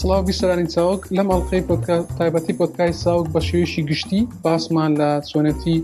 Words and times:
سلااو 0.00 0.22
بیسەرانی 0.28 0.66
چاوک 0.74 1.00
لەم 1.16 1.26
ئەڵلقەی 1.30 1.62
تایبەتی 2.18 2.54
پۆتکای 2.60 2.92
ساوک 3.04 3.26
بە 3.34 3.40
شێوێشی 3.48 3.82
گشتی 3.90 4.20
باسمان 4.44 4.90
لە 5.00 5.10
چۆنەتی 5.30 5.76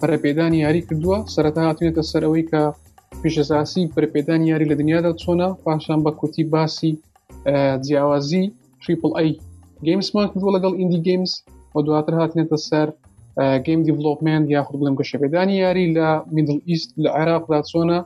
پەرەپێدانی 0.00 0.58
یاری 0.66 0.80
کردووە 0.88 1.18
سەرەتا 1.34 1.62
هاتوێتە 1.68 2.02
سەرەوەی 2.10 2.44
کە 2.50 2.62
پیشەساسی 3.22 3.82
پرپێدانی 3.94 4.48
یاری 4.52 4.66
لە 4.70 4.74
دنیادا 4.80 5.12
چۆنا 5.22 5.48
پاشان 5.64 6.00
بە 6.04 6.10
کوتی 6.20 6.44
باسی 6.54 6.92
جیاوازی 7.86 8.44
تریپل 8.82 9.10
ئەی 9.18 9.30
گەیمسمان 9.86 10.26
کردووە 10.32 10.50
لەگەڵ 10.56 10.72
ئیندی 10.80 11.00
گەیمز 11.06 11.32
بۆ 11.74 11.78
دواتر 11.86 12.14
هاتنێتە 12.20 12.58
سەر 12.68 12.88
گەیم 13.66 13.80
دیڤلۆپمنت 13.86 14.44
یا 14.54 14.60
خودڵم 14.66 14.94
گەشەپێدانی 15.00 15.56
یاری 15.64 15.84
لە 15.96 16.08
میدل 16.34 16.58
ئیست 16.70 16.90
لە 17.02 17.08
عێراقدا 17.18 17.58
چۆنا 17.70 17.98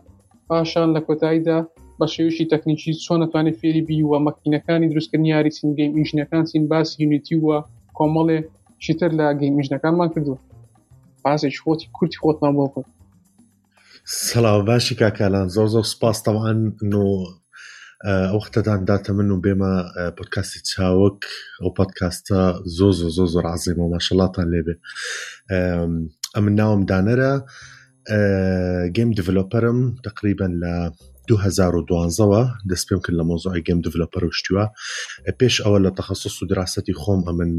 پاشان 0.49 0.89
لە 0.97 1.01
کۆتاییدا 1.07 1.59
بە 2.01 2.07
شێوشی 2.17 2.49
تەکنیکی 2.53 2.93
چۆن 3.05 3.21
نتوانێت 3.23 3.57
فێری 3.61 3.83
بیوە 3.89 4.19
مەکینەکانی 4.29 4.89
دروستکردن 4.93 5.27
یاری 5.35 5.51
سینگەیم 5.59 5.93
ئینژنەکان 5.99 6.45
سین 6.51 6.65
باس 6.73 6.89
یونیتی 7.03 7.37
وە 7.45 7.57
کۆمەڵێ 7.99 8.39
چیتر 8.85 9.11
لە 9.19 9.27
گەیمیژنەکانمان 9.41 10.09
کردو 10.15 10.35
بازێک 11.25 11.55
خۆتی 11.65 11.87
کورتی 11.97 12.19
خۆتمان 12.23 12.53
بۆ 12.59 12.65
کرد 12.75 12.89
سەلااو 14.27 14.61
باشی 14.71 14.95
کاکالان 15.03 15.47
زۆر 15.57 15.69
زۆر 15.75 15.85
سپاستەوان 15.95 16.59
نۆ 16.93 17.05
ئەو 18.33 18.41
خەتەدان 18.45 18.81
داتە 18.89 19.11
من 19.17 19.29
و 19.35 19.43
بێمە 19.45 19.73
پۆتکاستی 20.17 20.61
چاوەک 20.71 21.19
ئەو 21.63 21.71
پادکاستە 21.79 22.41
زۆ 22.77 22.87
زۆ 22.99 23.09
زۆ 23.17 23.25
زۆر 23.35 23.45
عزیمەوە 23.55 23.91
ماشەڵاتان 23.95 24.47
لێبێ 24.53 24.75
ئەمن 26.35 26.53
ناوم 26.61 26.83
دانەرە 26.91 27.33
گەیم 28.97 29.11
دیڤلۆپەرم 29.17 29.79
تقریبن 30.07 30.53
لە 30.65 30.75
2012ەوە 31.31 32.43
دەست 32.71 32.85
پێم 32.89 33.01
کرد 33.05 33.17
لە 33.21 33.25
مۆزۆی 33.31 33.65
گەم 33.69 33.79
دڤلەپەر 33.87 34.23
و 34.27 34.37
شتووە 34.39 34.65
پێش 35.41 35.55
ئەوە 35.65 35.79
لە 35.85 35.91
تەخصص 35.99 36.35
و 36.43 36.47
دراستی 36.51 36.95
خۆم 37.03 37.21
ئە 37.27 37.33
من 37.39 37.51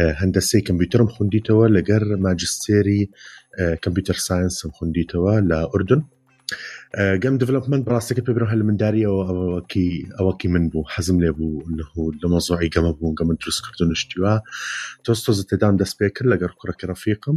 اه، 0.00 0.14
هەندەسەی 0.20 0.62
کمپیوترم 0.68 1.08
خوندیتەوە 1.14 1.66
لەگەر 1.76 2.02
ماجستێری 2.24 3.02
اه، 3.10 3.76
کمپیوتەر 3.84 4.16
ساینسم 4.28 4.68
خوندیتەوە 4.76 5.34
لە 5.50 5.58
ئوردن 5.72 6.02
اه، 6.94 7.16
گەم 7.22 7.34
دڤلپمنت 7.40 7.82
بەڕاستەکە 7.86 8.22
پێبرم 8.26 8.48
هە 8.50 8.54
اوکی 8.56 8.68
منداریەوە 8.70 9.22
ئەوەکی 9.28 9.88
ئەوەکی 10.18 10.48
من 10.54 10.64
بو 10.72 10.80
حەزم 10.94 11.18
لێ 11.22 11.30
بوو 11.38 11.64
لە 12.22 12.26
مۆزۆی 12.32 12.70
گەمە 12.74 12.92
بوون 12.98 13.14
گەمە 13.20 13.34
دروستکردو 13.42 13.84
نشتیوە 13.92 14.32
تۆستۆزە 15.04 15.42
تێدام 15.50 15.74
دەست 15.82 15.94
پێ 15.98 16.08
کرد 16.16 16.28
لگر 16.32 16.50
کوڕەکە 16.58 16.84
ڕفیقم 16.90 17.36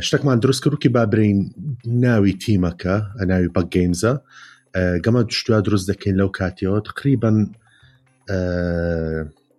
شتێکمان 0.00 0.38
دروست 0.42 0.64
کردوکی 0.64 0.88
بابرین 0.88 1.50
ناوی 1.86 2.32
تیمەکە 2.42 3.22
ناوی 3.26 3.48
بە 3.56 3.62
گەیمزە 3.74 4.12
گەمە 5.04 5.20
شتوە 5.40 5.58
دروست 5.66 5.86
دەکەین 5.92 6.16
لەو 6.20 6.28
کاتیەوە 6.38 6.78
تقریبن 6.90 7.36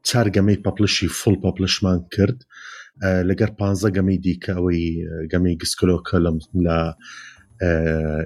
چار 0.08 0.28
گەمەی 0.36 0.60
پەپلشی 0.66 1.08
فڵ 1.20 1.36
پەپلشمان 1.44 2.00
کرد 2.16 2.40
لەگەر 3.30 3.52
پ 3.60 3.62
گەمەی 3.98 4.20
دیکە 4.26 4.52
ئەوەی 4.58 4.86
گەمەی 5.34 5.56
گسکلۆکە 5.62 6.18
لەم 6.26 6.38
لە 6.66 6.80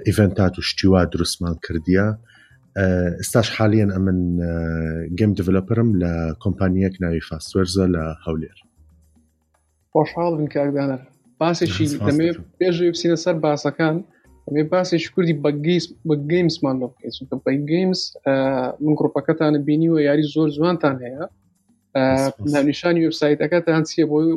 ئیڤنتات 0.08 0.54
و 0.58 0.62
شتیوا 0.70 1.06
دروستمان 1.14 1.56
کردیە 1.66 2.06
ئستاش 3.22 3.48
حالیان 3.58 3.92
ئە 3.96 4.00
من 4.06 4.20
گەم 5.20 5.32
دیڤلپەرم 5.38 5.90
لە 6.02 6.12
کۆمپانیەک 6.44 6.96
ناوی 7.04 7.22
فاستوەرزە 7.30 7.86
لە 7.96 8.04
هەولێر 8.26 8.58
خۆشحاڵ 9.94 10.34
بن 10.38 10.48
کاردانە 10.56 10.98
باسێکی 11.42 11.86
دەمێ 12.08 12.30
پێژێ 12.60 12.88
بسینە 12.94 13.18
سەر 13.26 13.36
باسەکان 13.48 13.96
ئەێ 14.56 14.64
باسێکی 14.74 15.10
کوردی 15.16 15.36
بە 16.08 16.16
گەیمسمان 16.32 16.76
لە 16.82 16.88
بکەیتکە 16.92 17.36
بە 17.46 17.52
گەیمس 17.72 18.02
من 18.86 18.94
گرروپەکەتانە 19.00 19.60
بینیوە 19.68 20.00
یاری 20.08 20.26
زۆر 20.36 20.50
جوانتان 20.56 20.96
هەیە 21.06 21.24
ناونیشانی 22.54 23.02
وبسایتەکەتان 23.08 23.84
چیە 23.90 24.06
بۆی 24.12 24.28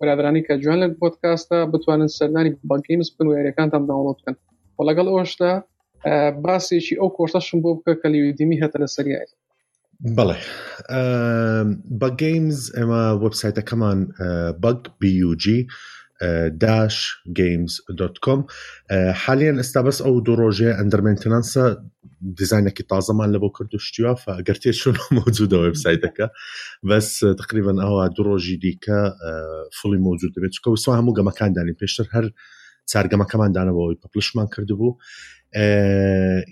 برادرانی 0.00 0.42
کە 0.46 0.54
جوان 0.62 0.78
لە 0.82 0.86
پۆتکاستە 1.02 1.56
بتوانن 1.74 2.08
سەرنانی 2.18 2.50
بەگەیمس 2.70 3.08
بن 3.16 3.26
و 3.26 3.30
یاریەکانتان 3.38 3.82
داوڵ 3.88 4.06
بکەن 4.18 4.36
و 4.78 4.80
لەگەڵ 4.88 5.06
ئەوشتا 5.12 5.50
باسێکی 6.46 6.94
ئەو 7.00 7.08
کۆشتەشم 7.16 7.58
بۆ 7.64 7.68
بکە 7.76 7.94
کە 8.00 8.08
لیویدیمی 8.14 8.60
هەتە 8.62 8.76
لە 8.82 8.88
سەریایی 8.96 9.32
بەڵێ 10.16 10.38
بە 12.00 12.08
گەیمز 12.20 12.58
ئێمە 12.76 13.02
وەبسایتەکەمان 13.22 13.98
بەگ 14.62 14.80
بیجی 15.00 15.60
داش 16.60 17.12
games.com 17.32 18.46
حاليا 19.14 19.58
ئستا 19.60 19.80
بەس 19.88 19.98
ئەو 20.02 20.20
دو 20.24 20.34
ڕۆژێ 20.36 20.70
ئەندەرمێنتنانسە 20.78 21.62
دیزینێکی 22.38 22.84
تازەمان 22.92 23.28
لە 23.34 23.38
بۆ 23.42 23.48
کرد 23.56 23.74
و 23.74 23.78
شتیوافە 23.78 24.30
ئەگەر 24.38 24.58
تێشون 24.62 24.96
مۆجودە 25.18 25.56
وبسایتەکە 25.66 26.26
بەس 26.88 27.08
تقریبان 27.40 27.76
ئەوە 27.84 28.08
دو 28.16 28.22
ڕۆژی 28.28 28.56
دیکە 28.64 29.00
فڵی 29.78 29.98
مۆجود 30.06 30.32
دەبێت 30.36 30.52
چکە 30.56 30.68
وسوا 30.70 30.94
هەموو 31.00 31.16
گەمەکاندانی 31.18 31.76
پێشتر 31.80 32.06
هەر 32.14 32.24
چارگەمەکەماندانەوەی 32.92 33.96
پپلشمان 34.02 34.46
کردبوو 34.54 34.98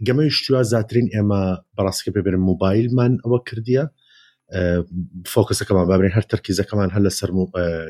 گەمەی 0.07 0.31
شتیوا 0.39 0.63
زیاترین 0.63 1.09
ئێمە 1.15 1.43
بەڕاستکە 1.77 2.11
ببێن 2.17 2.41
موبایلمان 2.49 3.13
ئەوە 3.25 3.39
کردیە 3.49 3.85
فۆکسەکەمان 5.33 5.87
بابرین 5.91 6.13
هەر 6.17 6.25
تەرکیزەکەمان 6.33 6.91
هەر 6.95 7.03
لەسەر 7.09 7.31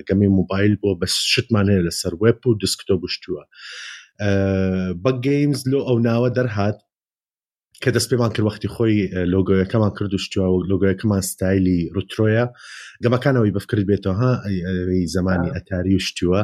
گەمی 0.09 0.29
موبایل 0.39 0.73
بۆ 0.83 0.89
بە 1.01 1.07
شتمان 1.31 1.67
هەیە 1.71 1.85
لەسەر 1.89 2.13
وێب 2.23 2.41
و 2.47 2.59
دسکتۆ 2.63 2.95
بشتووە 3.03 3.43
بە 5.05 5.11
گەیمز 5.27 5.61
لۆ 5.73 5.79
ئەو 5.89 5.99
ناوە 6.09 6.29
دەرهات 6.39 6.77
کە 7.83 7.91
دەست 7.95 8.09
پێمان 8.11 8.31
کرد 8.35 8.47
وەختی 8.49 8.69
خۆی 8.75 8.97
لۆگۆیەکەمان 9.35 9.91
کرد 9.99 10.13
و 10.15 10.19
شتووە 10.25 10.49
و 10.55 10.59
لۆگۆیەکەمان 10.71 11.23
ستایلی 11.31 11.79
ڕوترۆیە 11.97 12.45
گەمەکانەوەی 13.05 13.55
بەفکرد 13.57 13.83
بێتەوە 13.91 14.15
ها 14.21 14.31
زمانی 15.17 15.49
ئەتاری 15.55 15.95
و 15.97 16.05
شتووە 16.09 16.41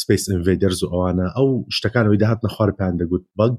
سپیس 0.00 0.22
ئینڤیدەرز 0.30 0.78
و 0.82 0.90
ئەوانە 0.92 1.26
ئەو 1.36 1.48
شتەکانەوەی 1.76 2.18
داهات 2.22 2.40
نەخوار 2.44 2.70
پێیان 2.78 2.94
دەگوت 3.02 3.24
بەگ 3.38 3.58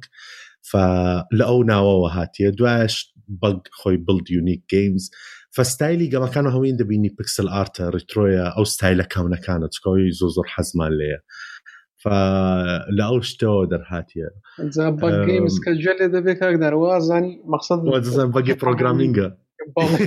لە 1.38 1.44
ئەو 1.50 1.60
ناوەوە 1.72 2.10
هاتیە 2.18 2.50
دوایشت 2.60 3.08
بق 3.28 3.68
خوي 3.72 3.98
بلد 3.98 4.32
يونيك 4.32 4.64
جيمز 4.70 5.12
فستايلي 5.52 6.18
قبل 6.18 6.28
كانوا 6.32 6.52
هوين 6.52 6.76
دبيني 6.78 7.10
بيكسل 7.10 7.48
ارت 7.48 7.82
ريترويا 7.82 8.44
او 8.58 8.64
ستايلا 8.64 9.04
كامنا 9.04 9.36
كانت 9.36 9.74
كوي 9.84 10.12
زوزر 10.12 10.44
حزمان 10.46 10.92
ليا 10.92 11.20
ف 11.98 12.08
لاوش 12.98 13.36
تو 13.36 13.64
در 13.66 13.84
هاتيا 13.88 14.30
زين 14.60 14.96
بق 14.96 15.26
جيمز 15.26 15.60
كجل 15.66 16.12
دبيك 16.12 16.44
اقدر 16.44 16.74
وازن 16.76 17.42
مقصد 17.46 17.88
وازن 17.88 18.32
بقي 18.32 18.54
بروجرامينغ 18.54 19.30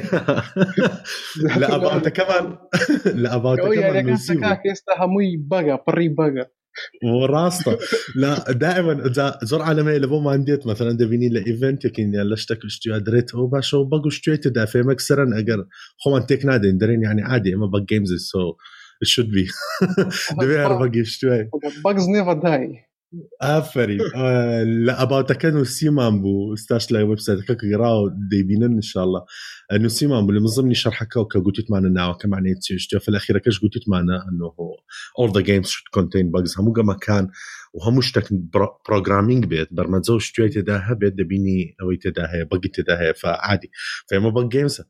لا 1.58 1.74
ابا 1.76 1.96
انت 1.96 2.08
كمان 2.08 2.56
لا 3.20 3.34
ابا 3.34 3.52
انت 3.52 3.76
يعني 3.76 3.92
كمان 4.00 4.06
ميسيو 4.06 4.40
يستاهموي 4.66 5.36
بقى 5.36 5.84
بري 5.88 6.08
بقى 6.08 6.57
مو 7.02 7.26
راسطه 7.26 7.78
لا 8.16 8.44
دائما 8.52 9.06
اذا 9.06 9.38
زر 9.42 9.62
على 9.62 9.82
ميل 9.82 10.04
ابو 10.04 10.20
مانديت 10.20 10.66
مثلا 10.66 10.92
دفيني 10.96 11.28
لايفنت 11.28 11.84
يكن 11.84 12.14
يلا 12.14 12.34
اشتك 12.34 12.64
اشتيا 12.64 12.98
دريت 12.98 13.34
او 13.34 13.46
باشو 13.46 13.84
بقو 13.84 14.08
اشتيت 14.08 14.48
دافي 14.48 14.82
مكسرا 14.82 15.38
اجر 15.38 15.66
خو 15.98 16.16
انتك 16.16 16.44
نادي 16.44 16.72
درين 16.72 17.02
يعني 17.02 17.22
عادي 17.22 17.54
اما 17.54 17.66
بق 17.66 17.78
جيمز 17.88 18.14
سو 18.30 18.38
ات 19.02 19.08
شود 19.08 19.30
بي 19.30 19.46
دبي 20.42 20.58
هر 20.58 20.86
بق 20.86 20.96
اشتيا 21.00 21.50
bugs 21.88 22.02
never 22.16 22.42
داي 22.42 22.87
آفرین 23.40 24.00
لاباوتەکە 24.86 25.44
نووسیمان 25.56 26.14
بوو 26.22 26.56
ستاش 26.62 26.84
لای 26.92 27.04
وبسایتەکە 27.12 27.54
گراوە 27.72 28.06
دەیبینن 28.32 28.72
انشاءله 28.80 29.20
نووسیمان 29.84 30.22
بوو 30.26 30.36
لە 30.36 30.40
مزمنی 30.44 30.80
شەرحەکەەوە 30.82 31.26
کە 31.32 31.38
گوتیتمانە 31.46 31.90
ناوەکەمانێ 31.98 32.52
چێشتە 32.66 32.96
فلەخیرەکەش 33.04 33.56
گوتیتمانە 33.62 34.16
ئەنۆهۆ 34.24 34.68
ئەو 35.18 35.26
دە 35.36 35.40
گەیم 35.48 35.64
شت 35.72 35.86
کنتین 35.94 36.26
بەگز 36.34 36.52
هەموو 36.58 36.76
گەمەکان 36.78 37.24
و 37.74 37.78
هەموو 37.86 38.06
شتێک 38.08 38.26
پرۆگرامینگ 38.86 39.42
بێت 39.50 39.68
بەرمەجە 39.76 40.10
و 40.16 40.24
شتوێت 40.26 40.52
تێدا 40.54 40.76
هەبێت 40.88 41.14
دەبینی 41.20 41.60
ئەوەی 41.78 41.98
تێدا 42.02 42.24
هەیە 42.32 42.44
بەگی 42.52 42.70
تێدا 42.76 42.94
هەیە 43.02 43.14
فعادی 43.22 43.68
فێمە 44.08 44.30
بەنگ 44.36 44.48
گەیمسە 44.54 44.82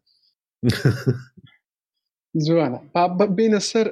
جوانە 2.47 2.79
بینە 3.37 3.61
سەر 3.71 3.87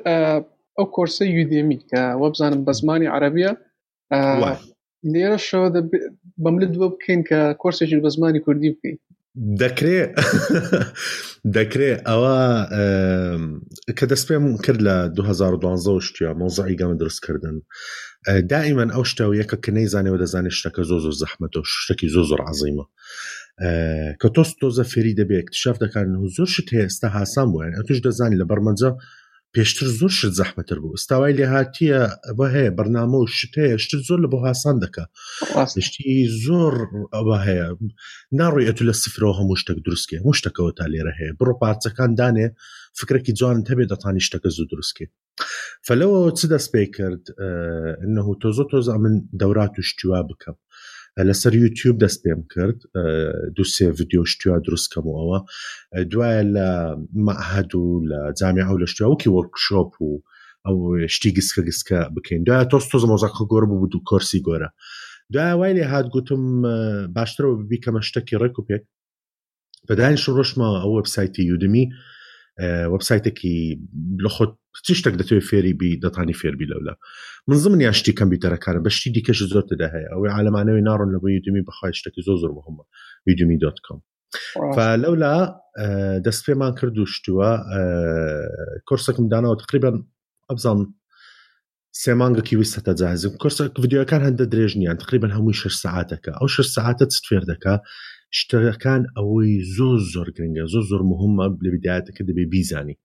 ئەو 0.76 0.87
کۆرسە 0.94 1.22
او 1.26 1.76
کە 1.90 1.99
وەبزانم 2.22 2.61
بە 2.64 2.69
بزماني 2.69 3.06
عربيه 3.17 3.50
لێرە 5.12 5.38
شەوە 5.49 5.69
بەملت 6.44 6.70
دووە 6.76 6.88
بکەین 6.94 7.20
کە 7.29 7.41
کۆرسێکی 7.62 8.03
بە 8.05 8.08
زمانی 8.17 8.41
کوردی 8.47 8.70
بکەین 8.75 8.99
دەکرێت 9.62 10.11
دەکرێت 11.56 11.99
ئەوە 12.08 12.37
کە 13.99 14.05
دەست 14.11 14.25
پێم 14.29 14.44
کرد 14.64 14.81
لە 14.88 14.97
2012 15.17 16.00
شتیا 16.06 16.31
مۆزعی 16.41 16.79
گەمە 16.81 16.97
دروستکردن 17.00 17.56
دائیمەن 18.53 18.91
ئەو 18.94 19.03
شتە 19.11 19.25
و 19.31 19.37
یەکە 19.41 19.56
کە 19.64 19.70
نەیزانەوە 19.76 20.19
دەزانێت 20.23 20.55
شتەکە 20.61 20.82
زۆ 20.91 20.97
زۆر 21.05 21.14
زەحمەەوە 21.23 21.62
شتێکی 21.85 22.08
زۆ 22.14 22.23
زۆر 22.31 22.41
عزیمە 22.50 22.85
کە 24.20 24.29
تۆست 24.35 24.55
تۆزە 24.61 24.85
فێری 24.93 25.14
دەبێت 25.20 25.47
شاف 25.62 25.76
دەکارن 25.85 26.14
و 26.17 26.29
زۆر 26.37 26.49
شت 26.55 26.69
هێستا 26.79 27.08
هاسان 27.17 27.49
بووە 27.53 27.64
ئە 27.76 27.82
توش 27.88 27.99
دەزانی 28.06 28.37
لە 28.41 28.47
بەرمەجە 28.50 28.91
پێشتر 29.54 29.87
زۆر 29.98 30.12
شت 30.19 30.32
زەحمەتر 30.40 30.78
بوو 30.82 30.96
ئستاوای 30.98 31.37
لێهاتیە 31.38 32.00
بە 32.38 32.46
هەیە 32.54 32.70
بەرنامە 32.78 33.19
و 33.20 33.31
شتەیە 33.38 33.76
شت 33.84 33.93
زۆر 34.08 34.19
لە 34.25 34.28
بۆ 34.32 34.38
هاسان 34.46 34.76
دەکە 34.84 35.04
شتی 35.87 36.28
زۆر 36.44 36.75
ئەوە 37.14 37.37
هەیە 37.46 37.66
ناڕووی 38.38 38.69
ئەتو 38.69 38.87
لە 38.88 38.94
سفرەوە 39.02 39.34
هەموو 39.38 39.60
شتێک 39.62 39.78
دروستکێ 39.87 40.16
هەموو 40.20 40.37
شتەکەەوە 40.38 40.72
تا 40.78 40.84
لێرە 40.93 41.12
هەیە 41.19 41.32
بڕۆ 41.38 41.54
پارچەکان 41.62 42.10
دانێ 42.20 42.46
فکرێکی 42.98 43.32
جوان 43.38 43.56
هەبێ 43.70 43.84
دەتانی 43.93 44.25
شتەکە 44.26 44.48
زوو 44.56 44.70
دروستکێ 44.72 45.06
فەلەوە 45.87 46.19
چ 46.38 46.40
دەست 46.52 46.69
پێی 46.75 46.88
کرد 46.96 47.25
ئەه 48.16 48.32
تۆزۆ 48.43 48.64
تۆزا 48.70 48.94
من 49.04 49.14
دەورات 49.40 49.72
و 49.78 49.87
شتیوا 49.88 50.20
بکەم 50.28 50.56
لەسەر 51.24 51.52
یوتیوب 51.54 51.96
دەست 52.06 52.18
پێم 52.24 52.42
کرد 52.54 52.78
دو 53.56 53.64
سێ 53.74 53.84
ڤیددیو 53.96 54.24
شتیا 54.32 54.54
دروستکەمەوە 54.66 55.38
دوایە 56.12 56.42
لە 56.56 56.68
مەهد 57.26 57.70
و 57.74 57.84
لە 58.10 58.20
جامی 58.38 58.66
هەو 58.68 58.76
لە 58.82 58.86
شتیا 58.92 59.06
وکی 59.10 59.32
وەرکشۆپ 59.36 59.92
و 60.02 60.10
ئەو 60.66 60.76
شتی 61.14 61.30
گسکە 61.36 61.62
گسکە 61.68 62.00
بکەین 62.14 62.42
دوایە 62.46 62.64
تۆست 62.72 62.88
تۆ 62.90 62.96
زمۆزەخە 63.02 63.44
گۆڕ 63.50 63.64
بوو 63.70 63.90
دوو 63.92 64.04
کۆرسی 64.08 64.40
گۆرە 64.46 64.70
دوای 65.34 65.54
وای 65.60 65.74
لێ 65.76 65.84
هاات 65.92 66.06
گوتم 66.14 66.42
باشترەوە 67.16 67.54
ببی 67.60 67.78
کەمە 67.84 68.00
شتێکی 68.08 68.36
ڕێک 68.42 68.54
و 68.58 68.66
پێک 68.69 68.82
بەداین 69.88 70.16
شڕۆشمە 70.24 70.69
ئەو 70.82 70.90
وبسایتی 70.98 71.42
یودمی 71.50 71.84
آه، 72.58 72.88
ويب 72.88 73.03
سايتك 73.03 73.38
لخد 74.20 74.55
تشتك 74.85 75.12
دتوي 75.12 75.41
فيري 75.41 75.73
بي 75.73 75.97
دتاني 75.97 76.32
فير 76.32 76.56
بي 76.56 76.64
لولا 76.64 76.97
من 77.49 77.56
ضمن 77.56 77.81
ياشتي 77.81 78.12
كمبيوتر 78.12 78.56
كان 78.56 78.82
باش 78.82 79.05
تيدي 79.05 79.20
كاش 79.20 79.43
زور 79.43 79.62
تداهي 79.62 80.06
او 80.12 80.26
على 80.26 80.50
معنوي 80.50 80.79
اللي 80.79 81.19
بي 81.23 81.37
يدمي 81.37 81.61
بخاي 81.61 81.91
اشتكي 81.91 82.23
زوزر 82.23 82.50
وهم 82.50 82.79
يدمي 83.26 83.56
دوت 83.56 83.75
كوم 83.88 84.00
فلولا 84.76 85.61
آه، 85.79 86.19
دست 86.19 86.50
مان 86.50 86.69
آه، 86.69 86.73
كورسك 88.85 89.20
مدانا 89.20 89.49
کورسەکم 89.55 89.55
داناەوە 89.55 89.64
تقریبان 89.64 90.93
كي 92.43 92.56
ويستا 92.56 92.93
ویستە 92.93 93.37
كورسك 93.38 93.81
فيديو 93.81 94.05
كان 94.05 94.20
هەندە 94.20 94.41
درێژنیان 94.41 94.76
يعني 94.82 94.99
تقريبا 94.99 95.53
شش 95.53 95.87
10 95.87 96.17
ئەو 96.29 96.47
شش 96.47 96.61
10 96.61 96.62
ساعات 96.62 97.03
تستفير 97.03 97.43
دكا 97.43 97.81
شتەکان 98.38 99.02
ئەوەی 99.17 99.55
زۆر 99.76 99.99
زۆر 100.14 100.28
گرنگە 100.37 100.64
زۆر 100.73 100.84
زۆر 100.90 101.02
مهمە 101.12 101.44
لە 101.64 101.70
بدایەتەکە 101.75 102.23
دەبێ 102.28 102.44
بیزانی 102.52 102.96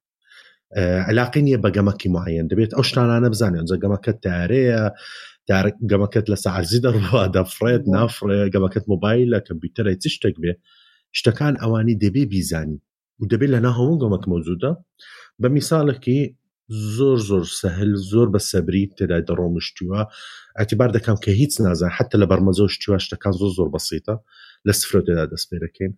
علاقی 1.11 1.41
نیە 1.47 1.57
بە 1.63 1.69
گەمەکی 1.75 2.09
معەن 2.15 2.45
دەبێت 2.51 2.71
ئەو 2.75 2.83
شتانانە 2.89 3.29
بزانێن 3.33 3.65
جە 3.69 3.75
گەمەکە 3.83 4.13
تارەیە 4.25 4.81
گەمەکەت 5.91 6.25
لە 6.31 6.37
سەعرزی 6.45 6.83
دەڕوا 6.85 7.23
دەفرێت 7.35 7.83
نافرێ 7.95 8.41
گەمەکەت 8.53 8.85
مۆبایل 8.91 9.27
لە 9.33 9.39
کەمپیوتەرە 9.47 9.91
چ 10.01 10.05
شتێک 10.15 10.35
بێ 10.43 10.53
شتەکان 11.17 11.53
ئەوانی 11.61 11.95
دەبێ 12.03 12.23
بیزانی 12.33 12.77
و 13.19 13.23
دەبێت 13.31 13.51
لە 13.55 13.59
ناهەوون 13.65 13.97
گەمەک 14.03 14.23
مەوجودە 14.31 14.71
بە 15.41 15.47
میساڵێکی 15.55 16.21
زۆر 16.95 17.17
زۆر 17.29 17.45
سەهل 17.59 17.91
زۆر 18.11 18.27
بە 18.33 18.39
سەبری 18.51 18.83
تێدای 18.97 19.25
دەڕۆمشتیوە 19.29 20.01
ئەتیبار 20.59 20.89
دەکەم 20.97 21.17
کە 21.23 21.29
هیچ 21.41 21.53
نازان 21.65 21.91
حتە 21.97 22.15
لە 22.21 22.25
بەرمەزۆ 22.31 22.65
شتیوە 22.73 22.97
شتەکان 23.05 23.33
زۆر 23.41 23.51
زۆر 23.57 23.69
بەسیتە 23.75 24.15
لست 24.65 24.85
فلوت 24.87 25.09
ذا 25.29 25.35
سبير 25.35 25.65
كين 25.65 25.95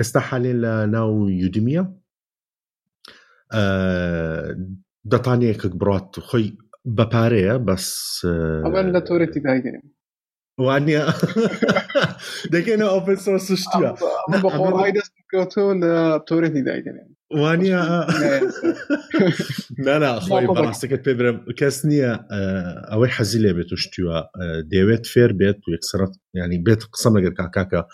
استا 0.00 0.20
حاليا 0.20 0.86
ناو 0.86 1.28
يوديميا 1.28 1.94
داتانيا 5.04 5.52
كبرات 5.52 6.20
خي 6.20 6.56
بباريا 6.84 7.56
بس 7.56 8.20
اول 8.24 8.76
آه، 8.76 8.82
لا 8.82 8.98
توريتي 9.00 9.40
وانيا 10.58 11.06
دقينا 12.52 12.88
اوبن 12.88 13.16
سورس 13.16 13.50
اشتيا 13.50 13.94
بخور 14.32 14.74
هايدا 14.84 15.00
سكوتو 15.00 15.72
لبتوريتي 15.72 16.60
دايتن 16.62 16.86
يعني 16.96 17.14
وانيا 17.34 17.78
لا 19.84 19.98
لا 19.98 20.20
خوي 20.20 20.46
براسك 20.46 21.02
بيبرم 21.04 21.44
كاسنيا 21.56 22.26
آه، 22.32 22.92
اوي 22.92 23.08
حزيلة 23.08 23.52
بيتو 23.52 23.74
اشتيا 23.74 24.16
آه، 24.16 24.30
ديويت 24.70 25.06
فير 25.06 25.32
بيت 25.32 25.56
ويكسرت 25.68 26.12
يعني 26.34 26.58
بيت 26.58 26.82
قسم 26.82 27.18
لك 27.18 27.32
كاكا 27.54 27.86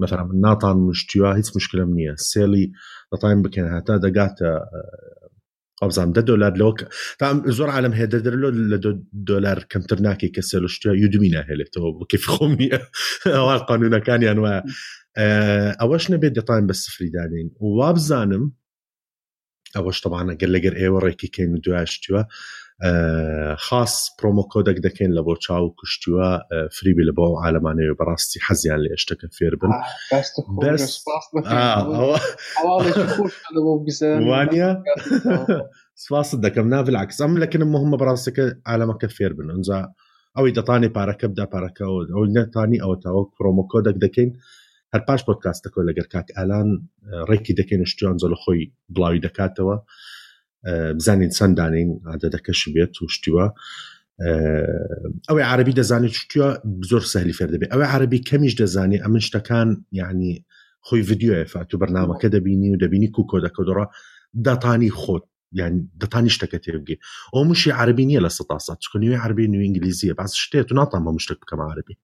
مثلا 0.00 0.30
ناطان 0.42 0.76
مشتيا 0.76 1.22
هيك 1.26 1.44
مشكلة 1.56 1.84
منيا 1.84 2.14
سيلي 2.16 2.72
لطايم 3.12 3.42
بكين 3.42 3.64
هاتا 3.64 3.96
دقاتا 3.96 4.44
آه، 4.46 5.25
ئەبزان 5.82 6.10
دە 6.16 6.22
دلار 6.30 6.52
لەوە 6.60 6.74
تا 7.20 7.26
زۆر 7.58 7.68
عالم 7.76 7.94
هێدە 8.00 8.18
دەرلۆ 8.26 8.48
لە 8.70 8.78
دلار 9.30 9.58
کەمتر 9.72 9.98
ناکەی 10.06 10.30
کە 10.34 10.42
سێلشتە 10.50 10.90
یودمی 11.02 11.30
ناهێلێتەوە 11.36 11.88
بکەف 11.98 12.24
خۆمی 12.32 12.68
ئەوان 13.36 13.60
قانونەکانیان 13.68 14.38
وایە 14.44 14.60
ئەوەش 15.80 16.04
نەبێت 16.12 16.32
دەتان 16.38 16.62
بە 16.68 16.74
سفری 16.82 17.10
دادەین 17.16 17.48
وابزانم 17.78 18.44
ئەوەش 19.76 19.98
تەبانە 20.04 20.34
گەر 20.40 20.50
لەگەر 20.56 20.74
ئێوە 20.80 20.98
ڕێکی 21.06 21.28
کەین 21.34 21.50
و 21.52 21.62
دوایشتوە 21.66 22.22
خاص 23.66 23.92
پرۆمۆکۆدەك 24.20 24.78
دەکەین 24.86 25.10
لە 25.16 25.22
بۆ 25.26 25.34
چاو 25.44 25.64
کوشتیوە 25.80 26.28
فریبی 26.76 27.04
لە 27.08 27.12
بۆ 27.18 27.26
عالمانەوە 27.44 27.94
بەڕاستی 27.98 28.42
حەزیان 28.46 28.80
لە 28.84 28.88
ئێشتەکە 28.94 29.26
فێر 29.36 29.54
بن 29.60 29.70
وانە 29.72 30.84
سپاست 36.06 36.34
دەکەم 36.46 36.66
ناڤل 36.74 36.96
عکس 37.04 37.16
ئەم 37.22 37.32
لەکنم 37.42 37.68
مهمە 37.76 37.96
بەڕاستەکە 38.00 38.44
عالمەکە 38.70 39.08
فێر 39.16 39.32
بن 39.38 39.48
ئەجا 39.54 39.80
ئەوەی 40.36 40.54
دەتانی 40.58 40.92
پارەکە 40.96 41.26
بدا 41.32 41.46
پارەکەەوە 41.54 41.98
ئەو 42.14 42.22
نەتانی 42.36 42.82
ئەوە 42.84 42.96
تاوە 43.04 43.22
پرۆمۆکۆدەك 43.36 43.96
دەکەین 44.04 44.30
هەر 44.92 45.02
پاش 45.08 45.20
پۆتکاستەکە 45.28 45.80
لەگەر 45.88 46.06
کاک 46.12 46.28
ئالان 46.36 46.68
ڕێکی 47.28 47.52
دەکەین 47.60 47.80
شتیان 47.92 48.16
زۆل 48.22 48.34
خۆی 48.42 48.62
بڵاوی 48.94 49.20
دەکاتەوە. 49.26 49.76
بزانین 50.66 51.30
چەنددانین 51.38 52.00
عادەتەکەش 52.10 52.60
بێت 52.74 52.94
و 53.02 53.06
شتیوە 53.14 53.46
ئەوەی 55.28 55.44
عربی 55.52 55.72
دەزانێت 55.82 56.14
شتیوە 56.20 56.48
زۆر 56.90 57.02
سەهلی 57.12 57.34
فێر 57.38 57.50
دەبێت 57.54 57.70
ئەوە 57.74 57.86
عربی 57.94 58.20
کەمیش 58.28 58.54
دەزانێت 58.62 59.02
ئەمن 59.04 59.20
شتەکان 59.28 59.68
یعنی 60.00 60.44
خۆی 60.86 61.00
یددیوە 61.02 61.44
فات 61.52 61.74
و 61.74 61.78
بەرنمەکە 61.80 62.26
دەبینی 62.34 62.70
و 62.74 62.78
دەبینی 62.82 63.08
و 63.20 63.26
کۆدەکە 63.30 63.62
دڕ 63.68 63.78
دەتانی 64.46 64.90
خۆت 64.90 65.24
یعنی 65.52 65.88
دەتانی 66.02 66.30
شتەکە 66.36 66.58
تێبگێ 66.64 66.96
ئەو 67.34 67.44
مشی 67.44 67.70
عربی 67.70 68.06
نیە 68.06 68.20
لە 68.26 68.30
سەسات 68.38 68.78
چکننیوی 68.80 69.14
عربی 69.14 69.46
نوێ 69.48 69.64
ئینگلیزیە 69.66 70.14
باز 70.18 70.32
شتێت 70.44 70.72
و 70.72 70.74
ناتان 70.74 71.02
بە 71.06 71.10
مشتێک 71.16 71.38
بکەم 71.42 71.60
عربی 71.72 71.94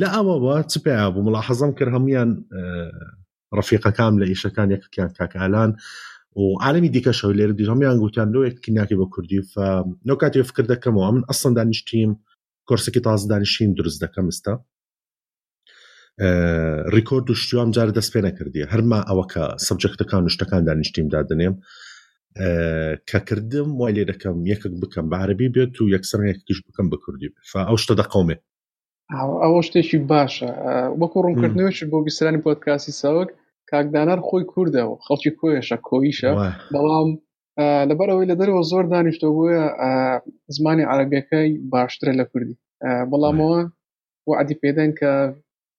لە 0.00 0.08
ئەوەوە 0.14 0.56
چ 0.70 0.72
پێ 0.84 0.94
بوو 1.14 1.24
مڵا 1.26 1.40
حەزم 1.46 1.72
کرد 1.78 1.92
هەمویان 1.96 2.30
ڕفیقەکان 3.58 4.12
لە 4.22 4.26
ئیشەکان 4.32 4.68
یەکیان 4.74 5.10
کاکالان 5.18 5.70
وعالمی 6.36 6.90
دیکە 6.94 7.12
شەو 7.18 7.32
لێرە 7.38 7.54
دی 7.58 7.68
هەمیان 7.72 7.96
گوتیان 8.02 8.28
لۆێت 8.34 8.56
کنیاکی 8.64 8.96
بە 9.00 9.06
کوردی 9.14 9.42
نەو 10.08 10.16
کاتی 10.22 10.42
فکر 10.50 10.64
دەکەمەوە 10.72 11.10
من 11.14 11.22
ئەسڵ 11.30 11.52
دانیشتیم 11.58 12.10
کۆرسێکی 12.68 13.02
تازە 13.08 13.24
دانیشتیم 13.32 13.70
دروست 13.78 13.98
دەکەم 14.04 14.26
ستا 14.38 14.54
ڕیکۆرد 16.94 17.26
و 17.30 17.34
شتیوام 17.42 17.70
جار 17.74 17.88
دەست 17.98 18.10
پێ 18.14 18.20
نەکردی 18.28 18.68
هەرما 18.72 18.98
ئەوەکە 19.10 19.42
سبجەکتەکان 19.66 20.22
و 20.24 20.30
شتەکان 20.34 20.62
دانیشتیمدا 20.70 21.20
دەنێم 21.30 21.54
کە 23.08 23.18
کردم 23.28 23.68
وای 23.80 23.92
لێ 23.98 24.04
دەکەم 24.12 24.36
یەکێک 24.52 24.74
بکەم 24.82 25.06
بە 25.10 25.16
عربی 25.24 25.48
بێت 25.54 25.74
و 25.80 25.90
یەکسەر 25.94 26.20
یەکیش 26.32 26.58
بکەم 26.66 26.86
بە 26.92 26.96
کوردی 27.04 27.28
ئەو 27.68 27.76
شتە 27.82 27.94
دەقومێ 28.00 28.36
ئەوە 29.44 29.60
شتێکی 29.68 29.98
باشە 30.10 30.50
وەکو 31.00 31.18
ڕوونکردنەوەش 31.24 31.78
بۆ 31.90 31.98
بیسرانی 32.06 32.40
پۆتکاسی 32.44 32.92
ساوک 33.02 33.30
کاکدانەر 33.72 34.18
خۆی 34.28 34.44
کووردە 34.50 34.82
و 34.86 34.92
خەڵکی 35.04 35.30
کۆیشە 35.40 35.76
کۆیشە 35.88 36.30
بەڵام 36.74 37.08
لەبەرەوەی 37.90 38.28
لە 38.30 38.36
دەرەوە 38.40 38.62
زۆر 38.70 38.84
دانیشتۆ 38.92 39.26
بووە 39.36 39.56
زمانی 40.56 40.84
عربیەکەی 40.92 41.50
باشترە 41.72 42.12
لە 42.20 42.24
کوردی 42.30 42.56
بەڵامەوە 43.10 43.60
بۆ 44.24 44.30
عادی 44.38 44.56
پێدەن 44.62 44.90
کە 44.98 45.12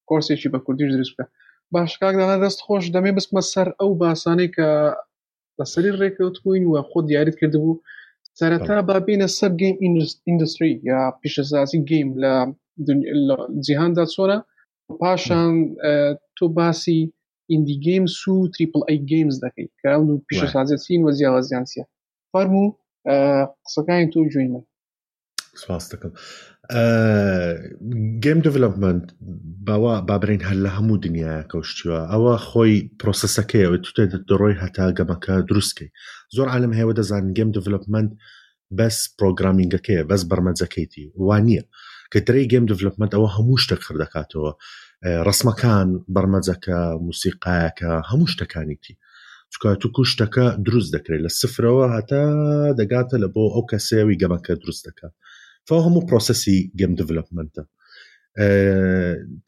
کۆرسێکی 0.09 0.51
بە 0.53 0.59
کوردیش 0.65 0.89
دروست 0.93 1.13
بکە 1.17 1.25
باش 1.73 1.91
کاکدانە 2.01 2.37
دەست 2.43 2.59
خۆش 2.65 2.83
دەمێ 2.95 3.11
بسمە 3.17 3.41
سەر 3.53 3.67
ئەو 3.79 3.89
باسانەی 4.01 4.49
کە 4.55 4.69
لەسەری 5.59 5.91
ڕێکەوت 6.01 6.35
بووین 6.43 6.63
وە 6.71 6.79
خۆ 6.89 6.97
دیاریت 7.09 7.35
کردبوو 7.41 7.81
سەرەتا 8.39 8.77
بابینە 8.89 9.27
سەر 9.37 9.51
گەیم 9.61 9.75
ئینندستری 10.25 10.71
یا 10.89 10.99
پیشەسازی 11.21 11.79
گەیم 11.89 12.09
لە 12.23 12.33
جیهاندا 13.65 14.05
چۆرە 14.13 14.37
پاشان 14.99 15.53
تۆ 16.37 16.45
باسی 16.57 16.99
ئیندی 17.51 17.77
گەیمز 17.87 18.13
و 18.27 18.47
تریپل 18.55 18.81
ئەی 18.87 18.99
گەیمز 19.11 19.35
دەکەیت 19.45 19.71
کە 19.81 19.91
پیشسازە 20.29 20.75
سین 20.85 21.01
وە 21.05 21.11
زیاوە 21.19 21.41
زیانسیە 21.49 21.85
فەرم 22.31 22.53
و 22.57 22.65
قسەکانی 23.65 24.11
تۆ 24.13 24.19
جوین 24.33 24.51
من 24.53 24.63
سپاس 25.61 25.85
دەکەم 25.93 26.13
گەم 28.23 28.39
دڤلمنت 28.45 29.05
باوە 29.67 29.93
بابرین 30.09 30.41
هەر 30.49 30.57
لە 30.65 30.69
هەموو 30.77 30.97
دنیاە 31.05 31.37
کەوشتیوە 31.51 31.99
ئەوە 32.11 32.33
خۆی 32.47 32.75
پرۆسەسەکەیەوە 32.99 33.77
توتە 33.85 34.03
دەڕۆی 34.29 34.59
هەتا 34.63 34.85
گەمەکە 34.97 35.35
دروستکەی 35.49 35.89
زۆر 36.35 36.47
عالم 36.55 36.73
هەیەوە 36.79 36.93
دەزان 36.99 37.23
گەم 37.37 37.49
دڤلمنت 37.55 38.11
بەس 38.79 38.97
پرۆگرامینگەکەیە 39.17 40.03
بەس 40.09 40.21
بەرمەجەکەیتی 40.29 41.03
وان 41.27 41.41
نییە 41.47 41.63
کە 42.11 42.19
درەی 42.27 42.49
گەم 42.51 42.63
دڤلمنت 42.69 43.11
ئەوە 43.15 43.29
هەموو 43.35 43.57
شتە 43.63 43.75
کردەکاتەوە 43.83 44.51
ڕسمەکان 45.29 45.89
بەرمەجەکە 46.15 46.79
موسیقایەکە 47.07 47.91
هەموو 48.09 48.31
شتەکانیتی 48.33 48.95
چکە 49.53 49.69
توکو 49.81 50.01
شتەکە 50.11 50.45
دروست 50.67 50.89
دەکرێت 50.95 51.21
لە 51.25 51.29
سفرەوە 51.41 51.85
هەتا 51.95 52.23
دەگاتە 52.79 53.15
لە 53.23 53.27
بۆ 53.35 53.43
ئەو 53.53 53.63
کەسەوی 53.71 54.19
گەمەکە 54.21 54.53
دروست 54.63 54.81
دەکە 54.87 55.07
فە 55.67 55.75
هەموو 55.85 56.05
پرۆسەسی 56.09 56.57
گەم 56.79 56.91
دڤلپمنتە 56.99 57.63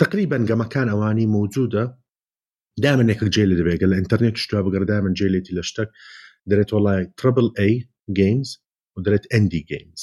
تقریبەن 0.02 0.44
گەمەکان 0.50 0.88
ئەوانی 0.92 1.26
موجودە 1.36 1.84
دامنێکە 2.84 3.26
جێلی 3.36 3.56
دەبێگە 3.60 3.88
لە 3.92 3.96
ئینتەرنێت 4.00 4.36
شتوا 4.44 4.60
بگەردا 4.66 4.98
من 5.06 5.14
جێلێتی 5.20 5.54
لە 5.58 5.64
شتێک 5.70 5.90
دەرێت 6.50 6.70
وڵای 6.76 7.04
تربل 7.20 7.48
A 7.66 7.68
گیمز 8.20 8.50
و 8.96 9.00
دەرێت 9.06 9.26
ND 9.44 9.54
گیمز 9.72 10.02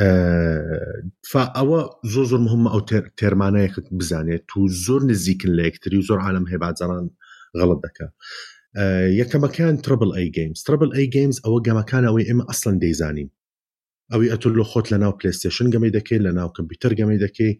ئەوە 0.00 1.78
زۆر 2.12 2.24
زۆر 2.30 2.40
مهمە 2.46 2.68
ئەو 2.72 2.82
تێرمانەیەک 3.18 3.74
بزانێت 4.00 4.46
و 4.58 4.60
زۆر 4.84 5.00
نزیکن 5.10 5.50
لە 5.58 5.62
یەکتری 5.68 5.98
و 6.00 6.06
زۆر 6.08 6.18
عالم 6.26 6.44
هێباجاران 6.52 7.06
غڵت 7.58 7.78
دەکە 7.86 8.06
یەکەمەکان 9.20 9.74
تربل 9.84 10.10
ئەی 10.16 10.28
گەیمز 10.36 10.58
تربل 10.66 10.90
ئەی 10.96 11.06
گەیمز 11.16 11.36
ئەوە 11.44 11.58
گەمەکان 11.66 12.02
ئەوەی 12.08 12.28
ئێمە 12.28 12.44
ئەسڵەن 12.50 12.76
دەیزانین 12.82 13.28
ئەوی 14.12 14.30
ئەتر 14.32 14.50
لە 14.60 14.64
خۆت 14.70 14.86
لە 14.92 14.98
ناو 15.02 15.12
پلیستشن 15.20 15.66
گەمەی 15.74 15.94
دەکەی 15.98 16.20
لە 16.26 16.30
ناو 16.38 16.48
کمپیوتەر 16.58 16.92
گەمەی 16.98 17.22
دەکەی 17.26 17.52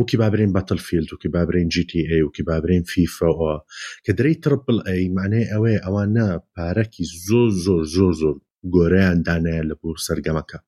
وکی 0.00 0.16
بابرین 0.22 0.50
بەتلفیلد 0.56 1.08
وکی 1.12 1.28
بابرین 1.36 1.68
GTA 1.74 2.12
وکی 2.26 2.42
بابرین 2.50 2.84
فیفەوە 2.92 3.54
کە 4.04 4.12
دەی 4.18 4.34
ترپل 4.44 4.78
ئەی 4.88 5.02
معنەی 5.18 5.46
ئەوەیە 5.52 5.80
ئەوان 5.86 6.08
نە 6.16 6.26
پارەکی 6.54 7.04
زۆر 7.26 7.48
زۆر 7.64 7.82
زۆر 7.96 8.12
زۆر 8.22 8.34
گۆرەیان 8.74 9.18
دانایە 9.26 9.64
لە 9.70 9.74
بۆ 9.80 9.88
سەرگەمەکە 10.06 10.58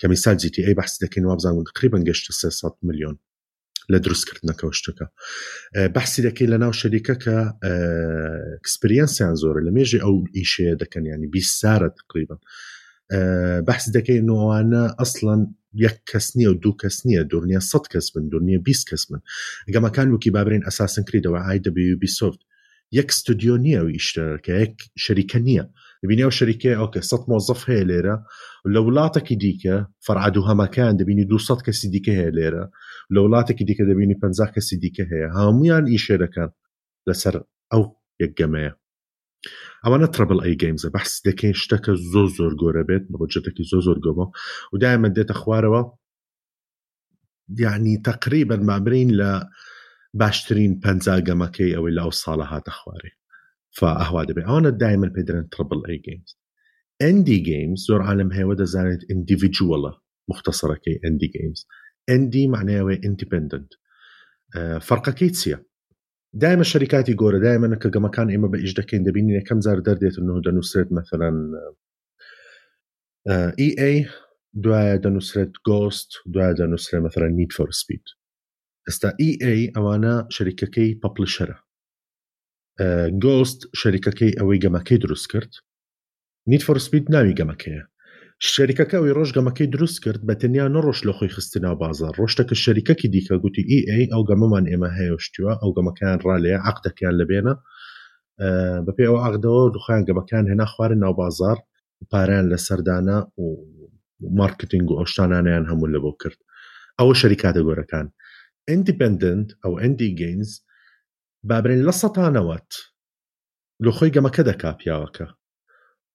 کە 0.00 0.06
میسال 0.12 0.34
جیتی 0.42 0.60
ئەی 0.66 0.74
بەحس 0.80 0.94
دەکەین 1.04 1.24
وابزانون 1.26 1.64
تقریبن 1.74 2.02
گەشتە 2.08 2.32
300 2.32 2.74
میلیۆن 2.88 3.16
لە 3.92 3.98
دروستکردنەکەەوە 4.04 4.72
شتەکە 4.80 5.06
بەحسی 5.96 6.22
دەکەی 6.28 6.46
لە 6.52 6.58
ناو 6.62 6.72
شەریکە 6.80 7.14
کە 7.24 7.36
ئەکسپریەنسیان 8.62 9.34
زۆرە 9.42 9.60
لە 9.66 9.70
مێژی 9.76 10.00
ئەو 10.04 10.14
ئیشەیە 10.36 10.74
دەکەن 10.82 11.04
ینی 11.12 11.28
بیسارە 11.34 11.88
تقریبن 12.00 12.38
بەحس 13.68 13.84
دەکەی 13.96 14.20
نوانە 14.28 14.84
ئەسڵەن 15.00 15.42
یەک 15.86 15.96
کەس 16.10 16.26
نییە 16.36 16.48
و 16.52 16.56
دوو 16.62 16.76
کەس 16.82 16.98
نییە 17.06 17.22
دورنیە 17.30 17.60
سە 17.70 17.78
کەس 17.92 18.06
بن 18.14 18.24
دورنیە 18.32 18.58
20 18.68 18.90
کەس 18.90 19.02
من 19.10 19.20
گەمەکان 19.74 20.08
وکی 20.14 20.30
بابرین 20.36 20.62
ئەساسن 20.68 21.04
کردەوە 21.10 21.40
IWB 21.56 22.04
سوفت 22.18 22.40
یەک 22.98 23.08
ستودیۆ 23.18 23.56
نییە 23.64 23.80
و 23.84 23.88
ئیشتەکە 23.96 24.52
یەک 24.64 24.74
شەریکە 25.04 25.38
نییە 25.46 25.64
بینەوە 26.10 26.32
شەریکە 26.38 26.70
ئەوکە 26.80 27.00
سە 27.10 27.16
مۆزف 27.30 27.60
هەیە 27.68 27.84
لێرە 27.90 28.16
لە 28.74 28.80
وڵاتێکی 28.86 29.36
دیکە 29.44 29.76
فەرعادوهەمەکان 30.06 30.92
دەبینی 31.00 31.24
200 31.32 31.66
کەسی 31.66 31.86
دیکە 31.94 32.12
هەیە 32.18 32.32
لێرە 32.38 32.64
لە 33.14 33.18
وڵاتێکی 33.24 33.64
دیکە 33.68 33.84
دەبینی 33.90 34.14
50 34.22 34.54
کەسی 34.54 34.76
دیکە 34.82 35.04
هەیە 35.12 35.28
هەمویان 35.38 35.84
ئیشێرەکان 35.94 36.50
لەسەر 37.08 37.34
ئەو 37.72 37.82
یەکگەمەیە 38.22 38.72
ئەوانە 39.84 40.08
تربل 40.14 40.38
ئەی 40.44 40.54
گەیمزە 40.62 40.88
بەحس 40.96 41.14
دەکەین 41.26 41.54
شتەکە 41.62 41.92
زۆ 42.12 42.24
زۆر 42.38 42.52
گۆرە 42.62 42.82
بێت 42.88 43.04
بەجێتێکی 43.20 43.64
زۆ 43.70 43.78
زۆر 43.86 43.98
گۆمە 44.04 44.26
و 44.72 44.74
دایمە 44.82 45.08
دێتە 45.16 45.34
خوارەوە 45.40 45.82
یعنی 47.64 47.90
يعني 47.94 47.94
تقریبەن 48.10 48.62
مابرین 48.70 49.08
لە 49.20 49.30
باشترین 50.22 50.72
پەنجگەمەکەی 50.82 51.74
ئەوەی 51.74 51.96
لاو 51.98 52.10
ساڵە 52.22 52.46
هاتە 52.52 52.72
خوارێ 52.80 53.12
فاهوا 53.78 54.22
دەبێت 54.28 54.46
ئەوانە 54.48 54.70
دایمەن 54.82 55.10
پێدرێن 55.16 55.46
تربل 55.52 55.80
ئەی 55.88 56.00
گەیمز 56.06 56.30
اندي 57.02 57.36
جيمز 57.38 57.78
زور 57.86 58.02
عالم 58.02 58.32
هي 58.32 58.44
ودا 58.44 58.64
زانت 58.64 59.10
انديفيدجوالا 59.10 60.00
مختصره 60.30 60.74
كي 60.74 61.00
اندي 61.04 61.26
جيمز 61.26 61.66
اندي 62.10 62.48
معناها 62.48 62.82
وي 62.82 62.94
اندبندنت 63.04 63.72
آه، 64.56 64.78
فرقه 64.78 65.12
كيتسيا 65.12 65.64
دائما 66.34 66.60
الشركات 66.60 67.08
يقولوا 67.08 67.38
دائما 67.40 67.76
كان 67.76 68.34
اما 68.34 68.48
باجدا 68.48 68.82
كان 68.82 69.02
دبيني 69.02 69.40
كم 69.40 69.60
زار 69.60 69.78
درديت 69.78 70.18
انه 70.18 70.40
دا 70.44 70.52
مثلا 70.90 71.48
آه، 73.28 73.30
آه، 73.30 73.54
اي 73.58 73.76
اي 73.78 74.06
دو 74.54 74.70
دا 74.94 75.18
جوست 75.66 76.12
دو 76.26 76.52
دا 76.52 77.00
مثلا 77.00 77.28
نيد 77.28 77.52
فور 77.52 77.70
سبيد 77.70 78.02
استا 78.88 79.14
اي 79.20 79.38
اي 79.42 79.72
اوانا 79.76 80.26
شركه 80.30 80.66
كي 80.66 80.94
ببلشره 81.04 81.64
جوست 83.08 83.70
شركه 83.72 84.10
كي 84.10 84.40
اويجا 84.40 84.68
ما 84.68 84.82
كيدروس 84.82 85.26
كرت 85.26 85.50
نیتفۆرسپید 86.50 87.04
ناوی 87.14 87.34
گەمەکەیە 87.38 87.82
شەریکەکە 88.52 88.96
ئەوی 88.98 89.14
ڕۆژ 89.18 89.30
گەمەکەی 89.36 89.72
دروست 89.74 89.98
کرد 90.04 90.20
بە 90.28 90.34
تەنیا 90.42 90.66
نەڕۆژ 90.76 90.98
لە 91.08 91.12
خۆی 91.16 91.32
خستنا 91.36 91.72
بازار 91.82 92.12
ڕۆشتەکە 92.20 92.54
شەریکەکی 92.64 93.08
دیکە 93.14 93.36
گوتی 93.44 93.62
ئیA 93.70 93.96
e 94.02 94.06
ئەو 94.12 94.22
گەمەمان 94.30 94.64
ئێمە 94.70 94.90
هەیەشتیوە 94.98 95.52
ئەو 95.62 95.70
گەمەکەیان 95.76 96.18
ڕالەیە 96.26 96.58
عقدەکەیان 96.70 97.14
لەبێنە 97.20 97.54
بەپێ 98.86 99.04
ئەو 99.10 99.16
عقدەوە 99.26 99.62
دخیان 99.76 100.02
گەمەکان 100.08 100.44
هێنا 100.50 100.66
خوارن 100.72 100.98
ناو 101.04 101.14
بازار 101.22 101.56
پاریان 102.12 102.46
لە 102.52 102.58
سەردانە 102.66 103.18
و 103.42 103.44
مارکتنگ 104.40 104.86
و 104.90 104.96
ئەوشتانانیان 104.98 105.64
هەموو 105.70 105.92
لەبەو 105.94 106.14
کرد 106.22 106.38
ئەوە 106.98 107.14
شەریکاتە 107.20 107.60
گۆرەکان 107.66 108.06
ئەندیپندنت 108.68 109.48
ئەو 109.62 109.72
ئەندی 109.82 110.10
گەینز 110.20 110.50
بابرێن 111.48 111.80
لە 111.88 111.92
سەتانەوەت 112.02 112.70
لە 113.84 113.90
خۆی 113.96 114.12
گەمەکە 114.16 114.42
دەکا 114.50 114.72
پیاوەکە 114.80 115.26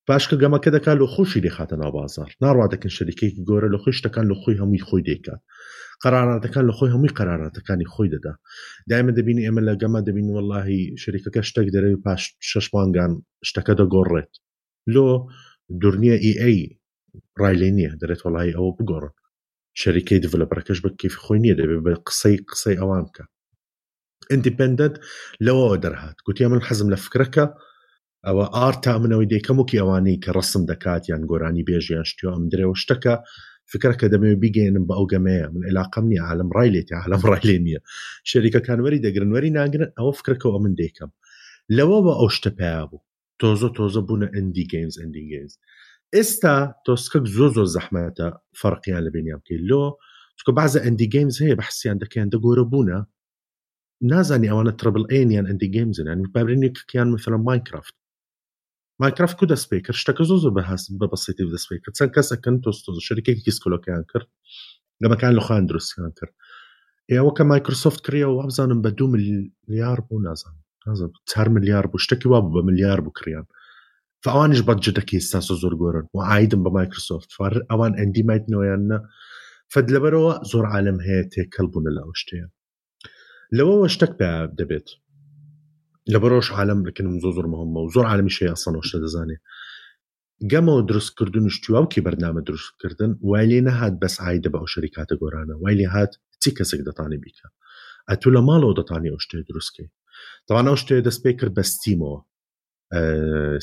باشکە 0.09 0.35
گەمەکە 0.41 0.69
دەکات 0.77 0.97
لە 1.01 1.07
خۆشی 1.13 1.43
دەخاتە 1.47 1.75
ناو 1.81 1.91
بازار 1.99 2.29
ناڕاتەکەن 2.43 2.93
شەریکێکی 2.97 3.43
گۆرە 3.49 3.69
لە 3.73 3.79
خۆش 3.83 3.97
دەکان 4.05 4.25
لە 4.31 4.35
خۆی 4.41 4.59
هەمووی 4.61 4.85
خۆی 4.87 5.05
دەکات 5.09 5.41
قراراتەکان 6.03 6.63
لە 6.69 6.73
خۆی 6.77 6.91
هەمووی 6.93 7.15
قراراتەکانی 7.19 7.89
خۆی 7.93 8.09
دەدا 8.15 8.33
دایمە 8.89 9.11
دەبین 9.17 9.39
ئێمە 9.45 9.61
لە 9.67 9.73
گەمە 9.81 10.01
دەبین 10.07 10.27
واللهی 10.35 10.83
شەریکەکە 11.03 11.41
شتێک 11.49 11.67
دەرەوی 11.75 11.99
پاش 12.05 12.21
شش 12.49 12.65
مانگان 12.75 13.11
شتەکە 13.47 13.73
دەگۆڕێت 13.79 14.31
لۆ 14.93 15.05
دورنیە 15.81 16.15
ئیA 16.23 16.49
ڕای 17.41 17.55
لێ 17.61 17.69
نییە 17.77 17.91
دەرێت 18.01 18.21
وڵی 18.25 18.51
ئەوە 18.57 18.71
بگۆڕن 18.77 19.13
شەریکی 19.81 20.17
دڤلەپەرەکەش 20.23 20.79
بە 20.83 20.89
کیف 20.99 21.13
خۆی 21.23 21.39
نییە 21.43 21.55
دەبێت 21.59 21.81
بە 21.85 21.91
قسەی 22.07 22.37
قسەی 22.51 22.77
ئەوان 22.81 23.03
بکە 23.07 23.23
ئەندیپندنت 24.31 24.95
لەوەوە 25.45 25.75
دەرهات 25.83 26.17
گوتیە 26.25 26.47
من 26.51 26.61
حەزم 26.67 26.87
لە 26.93 26.97
فکرەکە 27.05 27.45
ئەوە 28.27 28.45
ئارتا 28.59 28.93
منەوەی 29.01 29.29
دێ 29.31 29.39
کەمووکی 29.45 29.79
ئەوانەی 29.81 30.21
کە 30.23 30.31
ڕسم 30.37 30.63
دەکات 30.71 31.03
یان 31.11 31.23
گۆرانی 31.31 31.65
بێژیان 31.69 32.05
شتیان 32.11 32.33
ئەم 32.35 32.45
درێەوە 32.51 32.75
شتەکە 32.83 33.15
فکر 33.71 33.91
کە 33.99 34.05
دەمەوێت 34.13 34.39
بگەێنم 34.43 34.83
بە 34.89 34.93
ئەو 34.97 35.05
گەمەیە 35.13 35.47
من 35.53 35.63
علاقم 35.69 36.05
نیە 36.11 36.21
عالم 36.29 36.49
ڕای 36.55 36.69
لێت 36.75 36.89
عالم 37.03 37.21
ڕای 37.31 37.43
لێ 37.49 37.57
نییە 37.65 37.79
شەریکەکانوەری 38.29 39.03
دەگرنوەری 39.05 39.51
ناگرن 39.59 39.89
ئەوە 39.97 40.11
فکرکەەوە 40.19 40.57
من 40.63 40.73
دێکم 40.79 41.11
لەوە 41.77 41.97
بە 42.05 42.13
ئەو 42.19 42.29
شتە 42.37 42.51
پیا 42.59 42.79
بوو 42.89 43.01
تۆزە 43.39 43.69
تۆزە 43.77 44.01
بوونە 44.07 44.27
ئەندی 44.35 44.65
گەیمز 44.73 44.95
ئەندی 45.01 45.23
گەیمز 45.31 45.53
ئێستا 46.15 46.55
تۆسکەک 46.85 47.25
زۆ 47.35 47.45
زۆر 47.55 47.67
زەحمەتە 47.75 48.27
فەرقیان 48.61 49.01
لە 49.05 49.09
بینیان 49.15 49.39
بکەیت 49.43 49.63
لۆ 49.69 49.81
چکە 50.39 50.51
بازە 50.57 50.79
ئەندی 50.85 51.07
گەیمز 51.13 51.35
هەیە 51.43 51.55
بەحسییان 51.59 51.97
دەکەیان 52.03 52.29
دەگۆرە 52.33 52.63
بوونە 52.71 52.99
نازانی 54.11 54.49
ئەوانە 54.51 54.73
تربل 54.79 55.03
ئەینیان 55.11 55.45
ئەندی 55.49 55.69
گەیمزن 55.75 56.07
بابرێنێکیان 56.33 57.09
مثلە 57.15 57.37
ماینکرافت 57.47 57.95
مایکراف 58.99 59.33
کو 59.39 59.45
دەست 59.45 59.65
پێ 59.69 59.79
کرد 59.85 59.95
شتەکە 60.01 60.23
زۆ 60.29 60.35
زۆر 60.43 60.51
بەهاست 60.57 60.85
بە 61.01 61.07
بەسیتی 61.11 61.45
دەست 61.55 61.67
پێ 61.69 61.77
کرد 61.83 61.95
چەند 61.99 62.11
کەسەکەن 62.15 62.55
تۆستۆ 62.63 62.91
شەرکێکی 63.07 63.43
کیسکۆلۆکیان 63.47 64.03
کرد 64.11 64.27
لەمەکان 65.03 65.31
لەخوان 65.37 65.65
دروستیان 65.69 66.11
کرد 66.19 66.33
ئێوە 67.11 67.31
کە 67.37 67.43
مایکرۆسفت 67.51 67.99
کریەوە 68.05 68.31
وابزانم 68.37 68.79
بە 68.85 68.89
دو 68.99 69.05
ملیار 69.13 69.99
بوو 70.07 70.19
نازانم 70.25 71.11
چهار 71.29 71.47
ملیار 71.55 71.85
بوو 71.91 71.97
شتێکی 72.05 72.25
وابوو 72.27 72.53
بە 72.61 72.65
ملیار 72.69 72.99
بوو 73.01 73.11
کریان 73.19 73.45
ئەوانش 74.27 74.61
بەجدەکەی 74.67 75.17
ئێستاسە 75.19 75.53
زۆر 75.63 75.73
گۆرن 75.81 76.05
و 76.15 76.19
ئایدم 76.29 76.61
بە 76.65 76.71
مایکرۆسفت 76.77 77.29
ئەوان 77.71 77.93
ئەندیمایتنەوەیانە 77.99 78.99
فەد 79.73 79.87
لەبەرەوە 79.95 80.33
زۆر 80.51 80.65
عالم 80.73 80.97
هەیە 81.05 81.23
تێکەل 81.33 81.67
بوون 81.71 81.83
لەلاو 81.87 82.13
شتەیە 82.21 82.47
لەوەوە 83.57 83.87
شتێک 83.95 84.13
دەبێت 84.59 84.87
لە 86.13 86.19
بەڕۆژ 86.23 86.47
عالم 86.57 86.79
بکنم 86.87 87.15
زۆ 87.23 87.29
زۆر 87.35 87.47
مهمە 87.53 87.79
و 87.85 87.89
زۆر 87.95 88.05
عالمی 88.11 88.33
شەیە 88.37 88.55
سەۆشتە 88.63 88.97
دەزانێت 89.05 89.41
گەمەوە 90.51 90.79
دروستکردن 90.89 91.45
شتیواوکی 91.55 92.01
بەرنامە 92.05 92.41
دروستکردن 92.47 93.11
وای 93.29 93.45
لێ 93.49 93.59
نەهات 93.67 93.93
بەس 94.03 94.15
عیدە 94.27 94.49
بە 94.53 94.57
ئەو 94.61 94.67
شەریکاتە 94.73 95.15
گۆرانە 95.21 95.55
وای 95.63 95.75
لێ 95.79 95.87
هات 95.95 96.11
چی 96.41 96.49
کەسێک 96.57 96.81
دەتانی 96.87 97.19
بیکە 97.23 97.47
ئەتو 98.09 98.29
لە 98.35 98.41
ماڵەوە 98.47 98.73
دەتانی 98.79 99.11
ئەو 99.13 99.19
شتێ 99.25 99.37
دروستکەی 99.49 99.87
تاوان 100.47 100.65
ئەو 100.69 100.77
شتێ 100.81 100.95
دەست 101.07 101.21
پێ 101.25 101.31
کرد 101.39 101.53
بە 101.59 101.63
ستیمەوە 101.75 102.17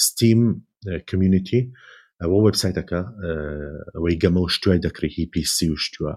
ستیم 0.07 0.41
کمیونیتی 1.09 1.63
ئەوە 2.23 2.39
وبسایتەکە 2.47 3.01
ئەوەی 3.95 4.17
گەمە 4.23 4.41
و 4.45 4.49
شتوای 4.55 4.81
دەکری 4.87 5.11
هی 5.17 5.27
پیسی 5.33 5.67
و 5.71 5.77
شتووە 5.85 6.15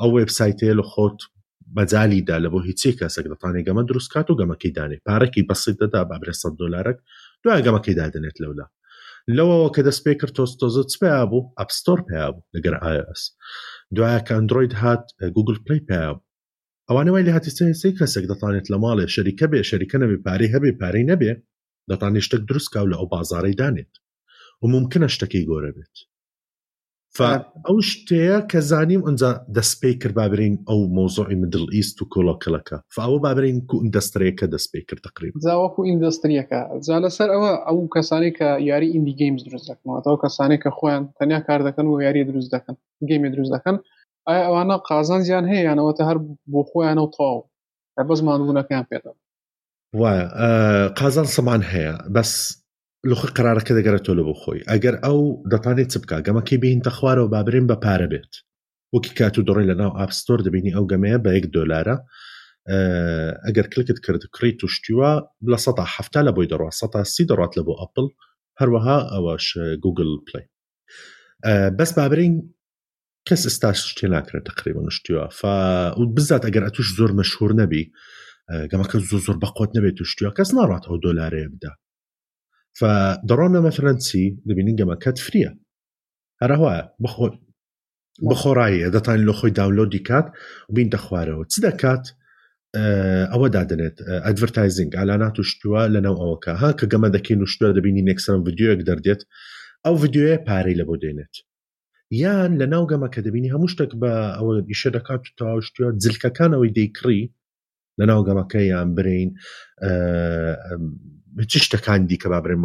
ئەو 0.00 0.10
وبسایتەیە 0.18 0.74
لە 0.80 0.84
خۆت 0.92 1.18
بەجالیدا 1.76 2.36
لە 2.44 2.48
بۆ 2.54 2.58
هیچی 2.68 2.90
کەسێک 3.00 3.26
دەتانێ 3.32 3.60
گەمە 3.68 3.82
دروستکات 3.88 4.26
و 4.28 4.38
گەمەکەی 4.40 4.74
دانێ 4.78 4.98
پارەکی 5.06 5.46
بەسیت 5.48 5.76
دەدا 5.82 6.00
بابرە 6.10 6.34
100 6.42 6.58
دلارێک 6.62 6.98
دوای 7.42 7.64
گەمەکەی 7.66 7.98
دادنێت 8.00 8.36
لەولا 8.42 8.66
لەوەوە 9.36 9.68
کە 9.74 9.80
دەست 9.86 10.00
پێ 10.06 10.12
کرد 10.20 10.32
تۆستۆزت 10.36 10.90
پیا 11.00 11.20
بوو 11.30 11.48
ئەپستۆر 11.58 11.98
پیا 12.08 12.26
بوو 12.34 12.46
لەگەر 12.54 12.74
ئاس 12.84 13.22
دوایە 13.96 14.20
کە 14.26 14.32
ئەندروید 14.36 14.72
هات 14.82 15.04
گوگل 15.36 15.56
پلی 15.66 15.80
پیا 15.88 16.06
بوو 16.16 16.26
ئەوانەوەی 16.88 17.26
لە 17.26 17.32
هاتیسەسی 17.36 17.92
کەسێک 17.98 18.24
دەتانێت 18.32 18.66
لە 18.72 18.78
ماڵێ 18.84 19.04
شەریکە 19.14 19.46
بێ 19.52 19.60
شەریکە 19.70 19.96
نەبێ 20.02 20.16
پارەی 20.26 20.52
هەبێ 20.54 20.70
پارەی 20.80 21.08
نەبێ 21.10 21.32
دەتانێ 21.90 22.20
شتێک 22.26 22.42
دروستکە 22.50 22.80
لە 22.90 22.96
ئەو 23.00 23.06
بازارەی 23.14 23.58
دانێت 23.60 23.92
و 24.62 24.64
ممکنە 24.74 25.08
شتەکەی 25.14 25.44
گۆرە 25.50 25.70
بێت 25.76 25.96
ئەو 27.22 27.76
شتەیە 27.90 28.36
کە 28.50 28.60
زانیم 28.70 29.02
ئەجا 29.08 29.30
دەستپی 29.56 29.94
کرد 30.02 30.14
بابرین 30.20 30.54
ئەو 30.68 30.80
مۆزۆی 30.96 31.36
مدل 31.42 31.64
ئیست 31.74 31.96
و 32.02 32.08
کۆلۆکەلەکە 32.14 32.76
فاوە 32.96 33.18
بابرین 33.26 33.58
کو 33.70 33.76
ئیندستریەکە 33.84 34.46
دەستپی 34.54 34.82
کرد 34.88 35.00
تقریب 35.08 35.32
زاوەکو 35.46 35.80
ئیندستریەکە 35.90 36.60
جا 36.86 36.96
لەسەر 37.04 37.28
ئەوە 37.34 37.52
ئەو 37.68 37.78
کەسانی 37.94 38.32
کە 38.38 38.48
یاری 38.70 38.92
ئیندی 38.94 39.14
گەیمز 39.20 39.40
دروست 39.48 39.66
دەکنەوەەوە 39.70 40.18
کەسانی 40.24 40.58
کە 40.62 40.70
خۆیان 40.78 41.02
تەنیا 41.18 41.40
کار 41.48 41.60
دەکەن 41.68 41.86
و 41.86 42.02
یاری 42.06 42.24
دروست 42.30 42.50
دەکەن 42.54 42.74
گەیمی 43.08 43.30
دروست 43.34 43.52
دەکەن 43.54 43.76
ئایا 44.28 44.42
ئەوانە 44.46 44.76
قازان 44.88 45.20
زیان 45.26 45.46
هەیەیانەوەتە 45.52 46.02
هەر 46.08 46.18
بۆ 46.52 46.60
خۆیانە 46.70 47.02
و 47.04 47.10
تەواو 47.14 47.40
بەزمان 48.08 48.40
بوونەکەیان 48.42 48.86
پێدا 48.90 49.12
وایە 50.00 50.26
قازان 51.00 51.28
سەمان 51.36 51.62
هەیە 51.72 51.94
بەس 52.14 52.30
لخ 53.10 53.20
قرارەکە 53.36 53.72
دەگەرە 53.78 54.00
تۆ 54.06 54.12
لە 54.18 54.22
بۆ 54.26 54.34
خۆی 54.40 54.64
ئەگەر 54.70 54.94
ئەو 55.04 55.20
دەتانێت 55.52 55.88
چ 55.92 55.94
بکە 56.02 56.16
گەمەکەی 56.26 56.58
بینتە 56.62 56.90
خوارەوە 56.96 57.28
بابرێن 57.34 57.66
بە 57.70 57.76
پارە 57.84 58.06
بێت 58.12 58.32
وەکی 58.94 59.12
کات 59.18 59.34
و 59.38 59.44
دڕی 59.48 59.66
لە 59.70 59.74
ناو 59.82 59.90
ئاپستۆر 60.00 60.40
دەبینی 60.46 60.74
ئەو 60.76 60.84
گەمەیە 60.92 61.18
بە 61.24 61.30
یەک 61.38 61.46
دۆلارە 61.56 61.96
ئەگەر 63.46 63.66
کلکت 63.72 63.98
کرد 64.04 64.22
کڕی 64.34 64.52
توشتیوە 64.60 65.10
لە 65.52 65.58
سەه 65.64 66.22
لە 66.26 66.32
بۆی 66.36 66.48
دەڕات 66.52 66.74
سە 66.80 66.86
سی 67.14 67.24
دەڕات 67.30 67.52
لە 67.58 67.62
بۆ 67.68 67.74
ئەپل 67.82 68.06
هەروەها 68.60 68.96
ئەوەش 69.14 69.46
گوگل 69.84 70.10
پلی 70.26 70.44
بەس 71.78 71.90
بابرین 71.98 72.34
کەس 73.28 73.42
ئستاش 73.48 73.78
شتێ 73.90 74.06
ناکرێت 74.14 74.44
تقریبا 74.50 74.82
شتیوە 74.96 75.22
بزات 76.16 76.42
ئەگەر 76.46 76.62
ئەتوش 76.66 76.88
زۆر 76.98 77.10
مەشهور 77.20 77.50
نەبی 77.62 77.84
گەمەکە 78.70 78.96
زۆ 79.10 79.16
زۆر 79.26 79.36
بەقۆت 79.42 79.70
نەبێت 79.76 79.94
توشتیوە 80.00 80.30
کەس 80.38 80.48
ناڕات 80.58 80.84
ئەو 80.88 80.96
دۆلارەیە 81.04 81.48
بدا 81.54 81.72
فدڕۆنە 82.78 83.58
مەفرەنسی 83.66 84.24
دەبینین 84.48 84.76
گەمەکەت 84.80 85.16
فریە 85.26 85.50
هەرەوە 86.42 86.72
بخۆ 87.02 87.26
بخۆڕایە 88.30 88.88
دەتانی 88.96 89.26
لە 89.28 89.34
خۆی 89.38 89.56
داولۆدی 89.58 90.02
کات 90.08 90.26
بینتە 90.74 90.98
خوارەوە 91.04 91.44
چ 91.52 91.54
دەکات 91.66 92.04
ئەوە 93.32 93.48
دادنێت 93.56 93.96
ئەدڤرتایزینگ 94.26 94.90
ئالانات 94.98 95.36
و 95.38 95.44
شتووە 95.50 95.82
لەناو 95.94 96.16
ئەوەکە 96.22 96.52
ها 96.60 96.70
کە 96.78 96.84
گەمە 96.92 97.08
دەکەین 97.16 97.40
و 97.42 97.50
شتوە 97.52 97.68
دەبینی 97.76 98.06
نێکسەرم 98.08 98.40
ڤیددیوەک 98.46 98.80
دەردێت 98.88 99.20
ئەو 99.84 99.94
ڤیددیوە 100.02 100.34
پارەی 100.48 100.78
لە 100.80 100.84
بۆ 100.88 100.94
دێنێت 101.02 101.34
یان 102.22 102.52
لە 102.60 102.66
ناو 102.72 102.84
گەمە 102.90 103.08
کە 103.14 103.20
دەبینی 103.26 103.52
هەموو 103.54 103.70
شتێک 103.74 103.92
بە 104.02 104.12
ئەوە 104.36 104.54
دیشە 104.68 104.90
دەکات 104.96 105.22
تاواشتوە 105.38 105.86
جلکەکانەوەی 106.02 106.74
دەیکڕی 106.78 107.22
لە 107.98 108.04
ناو 108.10 108.20
گەمەکە 108.28 108.60
یان 108.72 108.88
برین 108.96 109.30
چ 111.50 111.52
شتەکاندی 111.66 112.18
کە 112.22 112.26
بابرێن 112.32 112.60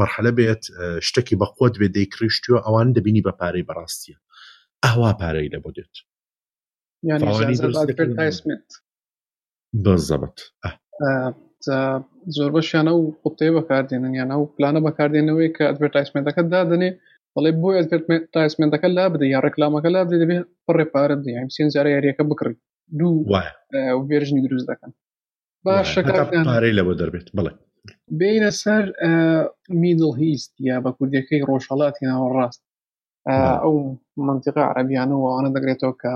مەرحلە 0.00 0.32
بێت 0.38 0.62
شتێکی 1.06 1.36
بە 1.40 1.46
خۆت 1.54 1.74
بێ 1.80 1.88
دەیکرشتووە 1.96 2.58
ئەوان 2.66 2.88
دەبینی 2.96 3.22
بە 3.26 3.32
پارەی 3.40 3.66
بەڕاستیە 3.68 4.16
ئەوا 4.84 5.10
پارەی 5.20 5.48
لە 5.54 5.58
بۆ 5.64 5.70
دێت 5.76 5.94
بەزەبەت 9.84 10.38
زۆر 12.36 12.50
بەشیانە 12.54 12.92
و 12.94 13.00
قوتەیە 13.22 13.52
بەکاردێنن 13.58 14.14
یانە 14.20 14.34
و 14.38 14.50
پلانە 14.56 14.80
بەکاردێنەوەی 14.86 15.48
کە 15.56 15.64
ئەدڤێتایسمنتەکە 15.68 16.42
دادنێ 16.54 16.90
بەڵێ 17.34 17.50
بۆ 17.60 17.68
ئەدڤێتایسمنتەکە 17.78 18.88
لا 18.96 19.06
بدە 19.12 19.24
یان 19.32 19.42
ڕێکلامەکە 19.46 19.88
لا 19.94 20.00
بدە 20.06 20.16
دەبێت 20.22 20.44
پڕێ 20.66 20.84
پارە 20.94 21.16
دییم 21.24 21.48
سێن 21.54 21.68
جارە 21.74 21.90
یاریەکە 21.94 22.22
بکڕیت 22.30 22.60
دوو 22.98 24.06
وێژنی 24.08 24.42
دروست 24.46 24.66
دەکەن 24.70 24.92
باش 25.64 25.98
پارەی 26.46 26.76
لەوە 26.78 26.94
دەبێت 27.00 27.28
بڵێ 27.36 27.52
بینە 28.10 28.50
سەر 28.62 28.84
میدڵ 29.82 30.16
هیست 30.18 30.54
یا 30.68 30.76
بە 30.84 30.90
کوردەکەی 30.96 31.46
ڕۆژهڵاتی 31.48 32.04
ناوەڕاست 32.10 32.62
ئەو 33.62 33.76
منتیقا 34.28 34.62
عربیانەوە 34.72 35.24
ئەوانە 35.28 35.50
دەگرێتەوە 35.56 35.94
کە 36.02 36.14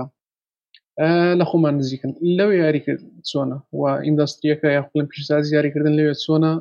لە 1.39 1.45
خۆمان 1.49 1.73
نزیکن 1.81 2.11
لەوێ 2.37 2.55
یاریکرد 2.63 3.01
چۆنە 3.29 3.57
و 3.79 3.81
ئیندستریەکە 4.05 4.67
یاخڵم 4.77 5.05
پیشسازی 5.11 5.55
یاریکردن 5.55 5.93
لەوێت 5.99 6.19
چۆنە 6.25 6.53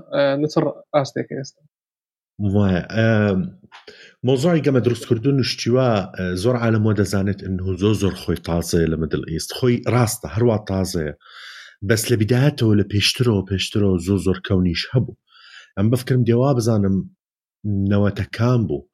لەسەر 0.42 0.64
ئاستێکەکە 0.96 1.34
ئێستا 1.40 1.62
مۆزۆی 4.26 4.62
گەمە 4.66 4.80
دروستکردون 4.86 5.38
شتیوە 5.50 5.88
زۆر 6.42 6.56
عالمەوە 6.62 6.94
دەزانێت 7.00 7.40
ئەه 7.44 7.70
زۆ 7.82 7.90
زۆر 8.02 8.14
خۆی 8.22 8.38
تازەیە 8.46 8.88
لە 8.92 8.96
مدل 9.02 9.22
ئیست 9.32 9.50
خۆی 9.58 9.76
ڕاستە 9.94 10.28
هەروە 10.34 10.56
تازەیە. 10.68 11.14
بس 11.82 12.10
لبدايته 12.12 12.74
لبيشترو 12.76 13.42
بيشترو 13.42 13.98
زوزر 13.98 14.38
كوني 14.38 14.74
شهبو 14.74 15.14
هبو 15.78 15.88
بفكر 15.90 15.96
بفكرم 16.02 16.22
ديوا 16.24 16.52
بزانم 16.52 17.10
نوا 17.64 18.10
تكامبو 18.10 18.86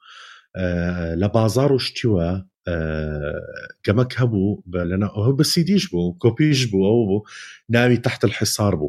أه 0.57 1.15
لبازارو 1.15 1.79
شتوا 1.79 2.39
كما 3.83 4.03
أه 4.03 4.09
كهبو 4.11 4.63
لنا 4.67 5.07
هو 5.07 5.33
بس 5.33 5.59
يديش 5.59 5.91
بو 5.91 6.15
كوبيش 6.15 6.65
بو 6.65 6.87
او 6.87 7.07
بو 7.07 7.23
ناوي 7.71 7.97
تحت 7.97 8.25
الحصار 8.25 8.75
بو 8.75 8.89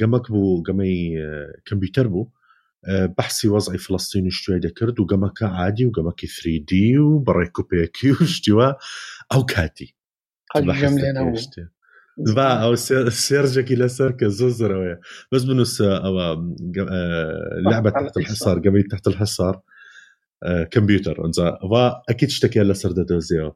قمك 0.00 0.26
أه 0.26 0.28
بو 0.32 0.62
قمي 0.62 1.08
كمبيوتر 1.64 2.06
بو 2.08 2.28
بحسي 2.88 3.48
وضع 3.48 3.76
فلسطيني 3.76 4.30
شتوي 4.30 4.58
ذكرت 4.58 5.00
وقمك 5.00 5.42
عادي 5.42 5.86
وقمك 5.86 6.20
3 6.20 6.64
دي 6.68 6.98
وبريكو 6.98 7.62
بيكيو 7.62 8.14
شتوا 8.14 8.72
او 9.34 9.44
كاتي 9.44 9.94
هل 10.56 10.74
جملة 10.74 11.34
زبا 12.18 12.46
او 12.62 12.74
سيرجا 13.08 13.62
كي 13.62 13.88
سيركا 13.88 14.28
زوزرا 14.28 14.98
بس 15.32 15.42
بنص 15.42 15.80
او 15.82 16.16
لعبه 17.70 17.90
تحت 17.90 18.16
الحصار 18.16 18.58
قبل 18.58 18.82
تحت 18.82 19.06
الحصار 19.06 19.60
كمبيوتر 20.70 21.24
انزا 21.26 21.58
فا 21.70 22.02
اكيد 22.08 22.28
اشتكي 22.28 22.60
لسر 22.60 22.92
دادوزيو 22.92 23.52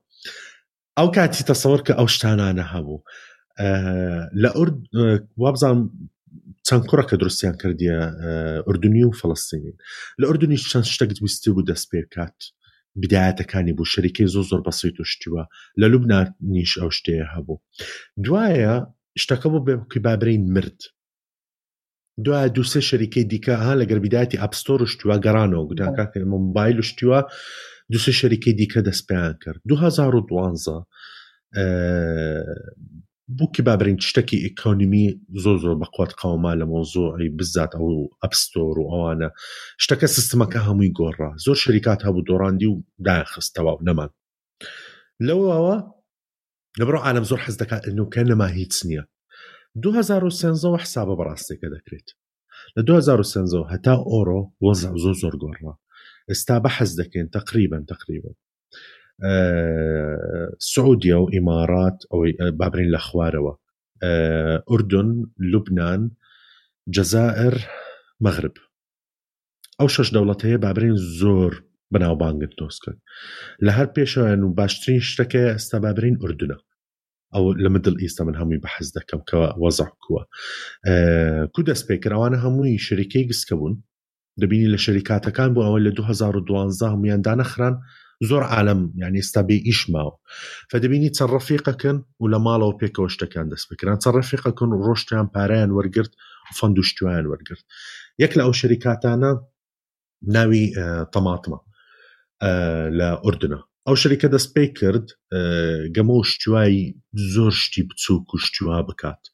او 0.99 1.11
كاتي 1.11 1.45
تصورك 1.45 1.91
او 1.91 2.07
شتانا 2.07 2.51
انا 2.51 2.63
لا 3.61 4.31
لأرد 4.33 4.85
وابزام 5.37 5.91
چەند 6.71 6.85
کوڕەکە 6.91 7.17
دروستیان 7.19 7.55
کردیە 7.61 7.97
ئەردنی 8.67 9.05
و 9.05 9.11
فلستینین 9.11 9.75
لە 10.23 10.27
ئەردنی 10.29 10.57
چەند 10.61 10.85
شتێک 10.87 11.19
ویستی 11.23 11.51
بوو 11.51 11.65
دەست 11.67 11.89
پێ 11.91 12.05
بدایەتەکانی 13.03 13.73
بوو 13.77 13.91
شەریکی 13.93 14.27
زۆ 14.35 14.41
زۆر 14.51 14.61
بەسییت 14.67 14.97
و 15.01 15.09
شتیوە 15.13 15.43
لە 15.81 15.87
لوبنا 15.93 16.21
نیش 16.55 16.73
ئەو 16.81 16.91
شتەیە 16.97 17.27
هەبوو 17.35 17.59
دوایە 18.25 18.75
شتەکە 19.23 19.49
بۆ 19.53 19.59
بێکی 19.67 19.99
بابرین 20.07 20.43
مرد 20.55 20.81
دوای 22.25 22.49
دوسێ 22.57 22.81
شەریکی 22.89 23.23
دیکە 23.33 23.55
ها 23.65 23.73
لە 23.81 23.85
گەربیداتی 23.91 24.41
ئەپستۆر 24.43 24.81
شتیوە 24.93 25.17
گەڕانەوە 25.25 25.65
گودان 25.69 25.91
کاکە 25.99 26.19
مۆمبایل 26.33 26.77
و 26.81 26.87
شتیوە 26.91 27.21
دوسێ 27.93 28.13
شەریکی 28.21 28.53
دیکە 28.61 28.81
دەستپیان 28.87 29.35
کرد 29.43 29.59
2012 29.69 30.81
بووکی 33.39 33.63
بابرین 33.67 33.97
شتێکی 34.09 34.39
ئیکۆنمی 34.47 35.07
زۆر 35.45 35.57
زۆر 35.63 35.77
بەقوات 35.83 36.13
قاوما 36.21 36.53
لە 36.61 36.67
مۆزۆی 36.73 37.29
بزات 37.39 37.73
ئەو 37.77 37.89
ئەپستۆر 38.23 38.77
و 38.81 38.87
ئەوانە 38.93 39.29
شتەکە 39.85 40.07
سستمەکە 40.17 40.61
هەمووی 40.67 40.95
گۆڕا 41.01 41.31
زۆر 41.47 41.57
شریکات 41.65 42.01
هەبوو 42.07 42.27
دۆڕاندی 42.29 42.69
و 42.73 42.83
داخستەوە 43.07 43.73
و 43.75 43.83
نەمان 43.87 44.11
لەوەوە 45.27 45.77
لەبڕۆ 46.81 46.99
عالم 47.07 47.25
زۆر 47.31 47.39
حەز 47.45 47.57
دەکات 47.63 47.83
نوکە 47.99 48.23
نەما 48.31 48.47
هیچ 48.59 48.75
نییە 48.87 49.03
2013 49.83 50.77
حسابە 50.83 51.15
بەڕاستێکە 51.19 51.69
دەکرێت 51.75 52.09
لە 52.77 52.83
2013 52.83 53.65
هەتا 53.73 53.95
ئۆرۆ 54.11 54.41
وەزە 54.65 54.89
زۆر 55.03 55.15
زۆر 55.23 55.35
گۆڕا 55.43 55.75
ئێستا 56.31 56.57
بە 56.65 56.69
حەز 56.77 56.91
دەکەین 57.01 57.29
تقریبن 57.39 57.85
تقریبن 57.91 58.35
سعودیا 60.59 61.21
و 61.23 61.31
ئیمارات 61.33 61.99
ئەوەی 62.13 62.51
بابرین 62.61 62.91
لە 62.97 62.99
خوارەوە 63.07 63.55
ئوردن 64.71 65.09
لوبناان 65.51 66.03
جەزائر 66.97 67.55
مەغرب 68.25 68.57
ئەو 69.79 69.89
شش 69.95 70.09
دەوڵەت 70.15 70.41
هەیە 70.45 70.59
بابرین 70.65 70.97
زۆر 71.21 71.53
بەناوبانگت 71.95 72.53
دۆست 72.61 72.81
کرد 72.85 72.99
لە 73.65 73.71
هەر 73.79 73.89
پێشیان 73.97 74.41
و 74.43 74.55
باشترین 74.59 75.01
شتەکە 75.01 75.45
ئێستا 75.53 75.79
بابرین 75.85 76.17
ئوردونە 76.23 76.59
ئەو 77.35 77.53
لە 77.65 77.69
مدل 77.71 77.95
ئیستا 78.03 78.25
من 78.25 78.35
هەمووی 78.35 78.63
بەحەز 78.65 78.89
دەکەم 78.97 79.21
کەەوە 79.31 79.49
وەزەکووە 79.63 80.23
کو 81.55 81.63
دەست 81.69 81.85
پێکراوانە 81.89 82.39
هەمووی 82.45 82.83
شەریکەی 82.87 83.29
گسکە 83.31 83.55
بوون 83.59 83.75
دەبینی 84.41 84.69
لە 84.75 84.79
شەریکاتەکان 84.85 85.51
بۆ 85.55 85.61
ئەوە 85.67 85.79
لە 85.87 85.91
2012 85.93 86.93
هەمویان 86.93 87.21
دانەخران 87.27 87.75
زور 88.23 88.43
عالم 88.45 88.93
يعني 88.97 89.19
استبي 89.19 89.63
ايش 89.67 89.91
ما 89.91 90.13
فدبيني 90.71 91.09
ترفيقك 91.09 92.03
ولا 92.19 92.39
ماله 92.39 92.65
وبيك 92.67 92.99
وشتك 92.99 93.39
عند 93.39 93.55
سبيكر 93.55 93.89
انا 93.89 93.97
ترفيقك 93.97 94.63
روشتان 94.63 95.29
باران 95.35 95.71
ورقرت 95.71 96.11
وفندوشتوان 96.51 97.27
ورقرت 97.27 97.65
يكلا 98.19 98.45
او 98.45 98.53
شركات 98.53 99.05
انا 99.05 99.45
ناوي 100.29 100.73
طماطمه 101.13 101.61
لا 102.91 103.23
اردنا 103.27 103.63
او 103.89 103.95
شركه 103.95 104.29
دا 104.29 104.39
سبيكرد 104.39 105.07
قاموش 105.97 106.39
آه 106.39 106.43
جواي 106.47 106.97
زور 107.15 107.51
شتي 107.51 107.89
بكات 108.89 109.27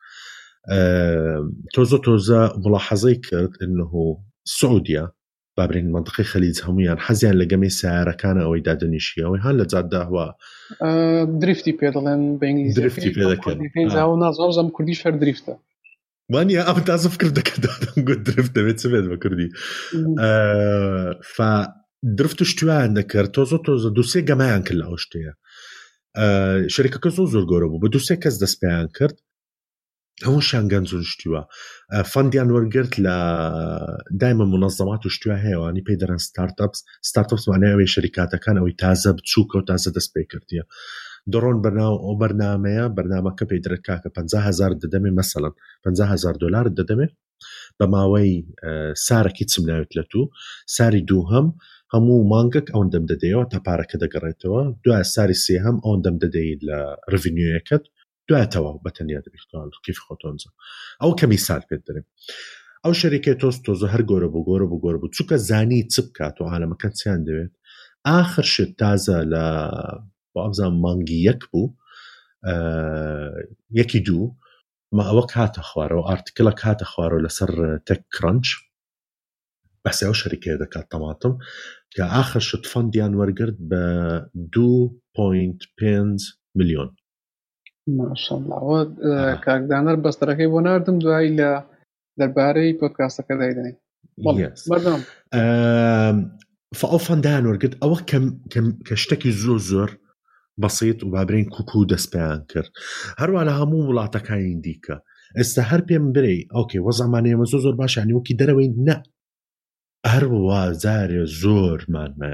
توزو 1.75 1.96
توزا 1.96 2.55
ملاحظه 2.66 3.14
كرد 3.14 3.51
انه 3.62 4.22
السعوديه 4.46 5.15
بابرین 5.57 5.90
منطقی 5.92 6.23
خەلیج 6.25 6.57
هەمویان 6.66 6.99
حەزیان 7.07 7.37
لە 7.42 7.47
گەمی 7.51 7.71
سیارەکانە 7.81 8.42
آه. 8.42 8.51
و 8.51 8.59
دادنیشیەوەی 8.69 9.40
هەان 9.45 9.57
لە 9.61 9.64
جادداهوە 9.66 10.27
درفتی 11.42 11.73
پیدا 11.73 12.01
کرد 13.40 13.61
پیدا 13.75 13.97
و 14.11 14.19
دەکەن 14.21 14.55
زم 14.55 14.69
کوردی 14.69 14.95
شەر 14.95 15.12
دریفتە 15.23 15.53
وانی 16.31 16.59
ئەم 16.62 16.81
تازه 16.81 17.09
فکر 17.09 17.25
گفت 17.27 17.35
به 17.35 17.35
دەکەدادم 17.40 17.99
گوت 18.07 18.23
درفت 18.29 18.53
دەوێت 18.59 18.77
چبێت 18.83 19.05
تو 19.09 19.16
کوردی 19.23 19.49
آه، 20.27 21.25
دکر 22.19 22.47
تو 22.47 22.95
دەکرد 23.01 23.31
تو 23.31 23.45
تۆزە 23.66 23.88
دو 23.97 24.03
سه 24.03 24.23
کرد 24.23 24.69
لە 24.81 24.85
هەشتەیە 24.92 25.33
آه، 26.23 26.69
شرکت 26.69 27.09
زۆ 27.09 27.27
زۆر 27.33 27.45
گۆرە 27.51 27.66
بوو 27.71 27.81
بە 27.85 27.88
دوسێ 27.95 28.14
کەس 28.23 28.37
دەستپیان 28.42 28.88
کرد 28.99 29.16
هەمووشیان 30.24 30.66
گەنجون 30.72 31.02
شتیوە 31.12 31.40
فەندیان 32.12 32.48
وەرگرت 32.57 32.92
لە 33.07 33.16
دایمە 34.22 34.46
منەظەمات 34.52 35.02
و 35.05 35.11
شتوە 35.16 35.37
هەیەوانی 35.44 35.83
پێی 35.87 35.98
دەرەن 36.02 36.20
ستارتپس 36.29 36.79
ستارتپسوانەیەوەی 37.11 37.92
شریکاتەکان 37.94 38.57
ئەوی 38.61 38.72
تازە 38.83 39.11
بچووکە 39.18 39.55
و 39.59 39.66
تازە 39.70 39.90
دەست 39.96 40.11
پێی 40.14 40.26
کردیە 40.33 40.64
دڕۆن 41.33 41.57
بەناو 41.64 41.94
ئەو 42.05 42.14
بەرنمەیە 42.22 42.85
بەرنمەکە 42.96 43.44
پێی 43.50 43.61
درکا 43.66 43.96
کە 44.02 44.09
500هزار 44.16 44.72
دەدەمێ 44.83 45.11
مەسەڵەن 45.18 45.55
500هزار 45.85 46.35
دلار 46.42 46.66
دەدەمێت 46.79 47.12
بە 47.79 47.87
ماوەی 47.94 48.31
سارەکی 49.07 49.44
چم 49.52 49.62
ناوێت 49.70 49.92
لە 49.98 50.02
تو 50.11 50.20
ساری 50.76 51.02
دووهەم 51.11 51.46
هەموو 51.94 52.26
مانگک 52.33 52.66
ئەوەن 52.72 52.88
دەم 52.94 53.05
دەدەیەوە 53.11 53.44
تا 53.52 53.59
پارەکە 53.66 53.96
دەگەڕێتەوە 54.02 54.61
دوای 54.85 55.05
ساری 55.14 55.37
سێ 55.44 55.57
هەم 55.66 55.76
ئەوەن 55.85 56.00
دەم 56.07 56.16
دەدەیت 56.22 56.61
لە 56.68 56.79
ڕڤنیوەکەت 57.12 57.85
دواتەوە 58.31 58.71
بەتەنیا 58.87 59.21
دەبیخال 59.27 59.71
کیف 59.85 59.99
خۆتۆنجە 60.07 60.51
ئەو 61.03 61.11
کەمی 61.21 61.41
سال 61.47 61.62
پێت 61.69 61.83
دەرێن 61.89 62.07
ئەو 62.85 62.93
شەرێکی 63.01 63.39
تۆست 63.43 63.61
تۆزە 63.67 63.87
هەر 63.95 64.03
گۆرە 64.11 64.29
بۆ 64.35 64.41
گۆرە 64.49 64.67
بۆ 64.71 64.77
گۆرە 64.85 64.99
بوو 65.01 65.12
چووکە 65.17 65.37
زانی 65.49 65.81
چ 65.93 65.95
بکات 66.07 66.37
و 66.39 66.49
عالەمەکە 66.55 66.89
چیان 66.99 67.21
دەوێت 67.27 67.53
آخر 68.21 68.45
شت 68.55 68.73
تازە 68.81 69.19
لە 69.33 69.45
بابزان 70.35 70.75
مانگی 70.85 71.19
یەک 71.31 71.41
بوو 71.51 71.69
یەکی 73.81 74.01
دوو 74.07 74.27
ما 74.97 75.03
ئەوە 75.09 75.25
کاتە 75.35 75.61
خوارەوە 75.69 76.05
ئارتکلە 76.11 76.53
کاتە 76.61 76.85
خوارەوە 76.91 77.23
لەسەر 77.27 77.51
تەک 77.89 78.03
کرنج 78.15 78.47
بەس 79.85 79.99
ئەو 80.07 80.15
شەریکێ 80.21 80.53
دەکات 80.62 80.87
تەماتم 80.93 81.35
کە 81.95 82.03
ئاخر 82.15 82.43
شت 82.49 82.65
فەندیان 82.73 83.12
وەرگرت 83.21 83.59
بە 83.71 83.83
2.5 84.55 86.23
میلیۆن 86.59 86.91
ماشەڵاوە 87.99 88.81
کاکدانەر 89.46 89.96
بەستەرەکەی 90.05 90.51
بۆ 90.53 90.61
نردم 90.66 90.99
دوایی 91.05 91.37
لە 91.40 91.51
دەربارەی 92.18 92.79
پۆتکاسەکە 92.81 93.35
دایدنی 93.40 93.72
فەڵ 96.81 96.94
فەندانوەرگرت 97.07 97.75
ئەوە 97.83 97.99
کە 98.87 98.94
شتێکی 99.03 99.31
زۆر 99.42 99.59
زۆر 99.70 99.90
بەسیت 100.62 100.99
و 101.03 101.11
بابرین 101.14 101.44
کوکو 101.55 101.79
و 101.81 101.88
دەستپیان 101.92 102.40
کرد 102.53 102.70
هەروە 103.20 103.42
لە 103.49 103.53
هەموو 103.61 103.88
وڵاتەکانی 103.88 104.61
دیکە 104.64 104.96
ئێستا 105.38 105.62
هەر 105.70 105.81
پێم 105.88 106.05
برێ 106.14 106.37
ئۆکێ 106.55 106.81
وە 106.87 106.92
زمانەیەمە 107.03 107.46
زۆ 107.53 107.59
زۆر 107.64 107.75
باشانی 107.83 108.14
وەکی 108.16 108.35
دەرەوەی 108.40 108.70
نە 108.87 108.96
هەروەوا 110.12 110.62
زارێ 110.85 111.22
زۆرمانمە 111.40 112.33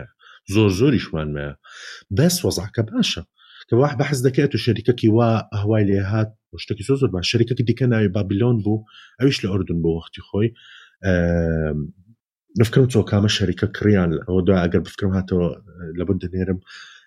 زۆر 0.54 0.70
زۆریشمانمە 0.78 1.48
بەس 2.16 2.36
وەزاکە 2.44 2.82
باشە 2.90 3.22
واحد 3.76 3.98
بحس 3.98 4.20
دكاتو 4.20 4.58
شركة 4.58 4.92
كيوا 4.92 5.56
هواي 5.56 5.84
ليها 5.84 6.34
وشتكي 6.52 6.82
سوزر 6.82 7.06
بعد 7.06 7.24
شركة 7.24 7.54
كدي 7.54 7.72
كان 7.72 7.92
أي 7.92 8.08
بابلون 8.08 8.58
بو 8.62 8.84
أيش 9.22 9.44
لأردن 9.44 9.82
بو 9.82 9.96
وقتي 9.96 10.20
خوي 10.20 10.54
نفكرم 12.60 12.84
تو 12.86 13.04
كام 13.04 13.24
الشركة 13.24 13.66
كريان 13.66 13.94
يعني 14.12 14.16
هو 14.28 14.40
ده 14.40 14.64
أجر 14.64 14.78
بفكرم 14.78 15.10
هاتو 15.10 15.42
آه، 15.46 15.62
لابد 15.96 16.30
نيرم 16.36 16.60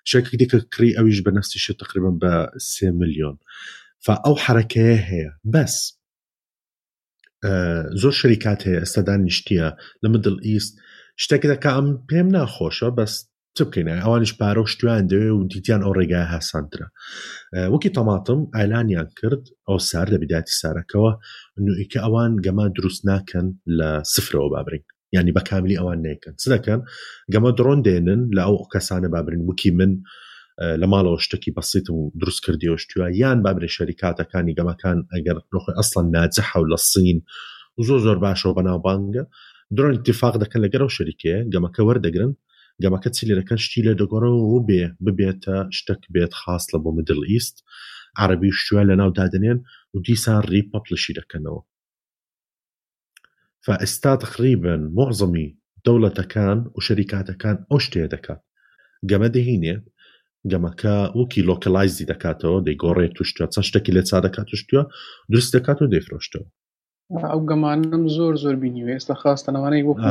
شركة 0.03 0.29
كدي 0.29 0.45
كري 0.45 0.99
أيش 0.99 1.19
بنفس 1.19 1.55
الشيء 1.55 1.75
تقريبا 1.75 2.09
ب 2.09 2.49
6 2.57 2.91
مليون 2.91 3.37
فأو 3.99 4.35
حركة 4.35 4.95
هي 4.95 5.31
بس 5.43 6.01
آه، 7.43 7.89
زور 7.93 8.11
شركات 8.11 8.67
هي 8.67 8.81
استدان 8.81 9.23
نشتيا 9.23 9.75
لمدل 10.03 10.41
إيست 10.45 10.77
شتكي 11.15 11.47
دكام 11.47 11.97
بيم 12.09 12.27
ناخوشة 12.27 12.89
بس 12.89 13.34
چ 13.57 13.59
بکەین 13.67 13.87
ئەوانش 14.05 14.31
پارۆ 14.41 14.63
شتویان 14.73 15.05
دەوێ 15.11 15.29
و 15.33 15.41
دیتیان 15.53 15.81
ئەو 15.85 15.93
ڕێگای 15.99 16.27
هاسانترە 16.33 16.87
وەکی 17.73 17.93
تەماتم 17.97 18.39
ئایلانیان 18.55 19.07
کرد 19.19 19.43
ئەو 19.67 19.77
سار 19.89 20.07
لە 20.13 20.17
بداتی 20.23 20.53
سارەکەەوە 20.61 21.11
نوئیکە 21.65 21.99
ئەوان 22.05 22.31
گەما 22.45 22.65
دروست 22.77 23.01
ناکەن 23.09 23.47
لە 23.77 23.89
سفرەوە 24.13 24.47
بابرین 24.55 24.83
ینی 25.17 25.33
بە 25.37 25.41
کاملی 25.49 25.79
ئەوان 25.79 25.99
نەکەن 26.07 26.33
چ 26.41 26.43
دەکەن 26.55 26.79
گەمە 27.33 27.51
درۆن 27.59 27.79
دێنن 27.87 28.21
لە 28.37 28.41
ئەو 28.47 28.57
کەسانە 28.73 29.09
بابرین 29.15 29.41
وکی 29.49 29.71
من 29.79 29.91
لە 30.81 30.85
ماڵەوە 30.93 31.19
شتێکی 31.25 31.51
بەسیت 31.57 31.85
و 31.93 31.97
دروست 32.21 32.41
کردیەوە 32.45 32.77
شتووە 32.83 33.07
یان 33.21 33.37
بابرێ 33.45 33.69
شەریکاتەکانی 33.77 34.55
گەمەکان 34.59 34.97
ئەگەر 35.13 35.37
نخۆی 35.53 35.75
ئەسڵەن 35.79 36.07
ناجە 36.15 36.43
حو 36.51 36.63
لە 36.71 36.77
سین 36.91 37.17
زۆر 37.87 37.99
زۆر 38.05 38.17
باشەوە 38.25 38.53
بەناوبانگە 38.57 39.23
درۆن 39.77 39.93
اتفاق 39.99 40.33
دەکەن 40.43 40.59
لەگەرەوە 40.65 40.93
شەریکەیە 40.97 41.39
گەمەکە 41.53 41.81
وەردەگرن 41.87 42.33
گەمەکە 42.83 43.09
چیلەکە 43.17 43.55
شتی 43.63 43.85
لە 43.87 43.93
دەگۆڕەوە 43.99 44.59
بێ 44.69 44.83
ببێتە 45.05 45.57
شتەک 45.77 46.01
بێت 46.13 46.33
خاص 46.41 46.65
لە 46.73 46.77
بۆ 46.83 46.89
مدل 46.97 47.19
ئیست 47.31 47.55
عربی 48.21 48.51
شوێ 48.65 48.83
لە 48.89 48.95
ناو 49.01 49.09
دادنێن 49.19 49.59
و 49.93 49.97
دیسان 50.07 50.39
ڕی 50.51 50.61
پەپلشی 50.71 51.17
دەکەنەوە 51.19 51.61
فئستا 53.65 54.13
تقریبن 54.23 54.81
معزمی 54.97 55.47
دەوڵەتەکان 55.85 56.57
و 56.75 56.79
شەریکاتەکان 56.87 57.55
ئەو 57.69 57.79
شتێ 57.85 58.05
دەکات 58.15 58.41
گەمە 59.09 59.29
دەهینێ 59.35 59.75
گەمەکە 60.51 60.97
وەکی 61.19 61.45
لۆکلایزی 61.49 62.07
دەکاتەوە 62.11 62.59
دەیگۆڕێت 62.67 63.13
توشتە 63.17 63.45
چەند 63.53 63.65
شتێکی 63.69 63.95
لە 63.97 64.03
چا 64.09 64.17
دەکات 64.25 64.47
توشتوە 64.51 64.81
دروست 65.31 65.51
دەکات 65.57 65.77
و 65.81 65.91
دەیفرۆشتەوە 65.93 66.47
ئەو 67.31 67.39
گەمانم 67.49 68.03
زۆر 68.15 68.33
زۆر 68.43 68.55
بینی 68.61 68.83
ئێستا 68.91 69.15
خاستەنەوانەی 69.23 69.85
وەکو 69.89 70.09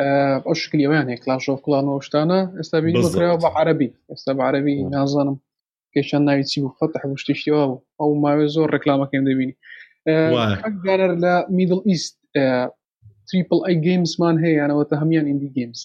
ئەو 0.00 0.54
شکلیوان 0.62 1.06
هەیە 1.08 1.20
کلاشۆف 1.24 1.58
کڵانەوە 1.64 2.02
شتانە 2.06 2.40
ئێستا 2.58 2.76
بینەوە 2.84 3.40
بە 3.44 3.48
عربی 3.60 3.88
ئێستا 4.10 4.32
بە 4.38 4.42
عربی 4.48 4.74
نازانم 4.94 5.36
کێشان 5.94 6.22
ناوی 6.28 6.44
چی 6.50 6.60
بوو 6.62 6.76
فەت 6.78 6.92
حبشتیشتیەوە 7.02 7.64
بوو 7.68 7.82
ئەو 8.00 8.10
ماوێ 8.24 8.46
زۆر 8.54 8.68
ڕێکلامەکەم 8.74 9.22
دەبینی 9.28 9.54
دارەر 10.86 11.12
لە 11.22 11.34
میدل 11.56 11.80
ئیست 11.88 12.14
تریپل 13.28 13.58
ئەی 13.66 13.76
گەیمسمان 13.86 14.34
هەیە 14.42 14.54
یانەوەتە 14.60 14.94
هەمیان 15.02 15.26
ئیندی 15.30 15.50
گەیمز 15.56 15.80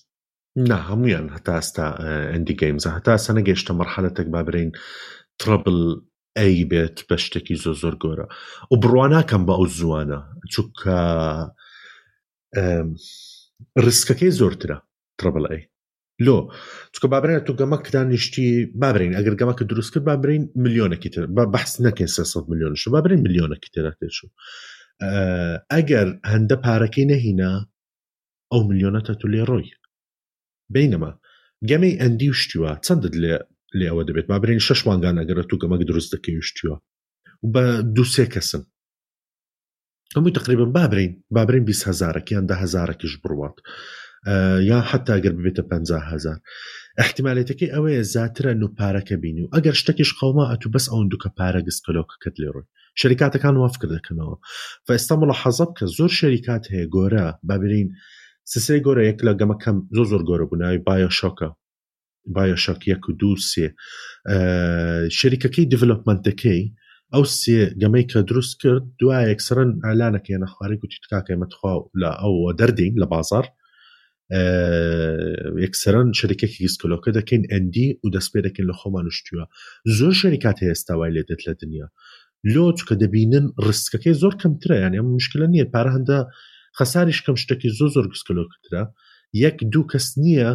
نا 0.69 0.77
هەمویان 0.89 1.25
هەتا 1.35 1.53
ئێستا 1.59 1.85
ئەندی 2.33 2.55
گەیمز 2.61 2.83
هەتا 2.97 3.13
سەنە 3.25 3.41
گەشتە 3.47 3.71
مەرحەتێک 3.79 4.27
بابرین 4.35 4.69
تربل 5.41 5.79
ئەی 6.39 6.57
بێت 6.71 6.97
بە 7.09 7.15
شتێکی 7.25 7.55
زۆ 7.63 7.71
زۆر 7.81 7.95
گۆرە 8.03 8.25
و 8.71 8.75
بڕواناکەم 8.83 9.43
بە 9.47 9.53
ئەو 9.57 9.67
زوانە 9.79 10.19
چووکە 10.53 10.99
ڕستکەکەی 13.85 14.31
زۆرترە 14.39 14.77
تربڵێ 15.19 15.59
لۆ 16.25 16.37
چکە 16.93 17.07
بابرێنە 17.13 17.41
تو 17.47 17.53
گەمە 17.59 17.77
کدا 17.85 18.01
نیشتی 18.11 18.47
بابرین 18.81 19.13
ئەگەر 19.17 19.35
گەمەکە 19.39 19.63
دروست 19.71 19.91
کرد 19.93 20.03
بابرین 20.09 20.43
میلیۆنێکی 20.63 21.09
تر 21.15 21.23
بە 21.35 21.43
بەحس 21.53 21.73
نەکەین 21.85 22.07
300 22.07 22.49
میلیۆن 22.51 22.73
شو 22.81 22.87
بابرین 22.95 23.19
میلیۆنێکی 23.25 23.69
تێناتێشو 23.75 24.27
ئەگەر 25.73 26.07
هەندە 26.31 26.55
پارەکەی 26.65 27.05
نەهینا 27.11 27.53
ئەو 28.51 28.61
میلیۆنەتە 28.69 29.13
تو 29.21 29.27
لێ 29.33 29.43
ڕۆی 29.49 29.67
بینەما 30.73 31.11
گەمەی 31.69 31.99
ئەندی 32.01 32.29
وشتیوە 32.33 32.71
چەندت 32.85 33.13
لێ 33.23 33.35
لێ 33.79 33.87
ئەوە 33.91 34.03
دەبێت 34.09 34.25
بابرین 34.31 34.59
شش 34.67 34.79
مانگان 34.87 35.15
ئەگەرە 35.21 35.43
تو 35.49 35.55
گەمەک 35.61 35.81
دروست 35.89 36.09
دەکەی 36.13 36.35
وشتیوە 36.41 36.75
بە 37.53 37.63
دووسێ 37.95 38.25
کەسم 38.33 38.63
هەمووی 40.15 40.31
تقریبن 40.37 40.71
بابرین 40.71 41.11
بابرین 41.37 41.63
بیست 41.69 41.83
هزارەکیان 41.91 42.45
ده 42.49 42.55
هزارەکیش 42.63 43.11
بڕوات 43.25 43.55
یا 44.69 44.79
حتاگەر 44.91 45.33
ببێتە 45.37 45.63
500هزار 45.71 46.39
احتیمالێتەکەی 47.03 47.71
ئەوەیە 47.73 48.03
زیاترە 48.13 48.51
نوپارەکە 48.63 49.15
بینی 49.23 49.41
و 49.45 49.49
ئەگەر 49.55 49.73
شتێکیش 49.81 50.11
قەوما 50.19 50.45
ئەتو 50.51 50.67
بەس 50.75 50.85
ئەوەن 50.91 51.07
دوکە 51.11 51.29
پارە 51.37 51.61
گستکلۆکەکەت 51.67 52.35
لێڕۆی 52.41 52.65
شریکاتەکان 53.01 53.55
وافکردەکەنەوە 53.57 54.35
فئستامەڵە 54.87 55.35
حەزب 55.43 55.69
کە 55.77 55.85
زۆر 55.97 56.09
شەریکات 56.19 56.63
هەیە 56.73 56.85
گۆرە 56.95 57.25
بابرین 57.49 57.87
سسێ 58.51 58.77
گۆرە 58.85 59.03
یەک 59.09 59.19
لە 59.27 59.33
گەمەکەم 59.39 59.77
زۆ 59.95 60.03
زۆر 60.11 60.21
گۆرە 60.29 60.45
بووناوی 60.49 60.81
باە 60.87 61.09
شۆکە 61.19 61.49
باە 62.35 62.55
شەک 62.65 62.81
یەک 62.91 63.03
و 63.09 63.11
دووسێ 63.21 63.67
شریکەکەی 65.19 65.69
دیڤلوپمنتەکەی 65.71 66.61
ئەو 67.15 67.23
سێ 67.41 67.59
گەمەی 67.81 68.05
کە 68.11 68.19
دروست 68.29 68.53
کرد 68.61 68.83
دوای 68.99 69.25
یەکسرن 69.31 69.71
ئالانەکە 69.85 70.33
نەخواری 70.43 70.79
گوتی 70.81 70.97
تکاکەمەتخوا 71.03 71.73
لە 72.01 72.09
ئەوە 72.21 72.49
دەردین 72.59 72.93
لە 73.01 73.07
بازار 73.13 73.45
یەکسەرن 75.63 76.07
شەرکێکی 76.19 76.59
گیسکلۆکە 76.65 77.09
دەکەین 77.17 77.43
ئەندی 77.51 77.87
و 78.03 78.07
دەست 78.15 78.29
پێ 78.33 78.39
دەکەین 78.47 78.65
لە 78.71 78.75
خۆمان 78.79 79.05
شتووە 79.17 79.45
زۆر 79.97 80.13
شەریکات 80.21 80.57
هێستاوای 80.65 81.11
لێدێت 81.15 81.41
لە 81.47 81.53
دنیا 81.61 81.87
لۆچ 82.53 82.79
کە 82.87 82.95
دەبینن 83.01 83.45
ڕستکەکەی 83.65 84.15
زۆر 84.21 84.33
کەمترە 84.41 84.75
یان 84.83 84.93
ئەم 84.97 85.07
مشکلە 85.17 85.47
نییە 85.53 85.65
پارە 85.73 85.91
هەندە 85.95 86.17
خەساری 86.77 87.17
شکەم 87.17 87.35
شتێکی 87.43 87.69
زۆ 87.79 87.85
زۆر 87.95 88.05
گسکلۆکترە 88.13 88.83
یەک 89.43 89.57
دوو 89.73 89.83
کەس 89.91 90.07
نییە 90.23 90.51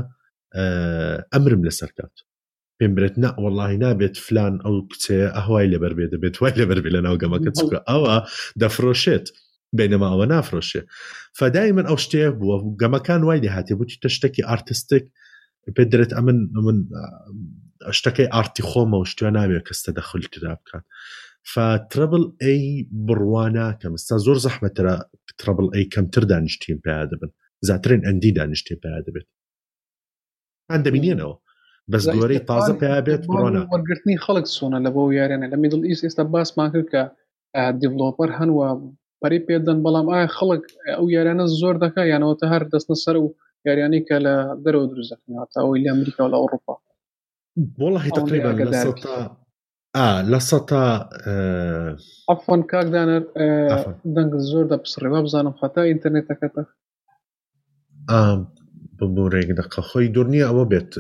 ئەمرم 1.33 1.62
لەسەرکات 1.69 2.14
پێم 2.81 2.93
برێت 2.97 3.15
نا 3.25 3.31
وەڵی 3.45 3.75
نابێت 3.85 4.15
فلان 4.27 4.55
ئەو 4.65 4.75
کچەیە 4.91 5.29
ئەهوای 5.37 5.71
لەبەر 5.73 5.93
بێ 5.99 6.07
دەبێت 6.15 6.35
وای 6.41 6.53
لەبەر 6.61 6.79
بێ 6.85 6.91
لە 6.97 7.01
ناو 7.07 7.17
گەمەکە 7.23 7.51
چکە 7.59 7.79
ئەوە 7.91 8.15
دەفرۆشێت 8.62 9.27
بینەما 9.79 10.07
ئەوە 10.12 10.27
نافرۆشێ 10.33 10.83
فەدای 11.39 11.71
من 11.77 11.87
ئەو 11.91 11.99
شتەیە 12.05 12.29
بووە 12.39 12.57
گەمەکان 12.81 13.23
وای 13.27 13.41
لە 13.45 13.51
هااتێ 13.57 13.75
بووی 13.79 13.99
تە 14.03 14.09
شتێکی 14.17 14.43
ئارتستێک 14.49 15.05
پێ 15.77 15.85
درێت 15.93 16.12
ئە 16.17 16.21
من 16.27 16.39
من 16.67 16.79
شتەکەی 17.99 18.29
ئارتی 18.35 18.62
خۆمە 18.69 18.97
و 19.01 19.09
شتوە 19.12 19.31
نابێت 19.37 19.65
کەستە 19.69 19.91
دەخلترا 19.99 20.53
بکات. 20.61 20.85
فتربل 21.53 22.25
ئەی 22.45 22.62
بڕوانە 23.07 23.69
کەم 23.81 23.93
ستا 24.05 24.17
زۆر 24.27 24.39
زەحمەترە 24.47 24.95
تربل 25.41 25.67
ئەی 25.75 25.85
کەمتر 25.95 26.23
دانیشتیم 26.33 26.79
پیا 26.85 27.03
دەبن 27.11 27.31
زیاترین 27.67 28.01
ئەندی 28.07 28.31
دانیشتیم 28.39 28.79
پیا 28.83 28.99
دەبێت 29.07 29.27
ئەندەبینێنەوە 30.73 31.37
بەس 31.92 32.07
گۆرەی 32.18 32.40
تازە 32.51 32.72
پێبێت 32.83 33.22
کۆنا 33.33 33.62
وەرگرتنی 33.75 34.20
خەڵک 34.25 34.46
سوۆنە 34.57 34.79
لە 34.87 34.90
بۆ 34.94 35.03
یاریانە 35.18 35.46
لە 35.53 35.57
میدل 35.62 35.81
ئیس 35.88 36.01
ئێستا 36.05 36.22
باسمان 36.35 36.68
کرد 36.72 36.88
کە 36.92 37.03
دیڤلۆپەر 37.81 38.29
هەنوە 38.38 38.66
پەری 39.20 39.40
پێدەن 39.49 39.79
بەڵام 39.85 40.07
ئایا 40.12 40.27
خەڵک 40.38 40.64
ئەو 40.96 41.05
یاریانە 41.16 41.44
زۆر 41.61 41.75
دەکا 41.85 42.03
یانەوەتە 42.12 42.46
هەر 42.53 42.62
دەستنە 42.72 42.96
سەر 43.05 43.16
و 43.22 43.27
یاریانی 43.66 44.01
کە 44.09 44.16
لە 44.27 44.35
دەرەوە 44.64 44.87
دروستەکەناتە 44.92 45.59
ئەوی 45.62 45.81
لە 45.85 45.88
ئەمریکا 45.92 46.20
و 46.25 46.33
لە 46.33 46.37
ئەوروپا 46.40 46.75
بۆڵی 47.79 48.11
تقریبا 48.18 48.51
لە 50.33 50.40
سە 50.49 50.59
تا 50.70 50.85
ئەفۆن 52.31 52.61
کاکدانەر 52.72 53.22
دەنگ 54.16 54.33
زۆر 54.51 54.64
دەپسڕێ 54.72 55.09
بزانم 55.25 55.55
خەتا 55.61 55.81
ئینتەرنێتەکەتە 55.88 56.62
بۆڕێک 59.15 59.49
دقه 59.61 59.81
خۆی 59.89 60.07
دوور 60.15 60.27
نییە 60.33 60.47
ئەوە 60.49 60.65
بێت 60.73 60.91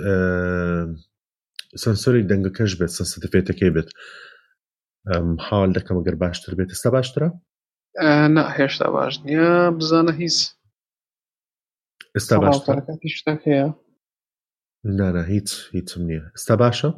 سنسۆری 1.82 2.28
دەنگەکەش 2.30 2.72
بێت 2.78 2.92
سەسەتفێتەکەی 2.98 3.70
بێت 3.76 3.90
حال 5.46 5.70
دەکەم 5.76 5.96
گەر 6.06 6.16
باشتر 6.22 6.52
بێت 6.58 6.70
ئستا 6.74 6.90
باشترە 6.96 7.28
نا 8.34 8.44
هێشتا 8.56 8.88
باش 8.96 9.14
نییە 9.26 9.46
بزانە 9.78 10.12
هیچ 10.22 10.36
ئستا 12.16 12.36
باشەیە 12.42 13.66
نانە 14.98 15.22
هیچ 15.32 15.48
هیچم 15.74 16.02
نییە 16.08 16.22
ئستا 16.36 16.54
باشە 16.62 16.90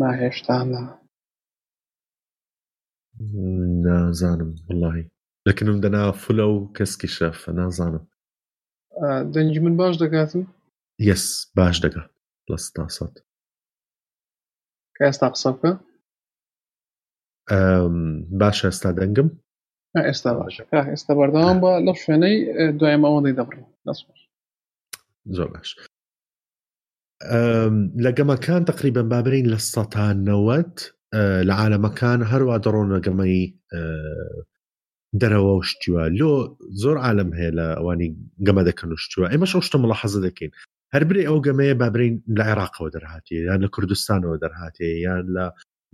نا 0.00 0.10
هێشتانە 0.20 0.82
نازانم 3.84 4.50
وڵی 4.68 5.04
لەکنم 5.46 5.76
دەنا 5.84 6.02
فلە 6.22 6.44
و 6.54 6.56
کەسکی 6.76 7.08
شەف 7.16 7.38
نازانم 7.58 8.04
آه، 8.96 9.22
دنج 9.22 9.58
من 9.58 9.76
باش 9.76 9.96
دەکاتم 9.98 10.38
يس 11.00 11.52
باش 11.56 11.80
دقا 11.80 12.08
بلس 12.50 12.72
تاسات 12.72 13.18
کە 14.98 15.02
ئێستا 15.02 15.78
باش 18.38 18.66
استا 18.66 18.90
دنجم 18.90 19.30
استا 19.96 20.30
آه، 20.30 20.34
باش 20.34 20.60
استا 20.74 21.14
آه، 21.14 21.16
بردان 21.16 21.60
با 21.60 21.78
لفشاني 21.78 21.82
دوائما 21.82 21.92
لە 21.92 21.98
شوێنەی 21.98 22.74
دوایمەوەندەی 22.78 23.36
دەبڕین 23.44 23.64
باش 23.86 24.06
زۆر 25.28 25.48
باش 25.52 25.68
لەگەمەکان 28.04 28.64
تقریبا 28.66 29.02
بابرین 29.02 29.46
لە 29.56 29.60
سەتانەوەت 29.72 30.76
لە 31.48 31.52
عالەمەکان 31.58 32.20
هەروە 32.32 32.56
دەڕۆن 32.64 32.88
لەگەمەی 32.98 33.42
دەرەوە 35.20 35.50
و 35.56 35.62
شتیوە 35.70 36.04
لۆ 36.20 36.32
زۆر 36.82 36.96
عالم 37.06 37.30
هەیە 37.38 37.52
لە 37.58 37.66
ئەوانی 37.78 38.08
گەمە 38.46 38.62
دەکەن 38.68 38.88
و 38.92 39.00
شتیوە 39.04 39.26
ئێمە 39.32 39.46
شتە 39.52 39.76
مڵە 39.82 39.96
حەزە 40.02 40.20
دەکەین 40.26 40.52
هەر 40.94 41.02
برێ 41.08 41.22
ئەو 41.28 41.38
گەمەیە 41.46 41.74
بابرین 41.82 42.14
لە 42.36 42.42
عێراقەوە 42.48 42.88
دەرهاتی 42.96 43.34
یان 43.48 43.60
لە 43.64 43.68
کوردستانەوە 43.74 44.36
دەرهاتێ 44.44 44.88
یان 45.06 45.24
لە 45.36 45.44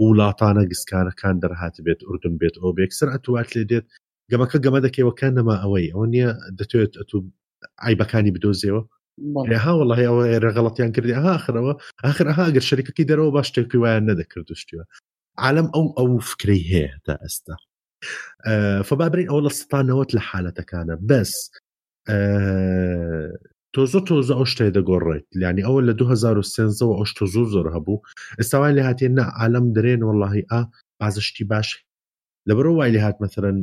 وڵاتانە 0.05 0.63
گسکانەکان 0.73 1.35
دەرهات 1.43 1.77
بێت 1.87 2.01
ئوردم 2.09 2.35
بێت 2.41 2.55
ئەو 2.61 2.71
بێکسەر 2.79 3.09
ئەتوات 3.15 3.49
لێ 3.57 3.63
دێت 3.71 3.87
گەمەکە 4.33 4.59
گەمە 4.65 4.81
دەکەیەوەکان 4.87 5.33
نەما 5.39 5.55
ئەوەی 5.63 5.87
ئەو 5.95 6.05
نییە 6.15 6.31
دەتوێت 6.59 6.93
ئەتو 7.01 7.19
ئایبەکانی 7.83 8.35
بدۆزیەوە 8.37 8.83
هاوەڵی 9.67 10.07
ئەوە 10.09 10.23
ێرەغەڵەتیان 10.35 10.91
کردی 10.97 11.19
هاخرەوە 11.25 11.73
آخرها 12.11 12.45
گەر 12.57 12.65
شەرکەکەی 12.71 13.09
دەرەوە 13.11 13.31
باش 13.35 13.47
شتێکی 13.51 13.79
وایان 13.83 14.05
نەدەکرد 14.11 14.49
شتیوە 14.63 14.85
عالم 15.45 15.67
ئەو 15.75 15.85
ئەو 15.99 16.09
فکری 16.31 16.61
هەیە 16.71 16.91
تا 17.05 17.15
ئێستا 17.25 17.55
فبابرین 18.89 19.29
ئەو 19.31 19.41
لە 19.47 19.51
ستانەوەت 19.61 20.11
لە 20.17 20.23
حالەتەکانە 20.31 20.95
بەس 21.11 21.33
تۆزۆ 23.75 23.99
تۆزە 24.09 24.35
ئەو 24.37 24.47
شتێ 24.53 24.67
دەگۆڕێت 24.77 25.27
لانی 25.41 25.65
ئەوە 25.67 25.81
لە 25.89 25.95
2013ەوە 26.01 26.95
ئەوش 26.99 27.11
تۆ 27.19 27.25
زۆر 27.35 27.47
زۆر 27.55 27.67
هەبوو 27.75 28.03
ئێستاوای 28.39 28.77
لە 28.79 28.83
هاتێن 28.89 29.13
نا 29.19 29.25
ئالەم 29.39 29.67
درێن 29.77 30.01
وەڵی 30.09 30.45
ئا 30.51 30.61
ئازشتی 31.03 31.45
باش 31.53 31.69
لەبەرەوە 32.49 32.77
وای 32.79 32.91
لە 32.97 33.01
هات 33.07 33.17
مەثلەن 33.23 33.57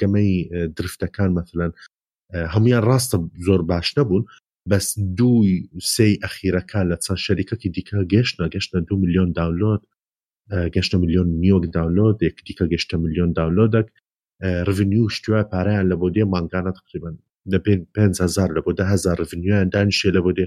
گەمەی 0.00 0.30
درفتەکان 0.76 1.30
مەثلەن 1.38 1.72
هەمویان 2.54 2.82
ڕاستە 2.88 3.16
زۆر 3.46 3.60
باش 3.70 3.88
نەبوون 3.98 4.24
بەس 4.70 4.86
دووی 5.18 5.52
سی 5.94 6.10
ئەخیرەکان 6.24 6.84
لە 6.92 6.96
چەند 7.04 7.20
شەریکەکی 7.26 7.68
دیکە 7.74 7.96
گەشتە 8.12 8.44
گەشتە 8.54 8.76
دو 8.88 8.94
میلیۆن 9.02 9.28
داونلۆد 9.38 9.82
گەشتە 10.74 10.96
میلیۆن 11.02 11.28
نیۆک 11.42 11.64
داولۆ 11.76 12.06
دێکتیکە 12.20 12.64
گەشتە 12.72 12.94
میلیۆن 13.02 13.30
داولۆدەك 13.38 13.86
ڕڤنیو 14.66 15.04
شتوە 15.16 15.40
پارەیان 15.52 15.86
لە 15.92 15.96
بۆ 16.00 16.06
دێ 16.16 16.22
مانگانە 16.32 16.72
تقریبن 16.80 17.14
لە 17.52 17.58
5هزار 17.98 18.48
لە 18.56 18.60
بۆ 18.64 18.70
دههزار 18.80 19.16
ڕڤنیویان 19.24 19.68
دانیشێ 19.74 20.10
لە 20.16 20.20
بۆ 20.24 20.30
دێ 20.38 20.46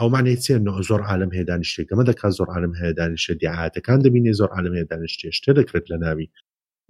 ئەومانێ 0.00 0.34
چێ 0.44 0.54
زۆر 0.88 1.00
عالم 1.10 1.30
هەیە 1.36 1.46
دانیشتێک 1.50 1.88
ئەمە 1.92 2.04
دەکات 2.10 2.32
زۆر 2.38 2.48
عالم 2.54 2.72
هەیە 2.80 2.92
دانیشە 3.00 3.32
دیعاتەکان 3.42 3.98
دەبینێ 4.04 4.32
زۆر 4.40 4.48
عالم 4.56 4.72
هەیە 4.76 4.86
دانیشتێ 4.92 5.28
شتێ 5.38 5.50
دەکرێت 5.58 5.86
لە 5.92 5.96
ناوی 6.04 6.28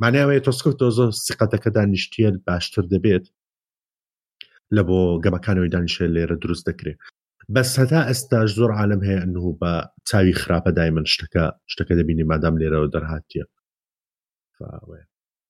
مانیاوەیە 0.02 0.40
تۆسکەوت 0.46 0.76
تۆزۆ 0.80 1.06
سقەتەکە 1.28 1.70
دانیشتە 1.76 2.30
باشتر 2.46 2.84
دەبێت 2.92 3.24
لە 4.76 4.82
بۆ 4.88 4.98
گەمەکانەوەی 5.24 5.72
دانیشە 5.74 6.04
لێرە 6.14 6.36
دروست 6.42 6.64
دەکرێت 6.68 7.00
بس 7.50 7.80
هتا 7.80 8.00
استاج 8.12 8.48
زور 8.56 8.70
عالم 8.78 9.00
هەیە 9.08 9.20
ئەنه 9.22 9.44
بە 9.61 9.72
چاوی 10.08 10.34
خراپە 10.42 10.70
دایمەن 10.78 11.06
شتەکە 11.12 11.44
شتەکە 11.72 11.92
دەبینی 11.98 12.24
مادام 12.30 12.54
لێرەوە 12.61 12.88
دەرهاتیە 12.94 13.44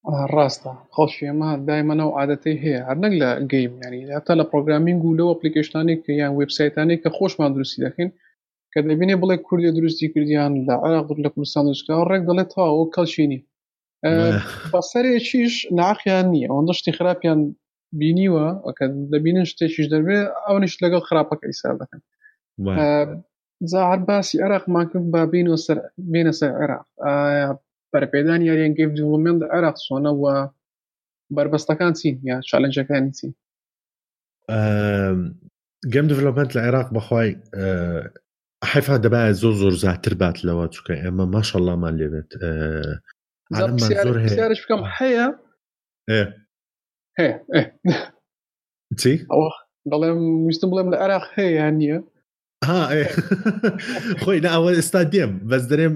آه، 0.04 0.26
ڕاستە 0.34 0.72
خەڵشیێمە 0.94 1.50
دایمەنە 1.68 2.04
و 2.06 2.16
عادەتی 2.18 2.56
هەیە 2.64 2.80
هەرنەک 2.88 3.14
لە 3.22 3.30
گەیم 3.52 3.72
ینی 3.87 4.02
هەتا 4.16 4.32
لە 4.40 4.44
پرۆگرامینگ 4.52 5.00
و 5.04 5.16
لەوە 5.18 5.30
ئەپلیکیشنانی 5.32 5.96
کە 6.04 6.11
یان 6.20 6.32
وبسایتانی 6.40 7.00
کە 7.02 7.08
خۆشمان 7.16 7.50
دروستی 7.54 7.80
دەکەین 7.87 8.11
کە 8.72 8.78
دەبینێ 8.88 9.14
بڵێ 9.22 9.37
کوردی 9.46 9.72
دروستی 9.78 10.08
کردیان 10.14 10.52
لە 10.68 10.74
عراق 10.84 11.06
لە 11.24 11.28
کوردستان 11.34 11.64
دروستکە 11.66 11.92
ڕێک 12.11 12.22
دەڵێت 12.28 12.48
تاوە 12.54 12.87
کەلشینی 12.96 13.38
آه، 14.06 14.37
بەسەرێکیش 14.72 15.54
ناخیان 15.78 16.26
نییە 16.32 16.48
ئەوەندە 16.50 16.74
شتی 16.80 16.92
خراپیان 16.98 17.38
بینیوە 17.96 18.46
ئەکە 18.66 18.87
دەبینن 19.12 19.46
شتێکیش 19.51 19.87
دەبێت 19.94 20.22
ئەونیش 20.46 20.74
لەگەڵ 20.85 21.03
خراپەکە 21.09 21.46
ئیسا 21.48 21.68
دەکەن 21.81 22.03
زار 23.72 23.98
باسی 24.09 24.42
عراقمان 24.46 24.87
کرد 24.90 25.07
با 25.14 25.22
بین 25.27 25.29
بینەوە 25.33 25.59
سەر 25.66 25.79
بینە 26.12 26.33
سەر 26.40 26.51
عێراق 26.61 26.79
بەرپێدان 27.92 28.40
یاریەنگەی 28.48 28.88
دیڵمێن 28.96 29.37
عێراق 29.55 29.77
سۆنەوە 29.87 30.35
بربەستەکان 31.35 31.92
چین 32.01 32.16
یا 32.31 32.37
چالنجەکانی 32.51 33.11
چین 33.18 33.33
گەم 35.92 36.07
دڤلوپەنت 36.11 36.51
لە 36.57 36.61
عێراق 36.66 36.88
بەخوای 36.96 37.31
حیفا 38.72 38.96
دەبایە 39.05 39.33
زۆر 39.42 39.55
زۆر 39.62 39.74
زیاتر 39.83 40.14
بات 40.20 40.37
لەوە 40.46 40.64
چکە 40.74 40.94
ئێمە 41.03 41.24
ماشەڵامان 41.35 41.94
لێبێت 42.01 42.31
زۆر 44.55 44.57
هەیە 44.98 45.27
چی 49.00 49.12
دەڵێم 49.92 50.18
ویستم 50.46 50.68
بڵێم 50.72 50.88
لە 50.92 50.96
عراق 51.04 51.24
هەیە 51.37 51.66
نییە 51.78 51.98
خۆی 54.22 54.38
ناوە 54.46 54.70
ئێستا 54.78 55.02
دێم 55.12 55.33
بەس 55.50 55.62
دەرێم 55.70 55.94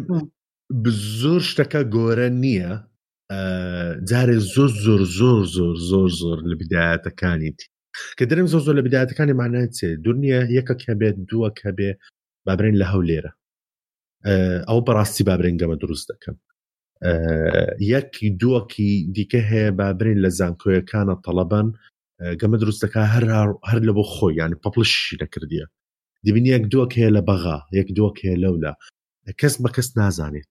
زۆر 1.21 1.41
شتەکە 1.51 1.83
گۆرە 1.95 2.29
نییە 2.45 2.73
جارێ 4.11 4.37
زۆر 4.55 4.71
زۆر 4.85 5.01
زۆر 5.19 5.41
زۆر 5.57 5.75
زۆر 5.91 6.11
زۆر 6.21 6.39
لە 6.51 6.55
بدایەتەکانیت 6.61 7.59
کە 8.19 8.25
دەرم 8.31 8.47
زۆر 8.53 8.63
زۆر 8.67 8.75
لە 8.79 8.83
بدایەتەکانی 8.87 9.39
ماناچێ 9.41 9.91
دنیا 10.07 10.41
یەکە 10.59 10.75
کەبێت 10.85 11.17
دووە 11.31 11.49
کەبێ 11.61 11.91
بابرین 12.47 12.77
لە 12.83 12.87
هەولێرە 12.93 13.33
ئەو 14.69 14.79
بەڕاستی 14.87 15.27
بابرنگەمە 15.29 15.77
دروست 15.83 16.07
دەکەم 16.13 16.37
یەکی 17.93 18.29
دووەکی 18.43 18.91
دیکە 19.17 19.41
هەیە 19.51 19.71
بابرین 19.81 20.19
لە 20.25 20.31
زانکۆیەکانە 20.39 21.17
تەڵەبەن 21.27 21.67
گەمە 22.41 22.57
دروستەکە 22.63 23.03
هەر 23.15 23.25
هەر 23.71 23.81
لە 23.89 23.93
بۆ 23.97 24.05
خۆی 24.15 24.35
یان 24.41 24.53
پەپلشی 24.65 25.17
نەکردیە 25.23 25.67
دیبینی 26.25 26.51
یەک 26.57 26.65
دووەک 26.73 26.93
هەیە 26.99 27.11
لە 27.17 27.23
بەغا 27.29 27.59
یەک 27.79 27.89
دووەک 27.97 28.17
هەیە 28.25 28.37
لەولا 28.45 28.73
کەس 29.41 29.55
بە 29.63 29.69
کەس 29.77 29.89
نازانێت 29.99 30.51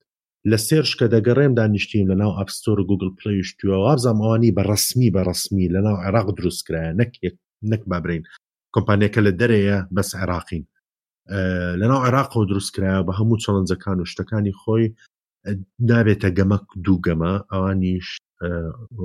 لە 0.50 0.56
سێرشکە 0.68 1.06
دەگەڕێم 1.14 1.52
دانیشتیم 1.58 2.06
لە 2.10 2.14
ناو 2.22 2.32
ئەپستۆر 2.38 2.78
گوگل 2.90 3.10
پلیشتیوە 3.18 3.76
وابزام 3.84 4.18
ئەوانی 4.24 4.54
بە 4.56 4.62
ڕسمی 4.70 5.10
بە 5.14 5.22
ڕسمی 5.28 5.66
لە 5.74 5.80
ناو 5.86 5.96
عێراق 6.06 6.28
دروستکرایە 6.38 6.92
نەک 7.00 7.12
نەک 7.70 7.82
بابرین 7.90 8.22
کۆمپانیەکە 8.74 9.20
لە 9.26 9.32
دەرەیە 9.40 9.78
بەس 9.96 10.10
عێراقین 10.20 10.64
لەناو 11.80 12.00
عێراق 12.06 12.30
و 12.36 12.44
دروستکرایە 12.50 13.00
بە 13.06 13.12
هەموو 13.18 13.38
چەڵنجەکان 13.44 13.98
و 14.00 14.06
شتەکانی 14.12 14.54
خۆی 14.62 14.86
نابێتە 15.90 16.28
گەمەک 16.38 16.64
دوو 16.84 16.96
گەمە 17.06 17.32
ئەوانیش 17.52 18.06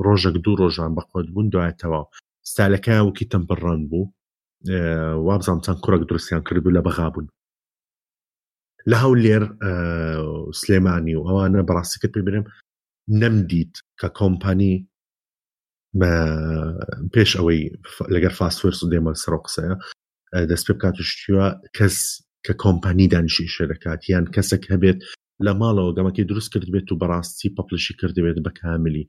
ڕۆژێک 0.06 0.36
دوو 0.44 0.60
ڕۆژان 0.62 0.92
بەخۆت 0.98 1.26
بوون 1.34 1.48
دوایەتەوە 1.54 2.02
ستالەکە 2.52 2.96
وەکی 3.08 3.30
تەمپڕان 3.34 3.82
بوو 3.90 4.06
وابزانام 5.28 5.62
چەند 5.66 5.80
کوڕک 5.84 6.02
درستیان 6.10 6.42
کردبوو 6.48 6.76
لە 6.78 6.82
بەغابوون 6.88 7.28
لە 8.90 8.96
هەو 9.04 9.14
لێر 9.24 9.44
سلێمانی 10.60 11.16
و 11.18 11.26
ئەوانە 11.30 11.60
بەڕاستیکرد 11.68 12.14
ببرم 12.18 12.46
نەمدیت 13.22 13.74
کە 14.00 14.08
کۆمپانی 14.20 14.74
پێش 17.14 17.32
ئەوەی 17.38 17.62
لەگەر 18.16 18.34
فاسفرس 18.40 18.80
و 18.84 18.90
دێمە 18.92 19.12
سەرۆ 19.24 19.38
قسەیە 19.46 19.76
دەست 20.50 20.66
پێ 20.68 20.74
بکات 20.76 20.96
شتیوە 21.10 21.48
کەس 21.78 21.96
کە 22.46 22.54
کۆمپانی 22.64 23.10
دانیشی 23.14 23.54
شێرەکات 23.56 24.02
یان 24.14 24.26
کەسێک 24.36 24.64
هەبێت 24.74 25.00
لە 25.46 25.52
ماڵەوە 25.62 25.96
گەمەکەی 25.98 26.30
دروست 26.32 26.50
کرد 26.54 26.68
بێت 26.74 26.88
و 26.92 27.00
بەڕاستی 27.02 27.54
پەپلشی 27.58 27.94
کردبێت 28.00 28.38
بە 28.46 28.52
کاملی 28.60 29.06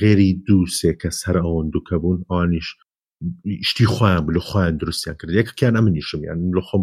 غێری 0.00 0.30
دوو 0.46 0.62
سێ 0.78 0.90
کەس 1.02 1.16
هەر 1.26 1.36
ئەوەن 1.44 1.66
دووکە 1.72 1.96
بوون 2.02 2.20
ئەوانیش 2.30 2.68
شتی 3.68 3.86
خۆیان 3.94 4.22
بلو 4.26 4.40
خۆیان 4.48 4.74
دروستیان 4.82 5.16
کرد 5.18 5.32
یەکیان 5.40 5.74
ئەمنیشم 5.78 6.20
یان 6.28 6.38
لە 6.56 6.62
خۆم 6.68 6.82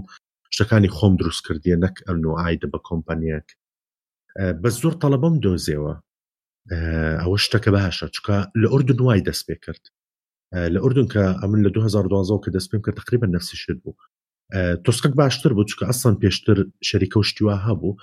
شتەکانی 0.55 0.91
خۆم 0.97 1.13
دروست 1.21 1.41
کردیە 1.47 1.77
نەک 1.85 1.95
ئەمن 2.07 2.23
و 2.27 2.39
ئایدە 2.41 2.67
بە 2.73 2.79
کۆمپانیەک 2.87 3.47
بە 4.61 4.69
زۆر 4.81 4.93
تەڵەبەم 5.01 5.35
دۆزیەوە 5.43 5.93
ئەوە 7.21 7.37
شتەکە 7.45 7.69
باشە 7.77 8.07
چکە 8.15 8.37
لە 8.61 8.67
ئوردن 8.73 8.99
وای 9.05 9.21
دەست 9.29 9.43
پێ 9.47 9.55
کرد 9.65 9.83
لە 10.73 10.77
ئوردن 10.83 11.07
کە 11.13 11.23
ئەمن 11.41 11.59
لە 11.65 11.69
2012 11.73 12.41
کە 12.43 12.49
دەست 12.55 12.69
پێم 12.71 12.81
کە 12.85 12.91
تقریبا 12.99 13.27
نفسی 13.35 13.57
شت 13.61 13.77
بوو 13.83 13.95
تۆسقک 14.85 15.13
باشتر 15.17 15.51
بۆ 15.57 15.63
چکە 15.69 15.85
ئەسان 15.91 16.15
پێشتر 16.21 16.57
شەریکە 16.87 17.17
و 17.19 17.23
شتیوا 17.29 17.55
هەبوو 17.67 17.93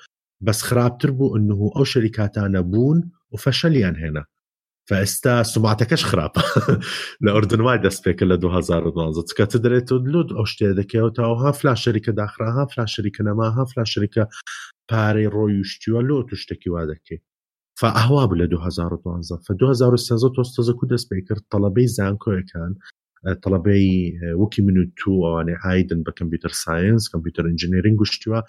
بەس 0.47 0.61
خراپتر 0.69 1.11
بوو 1.17 1.31
ئەنه 1.35 1.55
ئەو 1.77 1.85
شەریکاتانە 1.93 2.61
بوون 2.73 2.99
و 3.33 3.37
فەشەلیان 3.45 3.97
هێنا 4.03 4.25
فئێستا 4.89 5.35
سوماتەکەش 5.55 6.03
خراپە 6.11 6.43
لە 7.25 7.31
ئۆردنوای 7.35 7.83
دەستپێکە 7.87 8.25
لە 8.31 8.37
2012 8.43 9.23
چکەت 9.29 9.53
درێتەوە 9.65 10.03
لود 10.13 10.29
ئەو 10.37 10.47
شتێ 10.53 10.69
دەکەوە 10.81 11.11
تاها 11.17 11.51
فلا 11.59 11.75
شەریکە 11.85 12.13
داخراها 12.21 12.65
فلا 12.71 12.87
شەریکە 12.95 13.23
نەماها 13.29 13.63
فلا 13.71 13.85
شەریکە 13.93 14.25
پارەی 14.91 15.31
ڕۆی 15.35 15.57
و 15.61 15.65
شتیوە 15.73 16.01
لۆ 16.09 16.17
تو 16.29 16.37
شتێکی 16.43 16.69
وا 16.75 16.83
دەکەی 16.93 17.19
فاهوا 17.81 18.23
بە 18.31 18.35
لە 18.41 18.47
2012 18.49 19.39
ف 19.47 19.53
2013 19.53 20.29
تۆستەزەکو 20.37 20.85
دەست 20.93 21.09
پێ 21.13 21.21
کرد 21.29 21.45
تەڵەبەی 21.53 21.89
زانکۆیەکان 21.97 22.73
تەڵەبەی 23.25 24.13
وەکی 24.41 24.61
من 24.67 24.77
و 24.79 24.85
تو 25.01 25.11
ئەوانێ 25.27 25.55
ئایدن 25.65 26.01
بە 26.07 26.13
کمپیوتەر 26.21 26.53
ساینس 26.65 27.05
کمپیوتر 27.15 27.43
ئنجینێرین 27.51 27.97
گشتووە 28.03 28.41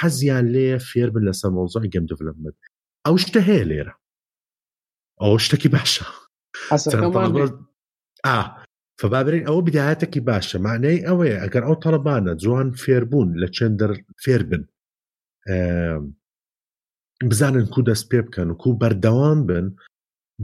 حەزیان 0.00 0.46
لێ 0.54 0.68
فێر 0.90 1.08
بن 1.14 1.24
لەسەر 1.28 1.50
مۆزای 1.56 1.88
گەم 1.94 2.04
دڤلمت 2.10 2.56
ئەو 3.06 3.14
شتە 3.22 3.40
هەیە 3.48 3.64
لێرە 3.70 3.94
ئەو 5.20 5.34
شتێکی 5.44 5.70
باشە 5.76 6.06
فبابرین 9.00 9.46
ئەوە 9.48 9.60
بداەتێکی 9.66 10.24
باشە 10.30 10.56
معنەی 10.66 11.04
ئەوەیە 11.08 11.36
ئەگەر 11.42 11.62
ئەو 11.66 11.74
تەلبانە 11.84 12.32
جوان 12.42 12.68
فێربوون 12.82 13.28
لە 13.42 13.48
چندر 13.56 13.90
فێر 14.24 14.42
بن 14.50 14.62
بزانن 17.30 17.66
کو 17.74 17.80
دەست 17.88 18.06
پێ 18.10 18.20
بکەن 18.26 18.48
و 18.50 18.54
کو 18.62 18.68
بەردەوام 18.82 19.38
بن 19.48 19.66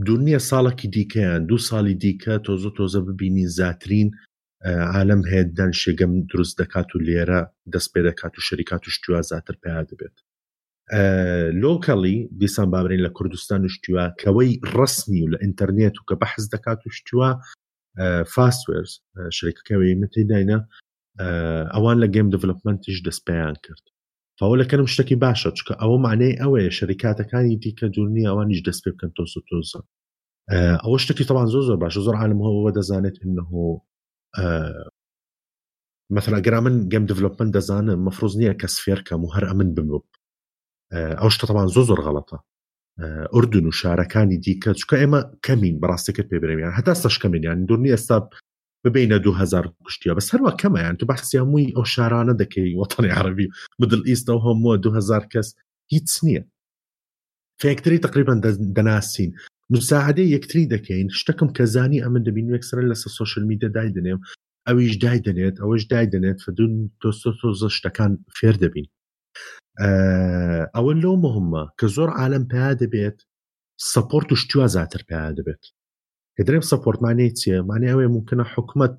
دوور 0.05 0.19
نییە 0.27 0.39
ساڵێکی 0.49 0.87
دیکەیان 0.95 1.41
دوو 1.49 1.59
ساڵی 1.69 1.95
دیکە 2.03 2.33
تۆزە 2.45 2.71
تۆزە 2.77 2.99
ببینی 3.09 3.45
زیاترین 3.57 4.07
عالم 4.95 5.21
هەیە 5.31 5.45
دەن 5.59 5.71
شێگەم 5.81 6.11
دروست 6.31 6.53
دەکات 6.61 6.89
و 6.95 6.99
لێرە 7.07 7.41
دەست 7.73 7.89
پێ 7.93 8.01
دەکات 8.09 8.33
و 8.37 8.45
شەریکات 8.47 8.83
و 8.85 8.89
شتووە 8.95 9.19
زیاتر 9.29 9.55
پیا 9.63 9.81
دەبێت 9.89 10.15
لۆکەڵی 11.63 12.17
دیسان 12.39 12.67
بابرین 12.73 13.01
لە 13.05 13.09
کوردستان 13.17 13.61
و 13.65 13.69
شتووە 13.75 14.05
کەوەی 14.21 14.51
ڕستنی 14.75 15.21
و 15.23 15.31
لە 15.33 15.37
ئینتەرنێت 15.43 15.95
و 15.97 16.03
کە 16.09 16.15
بەحز 16.21 16.43
دەکات 16.53 16.79
و 16.85 16.89
شتووە 16.97 17.29
فاسوێرز 18.33 18.91
شەرکەکەوەی 19.37 19.93
متیداینە 20.01 20.59
ئەوان 21.75 21.97
لە 22.03 22.07
گەم 22.15 22.27
دڤلپمنتیش 22.33 22.97
دەستپیان 23.07 23.55
کرد 23.65 23.85
فولا 24.39 24.63
كان 24.63 24.81
مشتكي 24.81 25.15
باشا 25.15 25.49
تشكا 25.49 25.75
او 25.75 25.97
معناه 25.97 26.35
قوي 26.41 26.71
شركات 26.71 27.21
كان 27.21 27.51
يدي 27.51 27.71
كدوني 27.71 28.29
او 28.29 28.41
انج 28.41 28.63
دس 28.65 28.81
بيب 28.85 28.95
كان 28.99 29.13
توصل 29.13 29.41
توصل 29.49 29.83
آه، 30.49 30.75
او 30.75 30.95
اشتكي 30.95 31.23
طبعا 31.23 31.45
زوزر 31.45 31.75
باشا 31.75 31.95
زوزر 32.01 32.15
عالم 32.15 32.37
هو 32.41 32.65
ودا 32.65 32.81
زانت 32.81 33.23
انه 33.25 33.81
آه، 34.39 34.89
مثلا 36.11 36.39
جرامن 36.39 36.87
جيم 36.89 37.05
ديفلوبمنت 37.05 37.53
دزان 37.53 37.89
المفروض 37.89 38.37
نيا 38.37 38.53
كسفير 38.53 39.01
كمهر 39.01 39.51
امن 39.51 39.73
بمب 39.73 40.01
آه، 40.93 41.13
او 41.13 41.27
اشتكي 41.27 41.47
طبعا 41.47 41.65
زوزر 41.67 42.01
غلطه 42.01 42.43
اردن 43.35 43.67
وشاركاني 43.67 44.37
ديكا 44.37 44.73
شكا 44.73 45.03
اما 45.03 45.35
كمين 45.41 45.79
براسك 45.79 46.21
بيبريم 46.29 46.59
يعني 46.59 46.71
حتى 46.71 46.91
استش 46.91 47.19
كمين 47.19 47.43
يعني 47.43 47.65
دوني 47.65 47.93
استاب 47.93 48.29
ببين 48.85 49.13
2000 49.13 49.71
كشتيا 49.85 50.13
بس 50.13 50.35
هروا 50.35 50.49
كما 50.51 50.81
يعني 50.81 50.97
تو 50.97 51.05
بحس 51.05 51.33
يا 51.35 51.71
او 51.77 51.83
شارانا 51.83 52.33
دكي 52.33 52.75
وطني 52.75 53.11
عربي 53.11 53.49
مدل 53.79 54.05
ايست 54.07 54.29
او 54.29 54.37
هم 54.37 54.71
2000 54.73 55.19
كاس 55.25 55.55
هيت 55.93 56.07
سنيه 56.07 56.47
فيكتري 57.61 57.97
تقريبا 57.97 58.41
دناسين 58.59 59.33
مساعده 59.69 60.23
يكتري 60.23 60.65
دكين 60.65 61.09
شتكم 61.09 61.47
كزاني 61.47 62.05
امن 62.05 62.23
دبين 62.23 62.55
يكسر 62.55 62.87
لسا 62.87 63.05
السوشيال 63.05 63.47
ميديا 63.47 63.67
دايدني 63.67 64.13
او 64.69 64.79
ايش 64.79 64.97
دايدنيت 64.97 65.59
او 65.59 65.73
ايش 65.73 65.87
دايدنيت 65.87 66.41
فدون 66.41 66.89
تو 67.01 67.11
سو 67.11 67.53
سو 67.67 67.89
كان 67.89 68.17
فير 68.29 68.55
دبين 68.55 68.85
أه 69.81 70.69
او 70.75 70.91
اللوم 70.91 71.25
هم 71.25 71.69
كزور 71.77 72.09
عالم 72.09 72.43
بهذا 72.43 72.85
بيت 72.85 73.21
سبورت 73.77 74.31
وشتوا 74.31 74.65
زاتر 74.67 75.03
بهذا 75.09 75.43
بيت 75.43 75.65
کە 76.37 76.41
درێم 76.47 76.63
سپۆرتمانەی 76.71 77.31
چیە 77.39 77.57
مانێ 77.69 77.87
ئەوێ 77.93 78.07
ممکنە 78.15 78.43
حکومت 78.53 78.93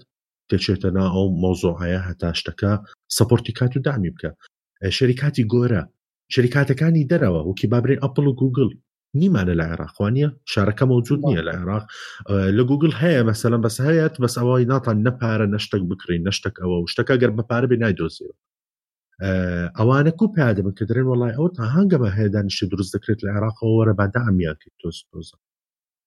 دەچێتە 0.50 0.88
نا 0.96 1.06
ئەو 1.14 1.26
مۆزۆهەیە 1.42 2.00
هەتا 2.08 2.30
شتەکە 2.40 2.70
سپۆرتی 3.16 3.52
کات 3.58 3.72
و 3.76 3.82
دامی 3.86 4.10
بکە 4.14 4.30
شەریکاتی 4.96 5.44
گۆرە 5.52 5.82
شەریکاتەکانی 6.34 7.08
دەرەوە 7.10 7.40
وکی 7.48 7.66
بابرێ 7.72 7.96
ئەپل 8.02 8.26
و 8.28 8.36
گوگل 8.40 8.68
نیمانە 9.20 9.54
لە 9.60 9.64
عێراقوانە 9.70 10.26
شارەکە 10.52 10.84
مەوجود 10.92 11.20
نییە 11.28 11.42
لە 11.48 11.52
عێراق 11.58 11.84
لە 12.56 12.62
گوگل 12.70 12.92
هەیە 13.02 13.22
مەسەلم 13.30 13.60
بەس 13.66 13.76
هەیەت 13.86 14.14
بەس 14.22 14.34
ئەوەی 14.40 14.64
ناتان 14.72 14.96
نەپارە 15.06 15.46
نەشتێک 15.54 15.82
بکرین 15.90 16.22
نەشتێک 16.28 16.54
ئەوە 16.62 16.76
و 16.80 16.90
شتەکە 16.92 17.14
گەر 17.22 17.30
بەپارە 17.38 17.66
بێ 17.70 17.76
نایدۆزیەوە 17.82 18.34
ئەوانە 19.78 20.12
کو 20.18 20.24
پیا 20.34 20.50
دەبن 20.56 20.74
کە 20.78 20.84
درێن 20.90 21.06
وڵای 21.10 21.32
ئەو 21.38 21.46
تا 21.56 21.62
هەنگەمە 21.74 22.08
هەیە 22.16 22.30
دانیشتی 22.34 22.66
دروست 22.72 22.92
دەکرێت 22.94 23.20
لە 23.26 23.30
عێراقەوەرە 23.34 23.92
بادا 24.00 24.20
ئەمیان 24.28 24.56
کرد 24.62 24.76
تۆز 24.80 24.98
تۆزە 25.10 25.36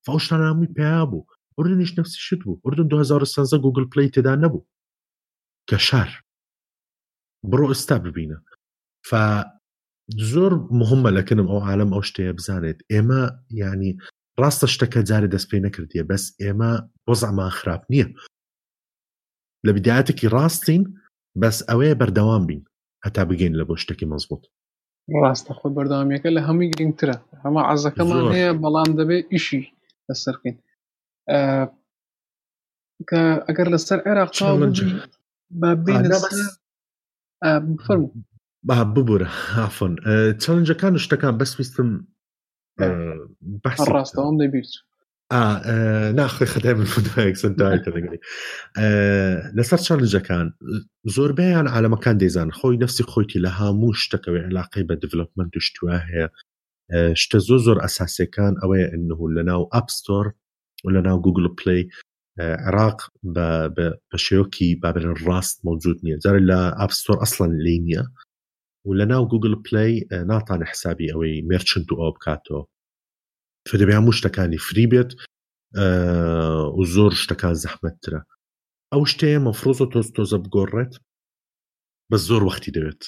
فەوشتان 0.06 0.40
هەمووی 0.48 0.72
پیا 0.78 1.00
بوو 1.10 1.26
ئوردنیش 1.56 1.90
نفسی 1.98 2.18
شت 2.26 2.40
بوو 2.44 2.60
ئوردن 2.64 2.88
2013 2.88 3.58
گوگل 3.64 3.84
پلی 3.92 4.08
تێدا 4.14 4.34
نەبوو 4.44 4.64
کە 5.70 5.76
شار 5.88 6.10
بڕۆ 7.50 7.66
ئستا 7.72 7.96
ببینە 8.06 8.38
ف 9.08 9.10
زۆر 10.32 10.52
مهمە 10.80 11.10
لەکنم 11.18 11.46
ئەو 11.50 11.60
عالم 11.68 11.90
ئەو 11.94 12.02
شتەیە 12.08 12.34
بزانێت 12.38 12.78
ئێمە 12.92 13.22
ینی 13.62 13.92
ڕاستە 14.40 14.66
شتەکە 14.74 15.00
جارێ 15.10 15.28
دەست 15.34 15.48
پێ 15.50 15.58
نەکردیە 15.66 16.04
بەس 16.10 16.24
ئێمە 16.42 16.70
بۆزعمان 17.06 17.50
خراپ 17.58 17.82
نییە 17.92 18.06
لە 19.66 19.70
بدایەتێکی 19.76 20.26
ڕاستین 20.34 20.82
بەس 21.42 21.58
ئەوەیە 21.68 21.94
بەردەوام 22.00 22.42
بین 22.48 22.62
هەتا 23.04 23.22
بگەین 23.30 23.54
لە 23.60 23.64
بۆ 23.68 23.74
شتێکی 23.82 24.08
مەزبوط 24.12 24.42
ڕاستە 25.22 25.52
خۆ 25.58 25.66
بەردەوامیەکە 25.76 26.30
لە 26.36 26.40
هەمووی 26.48 26.70
گرنگترە 26.76 27.16
هەمە 27.44 27.60
عزەکەمان 27.70 28.20
هەیە 28.34 28.50
بەڵام 28.62 28.90
دەبێت 28.98 29.26
ئیشی 29.32 29.62
السرقين 30.10 30.60
أه 31.28 31.76
اگر 33.50 33.68
لسر 33.68 34.02
عراق 34.06 34.30
تو 34.30 34.56
ما 35.50 35.74
بين 35.74 35.96
السر 35.96 36.60
آه, 37.44 37.76
آه، 38.70 38.82
ببورة 38.82 39.30
عفوا 39.58 39.88
تشالنج 40.32 40.70
آه، 40.70 40.76
كان 40.76 40.94
اشتا 40.94 41.16
كان 41.16 41.38
بس 41.38 41.54
بيستم 41.56 42.04
آه، 42.80 42.84
نعم. 42.88 43.28
بحث 43.40 43.80
الراس 43.80 44.12
تو 44.12 44.38
اه 45.32 46.12
ناخذ 46.12 46.46
خدام 46.46 46.80
الفودباك 46.80 47.36
سنتايت 47.36 47.82
لسر 49.54 49.76
تشالنج 49.78 50.16
كان 50.16 50.52
زور 51.04 51.32
بيان 51.32 51.68
على 51.68 51.88
مكان 51.88 52.18
ديزان 52.18 52.52
خوي 52.52 52.76
نفسي 52.76 53.02
خويتي 53.02 53.38
لها 53.38 53.72
مو 53.72 53.90
اشتكى 53.90 54.30
علاقه 54.30 54.82
بالديفلوبمنت 54.82 55.56
وشتواها 55.56 56.30
آه، 56.96 57.14
شتە 57.22 57.38
زۆ 57.48 57.56
زۆر 57.66 57.78
ئەساسەکان 57.84 58.54
ئەوەیە 58.62 58.86
ئەنه 58.92 59.14
لناو 59.36 59.62
ناو 59.72 59.86
ستور 59.96 60.26
لە 60.94 61.00
ناو 61.06 61.16
گوگل 61.26 61.44
پلی 61.60 61.82
آه، 62.40 62.54
عراق 62.66 62.98
بە 63.34 63.48
بابل 64.82 65.04
الراست 65.14 65.24
ڕاست 65.28 65.56
مەوجود 65.66 65.98
نییە 66.04 66.18
جار 66.24 66.36
لە 66.50 66.60
ئاپستۆر 66.80 67.16
ئەسڵەن 67.22 67.52
لی 67.64 67.78
نییە 67.86 68.04
و 68.86 68.90
لە 68.98 69.04
ناو 69.12 69.28
گوگل 69.32 69.54
پلی 69.66 69.92
ناتانە 70.30 70.64
حسابی 70.72 71.12
ئەوەی 71.12 71.44
مرچند 71.50 71.88
و 71.92 71.96
ئەو 72.00 72.10
بکاتەوە 72.16 72.62
فدەبیان 73.70 74.04
و 74.08 74.12
شتەکانی 74.18 74.58
فری 74.68 74.86
بێت 74.92 75.10
و 76.78 76.82
زۆر 76.94 77.12
شتەکان 77.22 77.54
زەحمەتترە 77.64 78.20
ئەو 78.94 79.02
شتەیە 79.12 79.38
مەفرۆزە 79.46 79.86
توستو 79.92 80.14
تۆزە 80.24 80.38
بگۆڕێت 80.44 80.94
بە 82.10 82.16
زۆر 82.26 82.42
وەختی 82.44 82.72
دەوێت 82.76 83.02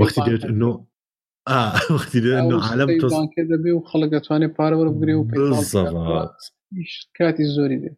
وەختی 0.00 0.22
اه 1.48 1.72
وقتی 1.90 2.20
لانه 2.20 2.54
عالم 2.68 2.98
توصل 3.00 3.26
کرده 3.36 3.56
بی 3.56 3.70
و 3.70 3.80
خلق 3.80 4.14
اتوانی 4.14 4.46
بالضبط 5.26 6.36
کاتی 7.18 7.44
زوری 7.44 7.78
دي. 7.80 7.88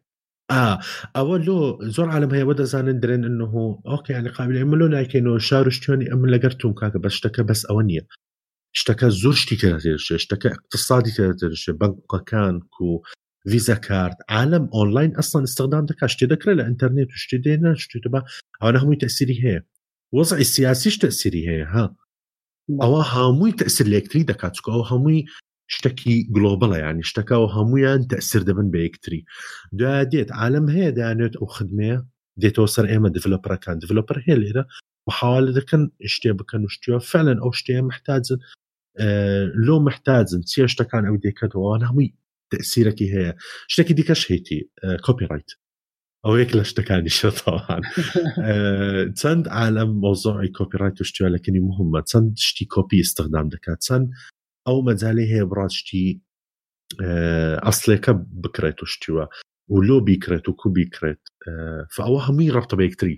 اه 0.49 0.79
اول 1.15 1.41
لو 1.45 1.77
زور 1.81 2.09
عالم 2.09 2.33
هي 2.33 2.45
بدا 2.45 2.63
زانن 2.63 2.99
درين 2.99 3.25
انه 3.25 3.79
اوكي 3.87 4.13
يعني 4.13 4.29
قابل 4.29 4.55
يعملوا 4.55 4.89
يعني 4.89 5.15
انه 5.15 5.37
شارو 5.37 5.69
شتوني 5.69 6.13
ام 6.13 6.25
لقرتهم 6.25 6.73
كاكا 6.73 6.99
بس 6.99 7.11
اشتكى 7.13 7.43
بس 7.43 7.65
اونيه 7.65 8.07
اشتكى 8.75 9.09
زور 9.09 9.33
شتي 9.33 9.75
اشتكى 10.15 10.47
اقتصادي 10.47 11.11
بنك 11.79 11.95
كان 12.25 12.59
كو 12.59 13.01
فيزا 13.49 13.75
كارد 13.75 14.13
عالم 14.29 14.69
اونلاين 14.73 15.15
اصلا 15.15 15.43
استخدام 15.43 15.85
دكا 15.85 16.05
اشتي 16.05 16.25
ذكر 16.25 16.51
الانترنت 16.51 17.09
اشتي 17.11 17.37
دينا 17.37 17.71
اشتي 17.71 17.99
تبع 17.99 18.23
انا 18.63 18.83
هم 18.83 18.93
تاثيري 18.93 19.45
هي 19.45 19.61
وضعي 20.13 20.41
السياسي 20.41 20.99
تاثيري 20.99 21.49
هي 21.49 21.63
ها 21.63 21.95
ئەوە 22.83 23.01
هەمووی 23.13 23.57
تەسر 23.61 23.85
لەکتری 23.95 24.27
دەکات 24.31 24.53
چکە 24.57 24.69
ئەو 24.73 24.83
هەمووی 24.91 25.21
شتێکی 25.75 26.15
گلۆبڵە 26.35 26.77
یانی 26.85 27.07
شتەکە 27.11 27.35
و 27.39 27.51
هەمویان 27.55 28.01
تەسر 28.11 28.41
دەبن 28.49 28.67
بە 28.73 28.79
یەکتری 28.85 29.21
دوای 29.79 30.05
دێت 30.13 30.29
عالم 30.41 30.65
هەیە 30.75 30.89
دەیانێت 30.97 31.33
ئەو 31.39 31.47
خدمەیە 31.55 31.97
دێتەوە 32.41 32.67
سەر 32.75 32.85
ئێمە 32.91 33.09
دڤلپەرەکان 33.15 33.77
دڤلپەر 33.83 34.17
هەیە 34.25 34.37
لێرە 34.43 34.63
حواالە 35.17 35.51
دەکەن 35.59 35.81
شتێ 36.13 36.31
بکەن 36.39 36.61
و 36.63 36.73
شتیوە 36.75 36.99
فەلەن 37.09 37.37
ئەو 37.43 37.51
شتەیە 37.59 37.81
محتاجن 37.89 38.39
لۆ 39.65 39.75
محتاجن 39.87 40.41
چیە 40.49 40.65
شتەکان 40.73 41.03
ئەو 41.07 41.17
دێکاتەوە 41.23 41.69
هەمووی 41.89 42.09
تەسیرەکی 42.51 43.07
هەیە 43.15 43.31
شتێکی 43.73 43.93
دیکەش 43.99 44.21
هێتی 44.31 44.59
کۆپیڕیت 45.05 45.49
او 46.25 46.33
هيك 46.33 46.55
لاشتكاني 46.55 47.09
شو 47.09 47.29
طبعا 47.29 47.81
أه 48.43 49.03
تسند 49.15 49.47
على 49.47 49.85
موضوع 49.85 50.39
الكوبي 50.41 50.77
رايت 50.77 51.01
وشتي 51.01 51.23
لكن 51.23 51.53
مهمه 51.59 51.99
تسند 52.01 52.33
شتي 52.37 52.65
كوبي 52.65 53.01
استخدام 53.01 53.49
دكا 53.49 53.73
تسند 53.75 54.09
او 54.67 54.81
مازالي 54.81 55.33
هي 55.33 55.43
براد 55.45 55.71
شتي 55.71 56.21
أه 57.03 57.67
اصلي 57.67 57.97
كب 57.97 58.27
بكريت 58.41 58.83
وشتي 58.83 59.11
ولو 59.69 59.99
بيكريت 59.99 60.49
وكو 60.49 60.69
بيكريت 60.69 61.19
أه 61.47 61.87
فاو 61.95 62.17
همي 62.19 62.49
رابطه 62.49 62.77
بيكتري 62.77 63.17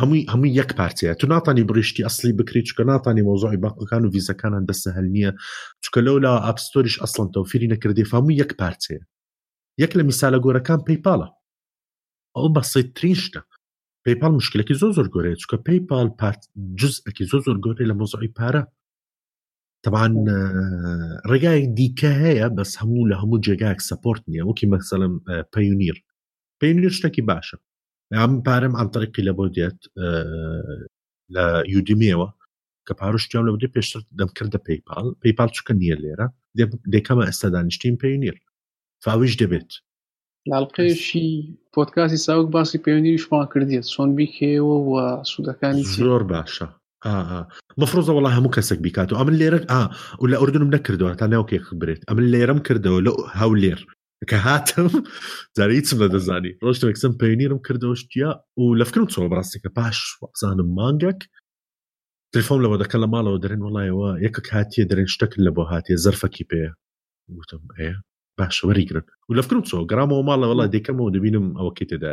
همي 0.00 0.26
همي 0.28 0.56
يك 0.56 0.76
بارتي 0.76 1.14
تو 1.14 1.26
نعطاني 1.26 1.62
بريشتي 1.62 2.06
اصلي 2.06 2.32
بكري 2.32 2.62
تشكا 2.62 2.84
نعطاني 2.84 3.22
موضوع 3.22 3.54
باقي 3.54 3.86
كانوا 3.90 4.10
فيزا 4.10 4.32
كان 4.34 4.64
بس 4.64 4.88
هلنيه 4.88 5.34
تشكا 5.82 6.00
لولا 6.00 6.48
اب 6.48 6.58
ستوريش 6.58 7.00
اصلا 7.00 7.30
توفيري 7.34 7.66
نكردي 7.66 8.04
فهمي 8.04 8.38
يك 8.38 8.58
بارتي 8.58 8.98
يك 9.78 9.96
لمثال 9.96 10.34
اقول 10.34 10.58
كان 10.58 10.76
باي 10.76 10.96
بالا 10.96 11.39
ئەو 12.36 12.46
بە 12.56 12.62
سیترینش 12.72 13.22
لە 13.34 13.40
پێیپال 14.04 14.32
مشکلێکی 14.38 14.74
زۆ 14.82 14.88
زۆر 14.96 15.06
گۆرەیە 15.14 15.36
چکە 15.42 15.56
پێیپال 15.68 16.06
جزئەکی 16.80 17.24
زۆ 17.32 17.38
زۆر 17.46 17.56
گۆرەی 17.64 17.88
لە 17.90 17.94
مۆزۆی 18.00 18.34
پارە 18.38 18.62
تەبان 19.84 20.12
ڕێگایەک 21.30 21.66
دیکە 21.78 22.12
هەیە 22.24 22.46
بەس 22.56 22.70
هەموو 22.80 23.08
لە 23.10 23.16
هەموو 23.20 23.42
جێگایك 23.46 23.80
سپۆرت 23.88 24.22
نییە 24.32 24.42
وەکی 24.44 24.70
مەسەلم 24.74 25.14
پەیونیر 25.54 25.96
پێینیر 26.60 26.92
شتێکی 26.98 27.22
باشە 27.30 27.56
ئەم 28.16 28.32
پارەم 28.46 28.74
ئەمتەڕێکی 28.78 29.22
لە 29.28 29.32
بۆ 29.38 29.44
دێت 29.56 29.78
لە 31.34 31.44
یودیمیەوە 31.74 32.28
کە 32.86 32.92
پاروشتیان 33.00 33.44
لە 33.46 33.50
بودی 33.54 33.72
پێشتر 33.76 34.02
دەمکردە 34.20 34.58
پێیپال 34.68 35.06
پێیپال 35.22 35.50
چکە 35.56 35.72
نییە 35.80 35.96
لێرە 36.02 36.26
دێکەمە 36.92 37.24
ئێستا 37.28 37.48
دانیشتین 37.54 37.94
پێینیر 38.02 38.36
فاویش 39.04 39.32
دەبێت 39.42 39.70
لاڵقەیەشی 40.48 41.56
پۆتکاسی 41.74 42.16
ساوک 42.16 42.48
باسی 42.52 42.78
پەیوەندی 42.84 43.16
شمان 43.24 43.46
کردێت 43.54 43.84
چۆن 43.94 44.10
بیکەوە 44.16 44.76
و 44.90 44.94
سوودەکانی 45.30 45.82
زۆر 45.96 46.22
باشە 46.34 46.66
مەفرۆزە 47.80 48.12
وڵا 48.14 48.30
هەموو 48.36 48.54
کەسێک 48.56 48.78
بیکات 48.84 49.08
و 49.12 49.18
ئەمن 49.20 49.34
لێرە 49.40 49.60
ئا 49.70 49.82
و 50.22 50.26
لە 50.32 50.36
ئوردنم 50.40 50.70
نەکردەوە 50.76 51.14
تا 51.20 51.26
ناوکێک 51.34 51.64
برێت 51.80 52.02
ئەمن 52.08 52.26
لێرەم 52.32 52.58
کردەوە 52.66 53.00
لە 53.06 53.12
هەولێر 53.40 53.80
کە 54.30 54.36
هاتم 54.46 54.88
جارە 55.56 55.72
هیچم 55.78 55.98
نەدەزانی 56.04 56.52
ڕۆژتەێکسم 56.64 57.12
پەیونیرم 57.20 57.60
کردەوەشتیا 57.66 58.30
و 58.60 58.64
لەفکرم 58.80 59.06
چۆڵ 59.12 59.24
بڕاستێکە 59.32 59.70
پاش 59.78 59.98
وەزانم 60.22 60.68
مانگەک 60.78 61.18
تلفۆم 62.34 62.60
لەوە 62.64 62.76
دەکە 62.82 62.96
لە 63.02 63.08
ماڵەوە 63.14 63.38
دەرێن 63.44 63.62
وڵایەوە 63.66 64.10
یەکە 64.26 64.40
هاتیە 64.56 64.84
دەرێن 64.90 65.08
شتەکن 65.14 65.40
لە 65.46 65.50
بۆ 65.56 65.62
هاتیە 65.72 65.96
زەرفەکی 66.04 66.48
پێەیە 66.50 66.72
وتم 67.38 67.62
ئەیە 67.78 67.94
باشەوەری 68.40 68.84
گرن 68.88 69.06
و 69.28 69.34
لە 69.36 69.42
فکرم 69.44 69.62
چۆ 69.68 69.76
گرامەوە 69.90 70.22
ماڵە 70.28 70.46
وڵا 70.50 70.66
دێکەمەوە 70.74 71.10
دەبینم 71.16 71.46
ئەوەکەی 71.58 71.88
تێدا 71.90 72.12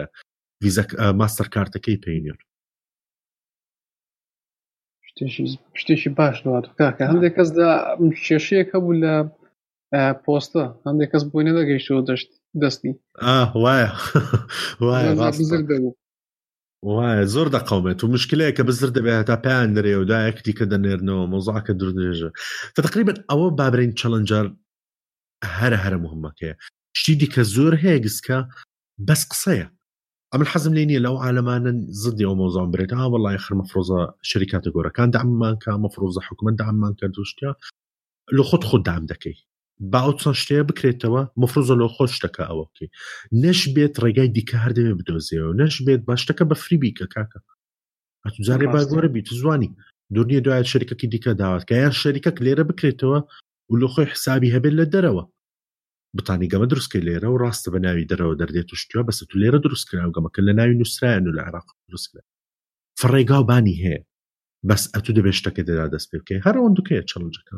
ویزە 0.63 0.83
ماستەر 1.19 1.47
کارتەکەی 1.55 2.01
پێینێر 2.03 2.39
شتێکی 5.79 6.09
باش 6.19 6.37
کاکە 6.79 7.03
هەندێک 7.11 7.33
کەسدا 7.37 7.69
کێشەیەک 8.25 8.69
هەبوو 8.75 8.99
لە 9.03 9.13
پۆستە 10.23 10.63
هەندێک 10.87 11.09
کەس 11.13 11.23
بۆ 11.31 11.39
نەدەگەیشتەوە 11.47 12.01
دەشت 12.09 12.29
دەستی 12.61 12.91
وایە 13.63 13.89
وایە 14.83 15.11
وایە 16.93 17.21
زۆر 17.33 17.47
دەقومێت 17.55 17.99
و 18.01 18.11
مشکلەیە 18.15 18.55
کە 18.57 18.63
بزر 18.69 18.89
دەبێت 18.97 19.27
تا 19.29 19.35
پێیان 19.45 19.69
نرێ 19.77 19.93
و 19.97 20.07
دایەکتی 20.11 20.53
کە 20.57 20.65
دەنێرنەوە 20.71 21.23
مۆزاکە 21.31 21.73
درێژە 21.79 22.29
فتقریبن 22.75 23.17
ئەوە 23.29 23.47
بابرین 23.59 23.91
چەلنجەر 23.99 24.45
هەرە 25.57 25.77
هەرە 25.83 25.97
مهمەکەیە 26.05 26.53
شتی 26.99 27.15
دیکە 27.21 27.43
زۆر 27.55 27.73
هەیە 27.83 27.99
گسکە 28.05 28.39
بەس 29.07 29.21
قسەیە 29.31 29.67
ئەم 30.33 30.41
حەزم 30.51 30.73
لێ 30.77 30.83
نیە 30.89 30.99
لەو 31.05 31.15
عالەمانن 31.25 31.77
زدی 32.01 32.25
ئەو 32.27 32.35
مۆزان 32.41 32.69
برێت 32.73 32.91
ها 32.99 33.05
وڵی 33.13 33.37
خر 33.43 33.53
مەفرۆزە 33.59 33.99
شریکاتە 34.29 34.69
گۆرەکان 34.75 35.09
داممان 35.15 35.55
کە 35.63 35.69
مەفرۆزە 35.83 36.21
حکومە 36.27 36.51
دامان 36.61 36.93
کرد 36.99 37.13
دوشتیا 37.17 37.51
لە 38.37 38.43
خۆت 38.49 38.63
خۆ 38.69 38.77
دام 38.87 39.03
دەکەی 39.11 39.37
با 39.91 39.99
ئەو 40.05 40.13
چەند 40.21 40.37
شتەیە 40.41 40.63
بکرێتەوە 40.69 41.21
مەفرۆزە 41.41 41.75
لە 41.81 41.87
خۆش 41.95 42.11
شتەکە 42.17 42.43
ئەوە 42.49 42.63
بکەی 42.69 42.89
نەش 43.43 43.59
بێت 43.75 43.95
ڕێگای 44.03 44.29
دیکە 44.37 44.57
هەردەوێ 44.63 44.93
بدۆزیەوە 44.99 45.51
نەش 45.61 45.75
بێت 45.85 46.01
باشتەکە 46.09 46.43
بە 46.49 46.55
فریبی 46.63 46.91
کە 46.97 47.05
کاکە 47.13 47.39
ئەتوجارێ 48.25 48.67
باگۆرە 48.73 49.09
بیت 49.15 49.27
زوانی 49.41 49.69
دورنیە 50.15 50.39
دوایە 50.45 50.65
شەرکەکی 50.71 51.07
دیکە 51.13 51.31
داوات 51.41 51.63
کە 51.69 51.73
یان 51.83 51.93
شەریکەک 52.01 52.37
لێرە 52.45 52.63
بکرێتەوە 52.69 53.19
ولو 53.71 53.87
خوی 53.93 54.05
خۆی 54.05 54.11
حسابی 54.13 54.51
هەبێت 54.55 54.73
لە 54.79 54.85
بطانی 56.17 56.47
گم 56.53 56.63
درس 56.71 56.87
کلی 56.93 57.13
را 57.23 57.29
و 57.33 57.39
ڕاستە 57.43 57.69
بە 57.73 57.79
ناوی 57.85 58.09
دەرەوە 58.11 58.35
دەردێت 58.41 58.69
وشتیوە 58.71 59.03
بس 59.07 59.19
تو 59.29 59.35
لیرا 59.41 59.59
درس 59.65 59.81
کلی 59.89 60.05
و 60.09 60.13
گەمەکە 60.17 60.41
لە 60.47 60.53
ناوی 60.59 60.77
نووسراەن 60.81 61.23
و 61.27 61.35
لە 61.37 61.41
عراق 61.47 61.67
دروستکرا 61.87 62.21
فڕێگاو 62.99 63.43
بانی 63.49 63.75
هەیە 63.83 63.99
بەس 64.69 64.83
ئەتو 64.93 65.11
دەبێت 65.17 65.35
شتەکە 65.39 65.63
دەدا 65.69 65.85
دەست 65.95 66.07
پێ 66.11 66.17
بکەی 66.21 66.39
برایم 66.45 66.75
شتگوره 67.05 67.05
چەڵنجەکە 67.05 67.55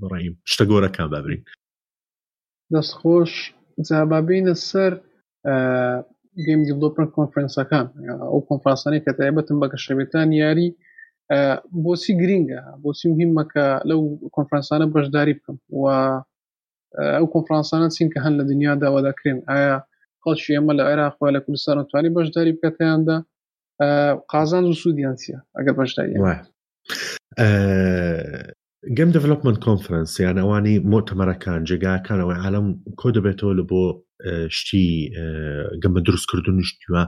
بڕیم 0.00 0.34
شتە 0.52 0.64
خوش 0.70 0.94
بابرین 1.12 1.42
دەستخۆش 2.78 3.32
جابابینە 3.88 4.54
سەر 4.70 4.92
آه، 5.52 5.98
گەیم 6.44 6.60
دیلۆپەر 6.68 7.06
کۆنفرنسەکان 7.16 7.86
ئەو 8.30 8.40
کۆنفرانسانی 8.48 9.00
که 9.04 9.10
تایبەتم 9.18 9.56
بە 9.62 9.66
گەشەبێتان 9.72 10.28
یاری 10.42 10.68
بۆچی 11.84 12.12
گرینگە 12.22 12.60
بۆچی 12.84 13.04
مهمەکە 13.14 13.64
لەو 13.88 14.00
کۆنفرانسانە 14.36 14.86
بەشداری 14.94 15.34
بکەم 15.38 15.56
و 15.80 15.84
ئەو 17.16 17.26
کۆنفرانسانە 17.34 17.86
چینکە 17.96 18.18
هەن 18.24 18.34
لە 18.38 18.44
دنیادا 18.50 18.88
وەداکرێن 18.96 19.38
ئایا 19.50 19.76
خەڵکی 20.22 20.52
ئێمە 20.56 20.72
لە 20.78 20.82
عێراق 20.88 21.14
لە 21.34 21.40
کوردستانتوانی 21.44 22.14
بەشداری 22.16 22.52
بکەتەیاندا 22.56 23.16
قازان 24.32 24.64
و 24.66 24.72
سوودیان 24.80 25.16
چە 25.22 25.36
ئەگەر 25.58 25.74
بەشداری 25.80 26.14
گەم 28.96 29.08
دڤلوپمنت 29.14 29.58
کۆنفرەنسیان 29.66 30.36
ئەوانی 30.42 30.74
مۆتەمەرەکان 30.90 31.60
جێگاکانەوەی 31.68 32.38
عالم 32.44 32.66
کۆ 33.00 33.08
دەبێتەوە 33.16 33.52
لە 33.58 33.64
بۆ 33.70 33.82
شتی 34.58 34.86
گەمە 35.82 36.00
دروستکردن 36.06 36.58
شتیوە 36.68 37.02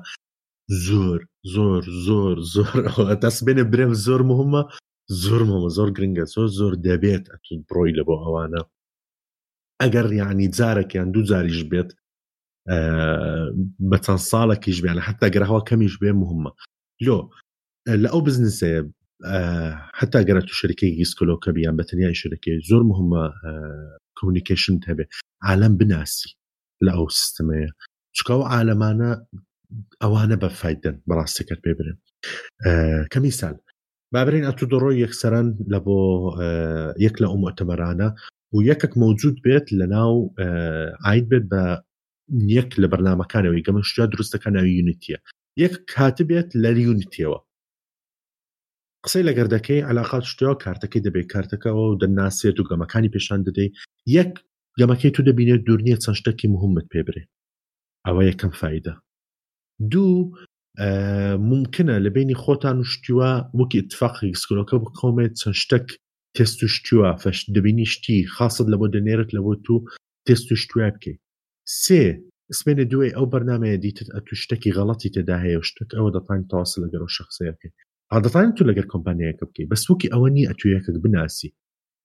زۆر 0.69 1.21
زۆر 1.55 1.83
زۆر 2.07 2.37
زۆر 2.55 2.75
دەست 3.25 3.41
بێنێ 3.47 3.65
برێم 3.73 3.93
زۆر 4.07 4.23
مهمە 4.31 4.63
زۆر 5.23 5.43
مەمە 5.49 5.69
زۆر 5.77 5.89
گرنگە 5.97 6.25
زۆر 6.35 6.47
زۆر 6.59 6.73
دەبێت 6.87 7.25
بڕۆی 7.69 7.93
لە 7.99 8.03
بۆ 8.09 8.15
ئەوانە 8.25 8.61
ئەگەر 9.83 10.07
یعنی 10.13 10.49
جارێکیان 10.59 11.09
دوو 11.13 11.23
جاریش 11.23 11.61
بێت 11.71 11.91
بە 13.91 13.99
چەند 14.05 14.21
ساڵێکیش 14.31 14.79
بیان 14.83 14.99
حتا 15.09 15.27
گەرەهەوە 15.35 15.63
کەمیش 15.71 15.95
بێ 16.03 16.11
مهمە 16.23 16.53
لۆ 17.07 17.19
لە 18.03 18.09
ئەو 18.13 18.21
بزنسەیە 18.27 18.81
حتا 19.99 20.19
گەرە 20.29 20.43
تو 20.49 20.55
شەرکەی 20.61 21.07
سکلۆکە 21.13 21.51
بیان 21.57 21.75
بە 21.79 21.85
تەنیای 21.89 22.19
شەرەکەی 22.23 22.59
زۆر 22.69 22.83
مهمە 22.91 23.25
کۆمنیکیشن 24.19 24.75
هەبێ 24.89 25.05
عالم 25.43 25.73
بناسی 25.77 26.29
لە 26.85 26.93
ئەو 26.97 27.07
سیستمەیە 27.21 27.71
چکە 28.19 28.31
و 28.31 28.43
عالەمانە 28.55 29.11
ئەوانە 30.03 30.37
بەفاید 30.43 30.81
بەڕاستەکەت 31.09 31.59
پێ 31.65 31.73
برن 31.79 31.97
کەمیسان 33.13 33.55
بابرین 34.15 34.47
ئەتودڕۆی 34.47 35.01
یەکسەران 35.05 35.47
لە 35.73 35.79
بۆ 35.87 35.99
یەک 37.07 37.17
لە 37.23 37.27
ئۆمەتەمەرانە 37.33 38.09
و 38.55 38.57
یەکێک 38.71 38.93
مەوجود 39.03 39.37
بێت 39.45 39.67
لە 39.79 39.87
ناو 39.97 40.15
ئاین 41.05 41.25
بێت 41.31 41.45
بە 41.53 41.63
یەک 42.59 42.71
لە 42.83 42.87
بەرنمەکانەوەی 42.93 43.65
گەمەشتیا 43.67 44.05
دروستەکە 44.13 44.49
ناوی 44.57 44.73
یونیتیە 44.79 45.19
یەک 45.63 45.75
کاتبێت 45.93 46.49
لە 46.63 46.71
یونیتیەوە 46.87 47.39
قسەی 49.05 49.27
لە 49.29 49.33
گەردەکەی 49.39 49.85
علااقات 49.91 50.25
شتیا 50.33 50.53
کارتەکەی 50.65 51.05
دەبێت 51.07 51.27
کارتەکەەوە 51.35 51.83
و 51.89 51.99
دەناسێت 52.03 52.57
و 52.59 52.69
گەمەکانی 52.71 53.13
پێشان 53.15 53.41
دەدەیت 53.47 53.75
یەک 54.17 54.31
گەمەکەی 54.81 55.15
تو 55.15 55.21
دەبینێت 55.29 55.61
دوور 55.67 55.81
نیە 55.87 55.97
چەند 56.05 56.17
شتێکی 56.21 56.47
مهمت 56.55 56.87
پێبرێ 56.93 57.23
ئەوە 58.07 58.23
یەکەم 58.31 58.53
فیدە 58.61 58.95
دوو 59.81 60.35
ممکنە 61.39 61.99
لە 62.05 62.11
بینی 62.17 62.35
خۆتان 62.43 62.77
شتیوە 62.93 63.31
وەکی 63.61 63.79
اتفاقی 63.81 64.33
سکلۆکە 64.43 64.77
بقۆمێت 64.85 65.33
چەند 65.41 65.57
شتێک 65.63 65.87
تست 66.37 66.61
و 66.63 66.69
شتیوە 66.77 67.11
فەش 67.23 67.39
دەبینی 67.57 67.87
شتی 67.95 68.19
خاصت 68.37 68.67
لە 68.73 68.77
بۆ 68.81 68.87
دەنێرت 68.95 69.31
لە 69.37 69.41
بۆ 69.45 69.53
تو 69.65 69.75
تست 70.27 70.49
و 70.53 70.57
شتوە 70.63 70.89
بکەیت 70.95 71.21
سێ 71.83 72.03
سمێنە 72.59 72.85
دوێ 72.93 73.09
ئەو 73.17 73.27
بەرنمەیە 73.33 73.79
دیتت 73.85 74.09
ئە 74.15 74.19
تو 74.27 74.33
شتێکی 74.43 74.73
غەڵەتی 74.77 75.11
تێدا 75.15 75.37
هەیە 75.45 75.61
شتێک 75.69 75.91
ئەوە 75.97 76.11
دەتان 76.17 76.41
تاواصل 76.53 76.81
لەگەر 76.85 77.01
و 77.05 77.13
شخصەکەی 77.19 77.73
عادەتان 78.15 78.49
تو 78.57 78.63
لەگەر 78.69 78.87
کۆمپانیەکە 78.93 79.45
بکەیت 79.49 79.69
بەس 79.73 79.83
وەکی 79.91 80.09
ئەوە 80.15 80.29
نی 80.35 80.45
ئەتوویەکەک 80.49 80.97
بناسی 81.05 81.51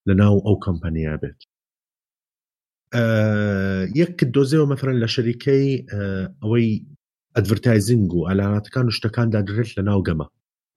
لە 0.09 0.13
ناو 0.22 0.36
ئەو 0.45 0.55
کۆمپانیا 0.65 1.15
بێت 1.22 1.39
یەک 4.01 4.17
دۆزەوە 4.36 4.65
مەفرەن 4.72 4.97
لە 5.03 5.07
شەریکەی 5.15 5.67
ئەوەی 6.43 6.69
ئەدڤرتایزینگ 7.38 8.13
و 8.13 8.25
ئەلاناتەکان 8.29 8.86
و 8.88 8.95
شتەکاندا 8.97 9.41
درێت 9.49 9.69
لە 9.77 9.82
ناوگەمە 9.89 10.25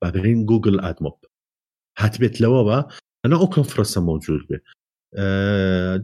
بابرین 0.03 0.41
گوگل 0.51 0.77
ئاتمۆپ 0.85 1.19
هاتبێت 2.03 2.35
لەوەوە 2.43 2.79
ئەنا 3.23 3.37
ئەو 3.41 3.49
کۆنفرەنسە 3.57 4.01
مۆجود 4.09 4.43
بێ 4.49 4.59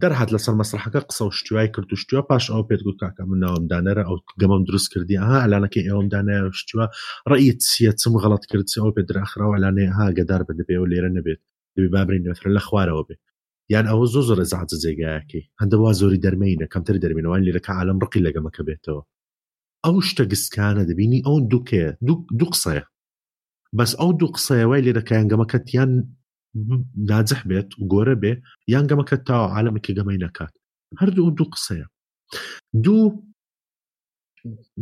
دەرهات 0.01 0.29
لەسەر 0.35 0.53
مەسرحەکە 0.61 1.01
قسە 1.09 1.23
و 1.27 1.35
شتیوای 1.39 1.69
کرد 1.75 1.89
و 1.93 1.99
شتیوە 2.01 2.21
پاش 2.29 2.43
ئەو 2.53 2.63
پێت 2.69 2.81
گوت 2.87 2.97
کاکە 3.03 3.21
من 3.29 3.39
ناوەمدانەرە 3.45 4.03
ئەو 4.07 4.17
گەمەم 4.41 4.61
دروست 4.69 4.87
کردی 4.93 5.19
ئەها 5.21 5.37
ئەلانەکەی 5.43 5.85
ئێوەمدانە 5.87 6.35
شتیوە 6.59 6.85
ڕیت 7.31 7.59
چیە 7.69 7.91
چم 8.01 8.13
غڵت 8.23 8.43
کرد 8.51 8.67
ئەو 8.81 8.89
پێ 8.95 9.01
دراخراوە 9.09 9.57
لانێ 9.63 9.87
ها 9.97 10.07
گەدار 10.17 10.41
بە 10.47 10.53
دەبێ 10.59 10.77
و 10.83 10.89
لێرە 10.91 11.09
نەبێت 11.17 11.39
دەبێ 11.75 11.89
بابرین 11.95 12.23
نوێتر 12.25 12.45
لە 12.57 12.61
خوارەوە 12.67 13.03
بێ 13.07 13.15
یان 13.73 13.85
ئەوە 13.91 14.05
زۆ 14.13 14.21
زۆر 14.27 14.39
زعات 14.51 14.71
جێگایەکەی 14.83 15.43
هەندەوا 15.61 15.91
زۆری 16.01 16.21
دەرمینە 16.25 16.65
کەمتر 16.73 16.95
دەرمینەوەی 17.03 17.45
لێرەکە 17.45 17.71
عالم 17.79 17.97
ڕقی 18.03 18.21
لەگەمەکە 18.27 18.61
بێتەوە 18.67 19.03
او 19.87 19.95
ئەو 19.99 20.01
شتە 20.09 20.23
دەبینی 20.89 21.21
ئەو 21.27 21.35
دووکێ 21.51 21.85
دوو 22.39 22.51
قسەیە 22.53 22.83
بس 23.79 23.91
او 24.01 24.09
دوو 24.19 24.33
قسەیە 24.35 24.65
وای 24.67 24.93
کان 25.01 25.03
گما 25.03 25.27
گەمەکەت 25.31 25.65
یان 25.75 25.91
ناجەح 27.11 27.41
بێت 27.49 27.69
و 27.79 27.83
گۆرە 27.93 28.15
بێ 28.21 28.33
یان 28.73 28.85
گەمەکە 28.91 29.17
تاوە 29.27 29.47
عالمێکی 29.55 29.97
گەمەی 29.97 30.21
نەکات 30.25 30.53
هەردوو 31.01 31.35
دوو 31.37 31.49
قسەیە 31.53 31.85
دوو 32.85 33.01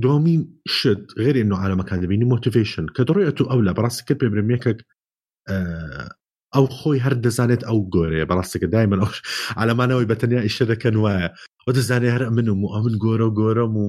دومین 0.04 0.41
شت 0.78 1.04
غێری 1.24 1.43
نوعالەمەکان 1.52 2.00
دەبینی 2.04 2.30
مۆتیڤشن 2.34 2.86
کە 2.86 2.91
موتیویشن 2.91 2.93
کدرو 2.95 3.28
ئەو 3.28 3.52
اولا 3.54 3.72
براس 3.78 3.97
کپ 4.08 4.18
پێبرمێکێک 4.22 4.80
ئەو 6.56 6.66
خۆی 6.78 7.04
هەر 7.06 7.16
دەزانێت 7.26 7.62
ئەو 7.68 7.80
گۆرەیە 7.93 8.30
بەڕاستەکە 8.30 8.68
دای 8.74 8.88
من 8.91 9.00
ئالەمانەوەی 9.58 10.10
بەتەنیا 10.12 10.41
ئیشە 10.45 10.66
دەکەن 10.72 10.95
وایە 11.04 11.28
ئەو 11.66 11.74
دەزانێت 11.78 12.14
هەر 12.16 12.24
من 12.38 12.47
و 12.66 12.72
ئەمن 12.74 12.95
گۆرە 13.04 13.26
و 13.28 13.36
گۆرەم 13.39 13.74
و 13.78 13.88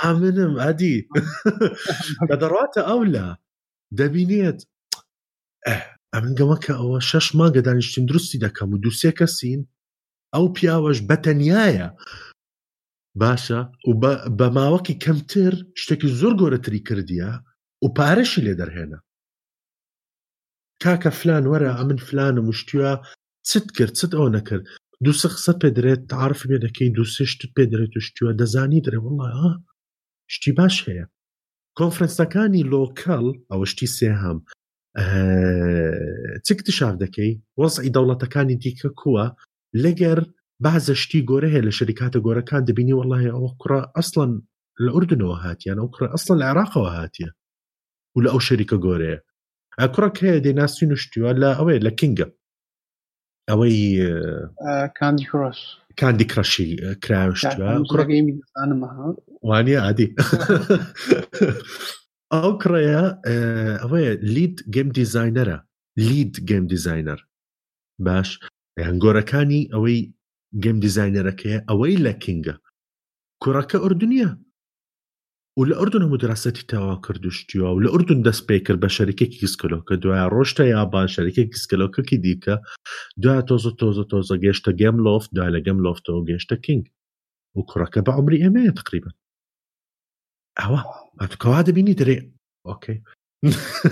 ئامنم 0.00 0.52
ئادی 0.62 0.96
بە 2.28 2.34
دەڕاتە 2.42 2.80
ئەو 2.88 3.00
لە 3.14 3.26
دەبینێت 3.98 4.58
ئەمن 6.14 6.32
گەمەکە 6.38 6.72
ئەوە 6.80 6.98
شەش 7.10 7.26
ماگە 7.38 7.60
دانیشتین 7.66 8.04
درستی 8.10 8.40
دەکەم 8.44 8.68
و 8.70 8.80
دووسێ 8.84 9.10
کەسین 9.18 9.60
ئەو 10.34 10.44
پیاوەش 10.56 10.98
بەتەنیایە 11.10 11.88
باشە 13.20 13.60
و 13.88 13.92
بە 14.38 14.48
ماوەکی 14.56 15.00
کەمتر 15.04 15.54
شتێکی 15.80 16.10
زۆر 16.20 16.32
گۆرەتری 16.40 16.80
کردیە 16.88 17.30
و 17.84 17.88
پارەشی 17.96 18.44
لێ 18.46 18.54
دەرهێنا 18.60 18.98
کاکە 20.84 21.10
فلان 21.20 21.44
وەرە 21.52 21.70
ئەمن 21.78 21.98
فلانە 22.08 22.40
مشتیوە 22.48 22.92
چت 23.50 23.66
کرد 23.76 23.94
چت 23.98 24.12
ئەو 24.18 24.28
نەکرد 24.36 24.64
دووسە 25.04 25.28
قسە 25.34 25.52
پێدرێت 25.62 26.00
تعاعرف 26.12 26.40
پێ 26.50 26.58
دەکەین 26.66 26.92
دووسێ 26.98 27.24
شتت 27.32 27.50
پێدرێت 27.56 27.92
و 27.96 28.02
شتیوە 28.06 28.32
دەزانی 28.40 28.84
درێ 28.86 28.98
وڵە 29.04 29.28
شتی 30.34 30.52
باش 30.58 30.76
هەیە 30.88 31.04
کۆنفرنسەکانی 31.78 32.62
لۆکەڵ 32.72 33.24
ئەوە 33.50 33.66
شتی 33.72 33.88
سێهام 33.96 34.38
چکتشار 36.46 36.94
دەکەی 37.02 37.32
وەزعی 37.60 37.92
دەوڵەتەکانی 37.96 38.56
دیکە 38.62 38.90
کووە 39.00 39.26
لەگەر 39.84 40.18
بازە 40.64 40.94
شتی 41.02 41.20
گۆرە 41.30 41.48
هەیە 41.54 41.64
لە 41.68 41.72
شەریکاتە 41.78 42.18
گۆرەکان 42.26 42.62
دەبینی 42.68 42.94
وڵی 43.00 43.32
ئەوە 43.34 43.50
کوڕ 43.60 43.72
ئەسڵەن 43.96 44.32
لە 44.84 44.90
ئوردنەوە 44.94 45.36
هاتیان 45.44 45.78
ئەو 45.80 45.88
کوڕ 45.94 46.04
ئەسڵ 46.14 46.30
لە 46.40 46.44
عێراقەوە 46.50 46.90
هاتیە 46.98 47.30
و 48.14 48.18
لە 48.24 48.28
ئەو 48.32 48.40
شەریکە 48.48 48.76
گۆرەیە 48.86 49.18
کوڕک 49.94 50.16
هەیە 50.24 50.38
دێناسی 50.44 50.84
نوشتیوە 50.90 51.30
لە 51.42 51.50
ئەوەیە 51.58 51.80
لە 51.86 51.90
کنگە 52.00 52.26
ئەوەی 53.50 53.78
کاندی 54.98 55.24
کرۆش 55.30 55.60
کاندی 56.00 56.26
کرەشی 56.32 56.68
کراوشتوە 57.04 57.68
وانە 59.48 59.74
عادی 59.84 60.08
ئەو 62.32 62.50
کڕەیە 62.62 63.04
ئەوەیە 63.82 64.12
لید 64.34 64.56
گەم 64.74 64.88
دیزینەرە 64.96 65.58
لید 66.08 66.34
گەم 66.48 66.64
دیزینەر 66.72 67.20
باش 68.06 68.28
هەنگۆرەکانی 68.88 69.62
ئەوەی 69.72 70.00
گەم 70.64 70.76
دیزینەرەکەی 70.84 71.64
ئەوەی 71.68 71.94
لە 72.04 72.12
کنگە 72.24 72.54
کوڕەکە 73.42 73.76
ئوردنیە 73.82 74.30
و 75.58 75.64
لە 75.64 75.74
ئەردن 75.78 76.02
هەموو 76.02 76.18
دراستی 76.24 76.66
تەوا 76.72 76.94
کردوشتیوە 77.04 77.68
و 77.74 77.80
لە 77.84 77.88
ئەردون 77.90 78.20
دەست 78.28 78.42
پێ 78.48 78.56
کرد 78.66 78.78
بە 78.82 78.88
شەرکێکی 78.96 79.40
گسکلۆکە 79.42 79.94
دوای 80.02 80.24
ڕۆشتە 80.34 80.64
یابان 80.74 81.06
شەرکێک 81.14 81.48
گسکلۆکەکی 81.54 82.16
دیکە 82.24 82.54
دوای 83.22 83.42
تۆزە 83.48 83.70
تۆزە 83.80 84.04
تۆزە 84.12 84.36
گەشتە 84.44 84.70
گەم 84.80 84.96
لۆف 85.06 85.24
دوای 85.36 85.50
لە 85.56 85.60
گەم 85.66 85.78
لۆفتەوە 85.84 86.20
گەشتە 86.30 86.56
کینگ 86.64 86.84
و 87.56 87.60
کوڕەکە 87.70 88.00
بە 88.06 88.12
عمری 88.18 88.42
ئێمەیە 88.42 88.72
تقریبن 88.80 89.14
ئەوە 90.60 90.80
ئەتکەوا 91.20 91.60
دەبینی 91.68 91.94
دەرێ 92.00 92.16
ئۆکەی 92.68 92.98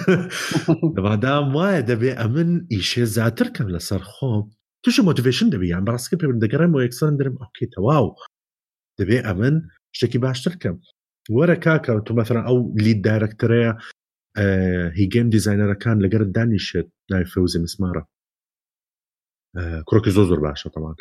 دەبادام 0.96 1.46
وایە 1.56 1.82
دەبێ 1.90 2.10
ئەمن 2.20 2.50
ئیشێ 2.74 3.04
زیاتر 3.16 3.48
کەم 3.56 3.68
لەسەر 3.74 4.02
خۆم 4.12 4.44
توش 4.84 4.96
مۆتیڤشن 5.08 5.48
دەبیان 5.54 5.82
بەڕاستکە 5.86 6.16
پێ 6.20 6.26
دەگەڕم 6.44 6.70
و 6.74 6.82
یەکسەندرم 6.86 7.34
ئۆکی 7.40 7.66
تەواو 7.74 8.06
دەبێ 8.98 9.18
ئەمن 9.28 9.56
شتێکی 9.98 10.18
باشتر 10.26 10.54
کەم 10.62 10.76
وەرە 11.34 11.56
کاکە 11.64 11.92
تۆ 12.06 12.12
مەفرەن 12.18 12.44
ئەو 12.46 12.58
لید 12.84 13.00
دارکتەرەیە 13.08 13.72
هیگەم 14.98 15.26
دیزینەرەکان 15.34 15.96
لەگەر 16.04 16.22
دانیشێت 16.36 16.88
لای 17.10 17.24
فەوزی 17.32 17.58
مسمارە 17.64 18.02
کڕۆکی 19.88 20.10
زۆ 20.16 20.22
زۆر 20.30 20.40
باشە 20.44 20.68
تەمان 20.74 20.94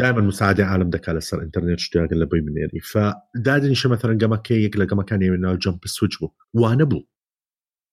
دائما 0.00 0.20
مساعدة 0.30 0.64
عالم 0.72 0.88
دكا 0.94 1.12
لسر 1.12 1.38
انترنت 1.42 1.78
شتو 1.84 1.98
ياك 1.98 2.12
لبي 2.12 2.40
منيري 2.40 2.80
فدادني 2.80 3.74
شو 3.74 3.88
مثلا 3.88 4.18
قما 4.20 4.36
كيك 4.36 4.76
لقما 4.76 5.02
كان 5.02 5.22
يمنا 5.22 5.54
جمب 5.54 5.86
سويتش 5.86 6.18
بو 6.18 6.28
وانا 6.54 6.84
بو 6.84 7.04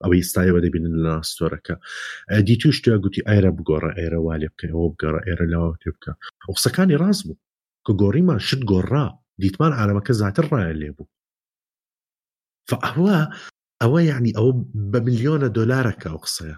او 0.05 0.13
يستاي 0.13 0.51
ودا 0.51 0.69
بين 0.69 0.85
الناس 0.85 1.35
توركا 1.35 1.77
دي 2.39 2.55
تو 2.55 2.71
شتو 2.71 2.97
قلت 3.01 3.19
ايرا 3.27 3.49
بقورا 3.49 3.97
ايرا 3.97 4.17
والي 4.17 4.47
بكا 4.47 4.71
هو 4.71 4.89
بقورا 4.89 5.21
ايرا 5.27 5.45
لو 5.45 5.75
تبكا 5.75 6.15
وخصا 6.49 6.69
كان 6.71 6.89
يرازبو 6.91 7.35
كقوري 7.87 8.21
ما 8.21 8.37
شد 8.37 8.63
قورا 8.63 9.19
ديتمان 9.37 9.71
على 9.71 9.93
مكان 9.93 10.13
زعت 10.13 10.39
الراي 10.39 10.71
اللي 10.71 10.89
بو 10.89 11.05
فهو 12.65 13.27
هو 13.83 13.99
يعني 13.99 14.33
او 14.37 14.51
بمليون 14.75 15.51
دولار 15.51 15.91
كاقصي 15.91 16.55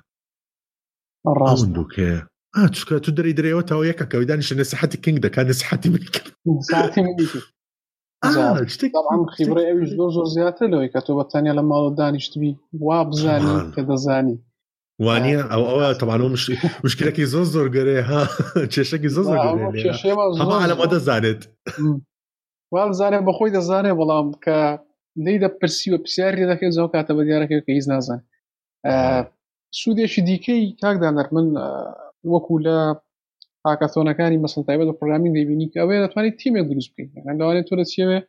الراس 1.27 1.65
اه 2.57 2.67
تشكا 2.67 2.97
تدري 2.99 3.31
دري 3.33 3.53
وتا 3.53 3.75
وياك 3.75 4.03
كا 4.07 4.17
ويداني 4.17 4.41
شنو 4.41 4.63
صحتي 4.63 4.97
كينغ 4.97 5.19
ده 5.19 5.29
كان 5.29 5.53
صحتي 5.53 5.89
ملك 5.89 6.33
صحتي 6.71 7.01
اه 8.25 8.65
شتك 8.65 8.91
طبعا 8.93 9.25
خبره 9.27 9.61
اوي 9.71 9.83
جو 9.85 10.09
جو 10.09 10.23
زياته 10.23 10.65
لو 10.65 10.87
كتبه 11.01 11.21
الثانيه 11.21 11.51
لما 11.51 11.95
داني 11.97 12.19
شتبي 12.19 12.57
واب 12.79 13.11
زاني 13.13 13.71
كذا 13.71 13.95
زاني 13.95 14.39
وانيا 15.01 15.49
آه. 15.53 15.53
او 15.53 15.81
او 15.85 15.93
طبعا 15.93 16.21
هو 16.21 16.27
مش 16.27 16.51
مشكله 16.85 17.09
كي 17.09 17.25
زوز 17.25 17.47
زور 17.49 17.67
غري 17.77 18.01
ها 18.01 18.27
تشيشك 18.65 19.05
زوز 19.07 19.25
زور 19.25 19.37
غري 19.37 19.89
ها 19.89 20.45
ما 20.45 20.55
على 20.55 20.75
مدى 20.75 20.99
زانت 20.99 21.43
واب 22.71 22.91
زاني 22.91 23.19
بخوي 23.25 23.49
ده 23.49 23.59
زاني 23.59 23.91
والله 23.91 24.31
دەی 25.23 25.39
دەپرسیوە 25.43 25.97
پرسیاری 26.03 26.49
دەکەن 26.51 26.71
زەو 26.77 26.87
کاتە 26.93 27.11
بە 27.17 27.23
دیارەکە 27.27 27.55
کە 27.65 27.71
هیچ 27.77 27.85
نازان 27.93 28.19
سوودێکی 29.79 30.21
دیکەی 30.29 30.61
کاکدانەر 30.83 31.27
من 31.35 31.47
وەکو 32.33 32.55
لە 32.65 32.77
پاکەتۆنەکانی 33.63 34.41
مەسلتای 34.43 34.77
بە 34.79 34.85
پرۆگرامی 34.99 35.33
دەبینی 35.39 35.67
کە 35.71 35.77
ئەوەیە 35.81 36.01
دەتوانانی 36.03 36.37
تیمێ 36.41 36.61
دروست 36.71 36.91
بکەین 36.97 37.25
ئەنداوانێت 37.27 37.65
تۆ 37.69 37.73
لە 37.79 37.85
چێوێ 37.91 38.19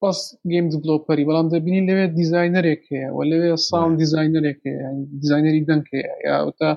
بەس 0.00 0.18
گەیم 0.50 0.66
دلۆپەری 0.72 1.26
بەڵام 1.28 1.48
دەبینی 1.54 1.82
لەوێ 1.88 2.06
دیزایەرێک 2.18 2.82
هەیە 2.92 3.08
و 3.16 3.20
لەوێ 3.30 3.48
ساڵ 3.68 3.88
دیزایەرێک 4.00 4.60
دیزایەری 5.22 5.66
دەنکە 5.70 5.98
یاوتا 6.30 6.70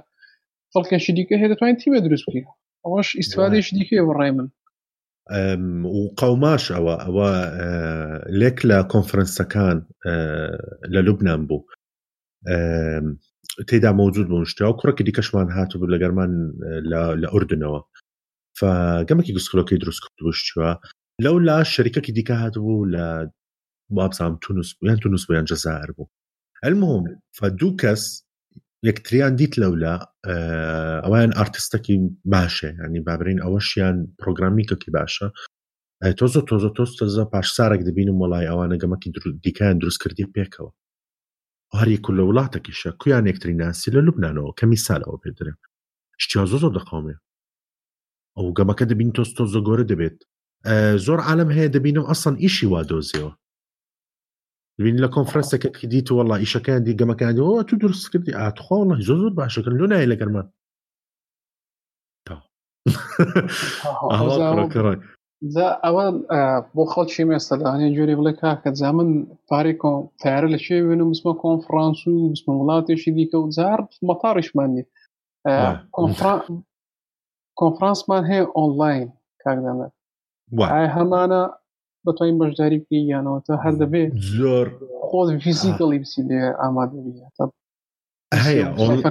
فڵکەشی 0.74 1.14
دیکە 1.18 1.36
هەیە 1.40 1.50
دەتوانین 1.52 1.80
تیمێ 1.82 2.00
دروست 2.06 2.26
بکەین 2.28 2.48
ئەوەش 2.84 3.10
ئیسوادێش 3.20 3.68
دیکە 3.78 3.98
بڕای 4.08 4.32
من 4.38 4.48
وقەوماش 5.30 6.63
ئەوە 6.75 6.95
ئەوە 7.05 7.30
لێک 8.39 8.57
لە 8.69 8.78
کۆنفرنسەکان 8.93 9.78
لە 10.93 10.99
لوبناان 11.07 11.41
بوو 11.49 11.59
تێدا 13.67 13.91
مەوجود 13.99 14.28
بوون 14.30 14.45
شتیا 14.51 14.67
و 14.67 14.78
کوڕکی 14.80 15.03
دیکەشمان 15.07 15.47
هاتو 15.55 15.80
بوو 15.80 15.91
لە 15.93 15.97
گەرمان 16.03 16.32
لە 17.23 17.28
ئوردنەوە 17.34 17.82
گەمەکی 19.09 19.36
گسکلۆکی 19.38 19.78
دروست 19.84 20.01
کوشتوە 20.03 20.69
لەو 21.25 21.36
لا 21.47 21.59
شەریکەکی 21.73 22.11
دیکە 22.17 22.36
هاتبوو 22.43 22.86
لە 22.93 23.05
بابسام 23.89 24.34
تونس 24.43 24.69
یان 24.84 24.97
تونس 25.03 25.23
بۆ 25.28 25.32
یان 25.36 25.45
جەزار 25.51 25.89
بوو 25.95 26.11
ئەلمهم 26.65 27.03
فدوو 27.38 27.78
کەس 27.82 28.03
یەکتریان 28.86 29.34
دیت 29.39 29.53
لەولە 29.61 29.93
ئەویان 31.03 31.32
ئارتستەکی 31.38 31.95
باشێ 32.34 32.69
ینی 32.86 33.01
بابرین 33.07 33.39
ئەوەشیان 33.43 33.97
پرۆگرامیکەکی 34.19 34.91
باشە 34.99 35.28
تۆز 36.19 36.34
و 36.38 36.45
تۆزە 36.49 36.69
تۆز 36.78 36.91
تەزە 36.99 37.23
پاشسارێک 37.34 37.82
دەبینم 37.89 38.17
وڵای 38.23 38.49
ئەوانە 38.51 38.78
گەمەکی 38.82 39.09
دیکایان 39.45 39.78
دروستکردی 39.80 40.32
پێکەوە 40.36 40.71
هەریکو 41.80 42.11
لە 42.17 42.23
وڵاتێکیشە 42.30 42.89
کویان 43.01 43.25
یەکتری 43.32 43.59
ناسی 43.63 43.89
لە 43.95 44.01
لوبنانەوە 44.05 44.55
کەمی 44.59 44.82
سالەوە 44.86 45.17
پێدرێ 45.23 45.53
شتیا 46.23 46.43
زۆ 46.51 46.57
زۆر 46.63 46.71
دەقامێ 46.78 47.15
ئەو 48.38 48.47
گەمەکە 48.57 48.86
دەبین 48.91 49.11
تۆز 49.15 49.30
تۆ 49.38 49.43
زۆ 49.53 49.59
گۆرە 49.67 49.86
دەبێت 49.91 50.17
زۆر 51.05 51.19
عالم 51.30 51.49
هەیە 51.55 51.69
دەبینم 51.75 52.05
ئەسان 52.09 52.36
ئیشی 52.43 52.67
وادۆزیەوە 52.71 53.32
بين 54.82 54.95
لا 54.95 55.07
كونفرنس 55.07 55.55
كا 55.55 55.69
كريديتو 55.69 56.17
والله 56.17 56.36
ايشا 56.38 56.59
كان 56.59 56.84
دي 56.84 56.93
كما 56.93 57.13
كان 57.13 57.39
او 57.39 57.61
تدرس 57.61 58.09
كريدي 58.09 58.36
اه 58.36 58.49
تخو 58.49 58.80
والله 58.80 58.99
جوج 58.99 59.19
ربع 59.19 59.47
شكرا 59.47 59.73
لنا 59.73 60.03
الى 60.03 60.15
كرمان 60.15 60.49
زا 65.43 65.65
اول 65.80 66.25
آه، 66.32 66.71
بو 66.75 66.86
خلط 66.86 67.07
شي 67.09 67.25
مثلا 67.25 67.75
انا 67.75 67.95
جوري 67.95 68.15
بلاك 68.15 68.45
هاك 68.45 68.69
زمن 68.69 69.28
باريكو 69.51 70.11
تعرل 70.19 70.59
شي 70.59 70.82
وينو 70.82 71.11
كونفرنس 71.41 72.07
و 72.07 72.11
ومسمى 72.28 72.55
ملاتي 72.55 72.97
شي 72.97 73.11
ديك 73.11 73.30
زار 73.49 73.88
مطارش 74.03 74.55
ماني 74.55 74.86
كونفرنس 75.91 76.23
آه، 76.23 76.45
آه. 76.49 76.63
كونفرنس 77.55 78.09
مان 78.09 78.23
هي 78.25 78.47
اونلاين 78.57 79.11
كاك 79.45 79.57
زعما 79.57 79.91
هاي 80.53 80.88
همانا 81.01 81.57
بەتوانین 82.08 82.38
بەشداری 82.41 82.80
بکەی 82.80 83.22
نو 83.26 83.39
تا 83.47 83.55
هر 83.64 83.72
دبی 83.82 84.03
زور 84.34 84.68
خود 85.01 85.30
فیزیکالی 85.43 85.99
بسی 85.99 86.22
آماده 86.66 86.97
بیه 87.05 87.30
تا 87.38 87.53
هیا 88.34 89.01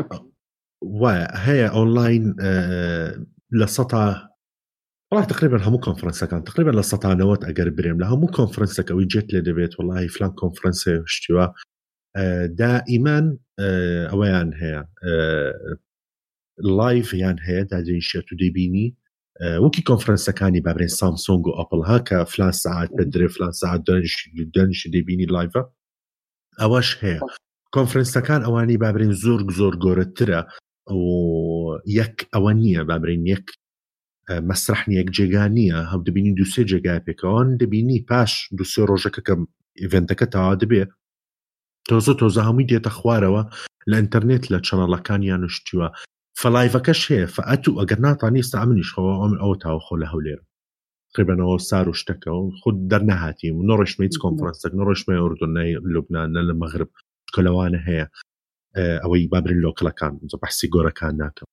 وایە 1.03 1.27
هەیە 1.47 1.69
ئۆنلاین 1.77 2.25
اه، 2.41 3.11
لە 3.61 3.67
سە 3.77 3.83
وڵی 5.15 5.27
تقریبان 5.31 5.61
هەموو 5.67 5.83
کۆنفرنسەکان 5.87 6.41
تقریبان 6.49 6.75
لە 6.81 6.85
سەتانەوەت 6.91 7.43
ئەگەر 7.49 7.69
برێم 7.79 7.99
لە 8.03 8.07
هەموو 8.13 8.31
کۆنفرنسەکەەوەی 8.39 9.07
جێت 9.13 9.29
لێ 9.35 9.41
دەبێت 9.49 9.73
والله 9.79 10.07
فلان 10.09 10.33
کۆنفرنسی 10.43 10.95
شتیوە 11.15 11.47
اه، 12.17 12.47
دائیمان 12.47 13.39
ئەوەیان 14.11 14.49
اه، 14.55 14.59
هەیە 14.61 14.83
لایف 16.59 17.15
یان 17.15 17.37
هەیە 17.47 17.65
دادەین 17.73 18.01
شتو 18.01 18.37
دي 18.41 18.51
بيني 18.51 18.97
وەکی 19.65 19.83
کۆنفرەنسەکانی 19.91 20.65
بابرێن 20.67 20.93
سامسۆنگ 21.01 21.45
و 21.47 21.57
ئەپل 21.59 21.81
ها 21.89 21.99
کە 22.09 22.19
فلان 22.33 22.53
ساعت 22.53 22.91
دێ 23.15 23.29
فلان 23.35 23.53
ساعت 23.63 23.81
دەنش 24.57 24.77
دەبینی 24.95 25.27
لایڤە 25.35 25.63
ئەوەش 26.61 26.89
هەیە 27.03 27.19
کۆنفرەنسەکان 27.77 28.41
ئەوانی 28.47 28.81
بابرێن 28.85 29.13
زۆر 29.25 29.41
زۆر 29.59 29.75
گۆرەترە 29.85 30.41
یەک 32.01 32.17
ئەوە 32.35 32.53
نییە 32.63 32.83
بابرێن 32.91 33.23
یەک 33.35 33.47
مەسرح 34.49 34.81
یەک 34.99 35.09
جێگا 35.17 35.45
نییە 35.57 35.79
هەم 35.91 36.01
دەبینی 36.07 36.37
دوسێ 36.39 36.63
جێگای 36.71 37.05
پێکەوەن 37.07 37.49
دەبینی 37.61 37.99
پاش 38.11 38.33
دوسێ 38.59 38.83
ڕۆژەکەکەم 38.91 39.41
ئڤێنتەکە 39.85 40.27
تاوا 40.35 40.55
دەبێ 40.63 40.83
تۆزە 41.89 42.13
تۆزە 42.21 42.43
هەمووی 42.49 42.69
دێتە 42.71 42.91
خوارەوە 42.99 43.43
لە 43.91 43.97
ئینتەرنێت 44.01 44.45
لە 44.53 44.59
چەنەڵەکانیان 44.67 45.43
شتیوە 45.57 45.89
فلایڤەکەش 46.43 47.01
هەیە 47.11 47.27
فەعەت 47.37 47.65
و 47.69 47.77
ئەگەر 47.81 47.99
ناتانی 48.07 48.47
ستا 48.49 48.61
منیشەوە 48.71 49.13
ئەم 49.23 49.35
ئەو 49.43 49.53
تاوە 49.63 49.81
خۆ 49.87 49.95
لە 50.03 50.07
هەولێر 50.13 50.41
قریبەنەوە 51.15 51.57
سار 51.69 51.87
و 51.91 51.99
شتەکەەوە 52.01 52.43
خود 52.61 52.77
دەرنەهاتیم 52.93 53.55
و 53.57 53.67
نڕشمە 53.71 54.03
هیچ 54.09 54.17
کۆنفرانسەك 54.25 54.73
نڕشمە 54.81 55.13
ئۆردنای 55.23 55.73
لوبناە 55.95 56.25
لە 56.49 56.55
مەغرب 56.63 56.91
کە 57.35 57.41
لەوانە 57.47 57.81
هەیە 57.89 58.07
ئەوەی 59.03 59.23
آه، 59.27 59.31
بابرین 59.33 59.61
لۆکڵەکان 59.65 60.13
بەحسی 60.43 60.67
گۆرەکان 60.75 61.15
ناکەم 61.23 61.49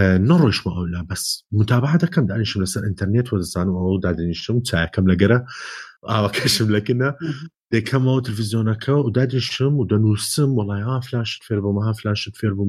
آه، 0.00 0.18
نڕۆشمە 0.28 0.70
ئەولا 0.76 1.00
بەس 1.10 1.22
متابع 1.58 1.92
دەکەم 2.04 2.24
دانیشم 2.30 2.58
لەسەر 2.64 2.82
ئینتەرنێت 2.86 3.26
وەزانم 3.32 3.76
ئەوە 3.80 3.96
دادنیشتم 4.04 4.56
او 5.02 5.08
لەگەرە 5.12 5.38
ئاوە 6.10 6.30
کەشم 6.36 6.68
لەکنە 6.76 7.08
دەکەمەوە 7.74 8.18
تلویزیۆنەکە 8.26 8.92
و 9.04 9.08
دادیشتم 9.16 9.72
و 9.80 9.86
دەنووسم 9.90 10.50
وڵای 10.58 10.82
ها 10.88 10.96
فلاشت 11.08 11.40
فێر 11.46 11.60
بۆ 11.64 11.70
مەها 11.76 11.92
فلاشت 12.00 12.32
فێر 12.40 12.54
بۆ 12.58 12.64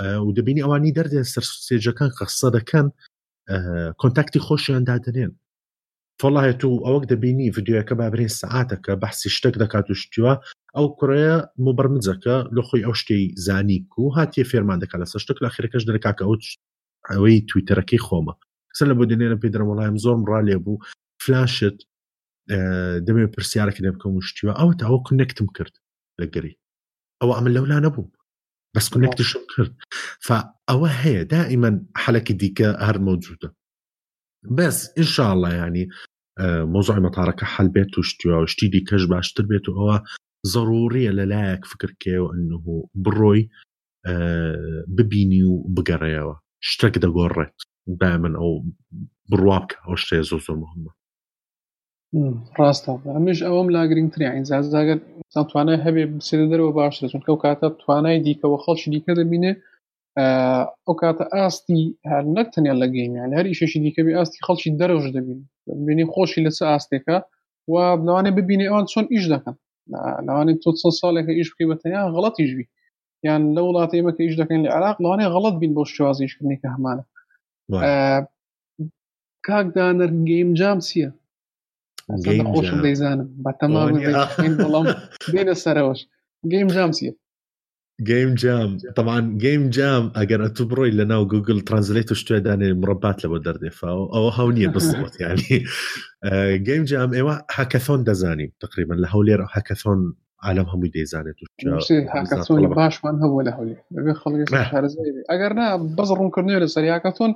و 0.00 0.30
دەبینی 0.38 0.62
ئەوانی 0.62 0.94
دەردێن 0.98 1.26
سەر 1.32 1.44
سێجەکان 1.66 2.10
خەسە 2.18 2.48
دەکەن 2.56 2.86
کۆنتاکتی 4.00 4.44
خۆشیان 4.46 4.82
دادنێن 4.90 5.32
فڵایە 6.20 6.52
تو 6.60 6.68
ئەوەک 6.86 7.04
دەبینی 7.12 7.46
یددیوەکە 7.50 7.94
بابرێن 8.00 8.32
سعاتەکە 8.40 8.92
بەحسی 9.02 9.28
شتێک 9.36 9.54
دەکات 9.62 9.86
و 9.90 9.98
شتیوە 10.02 10.34
ئەو 10.76 10.86
کوڕەیە 10.98 11.36
مبرمجەکە 11.66 12.36
لەخۆی 12.56 12.84
ئەو 12.86 12.94
شتی 13.00 13.20
زانی 13.46 13.78
و 14.04 14.10
هااتیە 14.16 14.44
فێرمان 14.50 14.78
دەکات 14.82 14.98
لە 15.02 15.06
سەر 15.12 15.20
شتێک 15.24 15.38
لە 15.44 15.48
خیرەکەش 15.54 15.82
دەکاکە 15.88 16.22
ئەو 16.26 16.34
ئەوەی 17.10 17.36
تویتەرەکەی 17.48 18.02
خۆمە 18.06 18.34
سەر 18.78 18.86
لە 18.90 18.94
بۆ 18.98 19.04
دێنێنە 19.10 19.36
پێدرم 19.42 19.68
وڵایم 19.70 19.96
زۆرم 20.04 20.22
ڕالێ 20.30 20.56
بوو 20.64 20.82
فلاشت 21.24 21.76
دەبێت 23.06 23.30
پرسیارەکە 23.34 23.80
دەبکەم 23.86 24.12
شتیوە 24.28 24.52
ئەوە 24.58 24.72
تا 24.78 24.84
ئەو 24.88 24.98
کنەکتم 25.06 25.46
کرد 25.56 25.74
لەگەری 26.20 26.54
ئەوە 27.20 27.32
ئەمە 27.36 27.50
لەولا 27.56 27.78
نەبوو 27.86 28.06
بس 28.78 28.88
كونكتشن 28.88 29.38
آه. 29.40 29.44
شو 29.48 29.70
فاو 30.20 30.86
هي 30.86 31.24
دائما 31.24 31.86
ديكا 32.30 32.82
هر 32.84 32.98
موجوده 32.98 33.54
بس 34.50 34.98
ان 34.98 35.04
شاء 35.04 35.32
الله 35.32 35.54
يعني 35.54 35.88
آه، 36.40 36.64
موضوع 36.64 36.98
مطارك 36.98 37.44
حل 37.44 37.68
بيت 37.68 37.98
وشتي 37.98 38.28
وشتي 38.28 38.68
دي 38.68 38.84
باش 39.10 39.32
تربيت 39.32 39.68
هو 39.68 40.02
ضروري 40.54 41.08
للاك 41.08 41.64
فكر 41.64 41.90
كيو 41.90 42.32
انه 42.32 42.88
بروي 42.94 43.48
آه، 44.06 44.84
ببيني 44.88 45.44
وبقريوا 45.44 46.34
اشتاق 46.62 46.98
دا 46.98 47.08
قرت 47.08 47.54
دائما 47.86 48.38
او 48.38 48.66
بروابك 49.30 49.78
او 49.88 49.96
شتي 49.96 50.22
زوزو 50.22 50.54
مهمه 50.54 50.97
ڕاستە 52.58 52.92
ئەمیش 53.14 53.38
ئەوم 53.46 53.66
لاگرنگترینزازگەر 53.76 54.98
توانای 55.50 55.82
هەبێ 55.84 56.04
بسێت 56.18 56.40
دەرەوە 56.50 56.72
باشتر 56.78 57.06
چون 57.12 57.22
کەو 57.26 57.36
کاتە 57.44 57.66
توانای 57.82 58.22
دیکەەوە 58.26 58.58
خەڵکی 58.64 58.88
دیکە 58.94 59.12
دەبینێ 59.20 59.52
ئەو 60.86 60.94
کاتە 61.02 61.24
ئاستی 61.36 61.82
هەر 62.10 62.24
نەک 62.36 62.46
تەنیا 62.54 62.74
لە 62.82 62.86
گەیمیان 62.96 63.30
هەر 63.38 63.46
یشەشی 63.52 63.80
دیکەبی 63.84 64.16
ئاستی 64.18 64.42
خەڵکی 64.46 64.70
دەرەوژ 64.80 65.04
دەبین 65.16 65.40
بینی 65.86 66.04
خۆشی 66.12 66.44
لەسە 66.46 66.64
ئاستێکە 66.72 67.16
و 67.72 67.74
ناوانێ 68.06 68.30
ببینێ 68.38 68.64
ئەوان 68.68 68.86
چۆن 68.92 69.06
ئیش 69.14 69.24
دەکەن 69.34 69.56
لەوانێت 70.26 70.58
تۆ 70.64 70.70
چەند 70.80 70.96
ساڵێکە 71.00 71.32
ئیش 71.38 71.48
بکەی 71.52 71.68
بەتەنیا 71.70 72.02
غڵەتیشبی 72.14 72.66
یان 73.26 73.42
لە 73.56 73.60
وڵات 73.66 73.90
ئێمەکە 73.96 74.22
ئیش 74.24 74.34
دەکەن 74.40 74.60
لە 74.64 74.70
عراق 74.76 74.96
لەوانێ 75.04 75.26
غڵت 75.34 75.54
بین 75.62 75.72
بۆ 75.76 75.82
شوازیشکردنی 75.96 76.56
کە 76.62 76.68
هەمانە 76.74 77.04
کاکدانەر 79.46 80.10
گەیم 80.30 80.50
جام 80.60 80.78
چییە 80.86 81.10
Game 82.16 82.44
Jam. 82.46 82.56
Už 82.56 82.68
dizajn, 82.88 83.18
bet 83.44 83.56
tam 83.60 83.72
nav 83.72 83.88
nekādas 83.92 85.64
dienas 86.44 87.00
جيم 88.06 88.34
جام 88.34 88.76
طبعا 88.96 89.34
جيم 89.38 89.70
جام 89.70 90.12
اجر 90.16 90.42
اعتبره 90.42 90.84
الا 90.84 91.04
ناو 91.04 91.26
جوجل 91.26 91.60
ترانزليت 91.60 92.12
شتو 92.12 92.38
داني 92.38 92.72
مربعات 92.72 93.20
فا 93.72 93.88
او 93.88 94.28
هاونية 94.28 94.68
بالضبط 94.68 95.20
يعني 95.20 95.42
جيم 96.58 96.84
جام 96.84 97.12
ايوا 97.14 97.32
هاكاثون 97.54 98.04
دازاني 98.04 98.52
تقريبا 98.60 98.94
لهولير 98.94 99.46
هاكاثون 99.54 100.14
عالمهم 100.42 100.84
يدي 100.84 101.04
زانت 101.04 101.34
هاكاثون 101.92 102.68
باش 102.68 103.04
وان 103.04 103.14
هو 103.22 103.40
لهولير 103.40 103.76
بيخلق 103.90 104.50
شهر 104.50 104.86
زي 104.86 104.98
اجرنا 105.30 105.76
بزر 105.76 106.28
كورنيلس 106.30 106.78
هاكاثون 106.78 107.34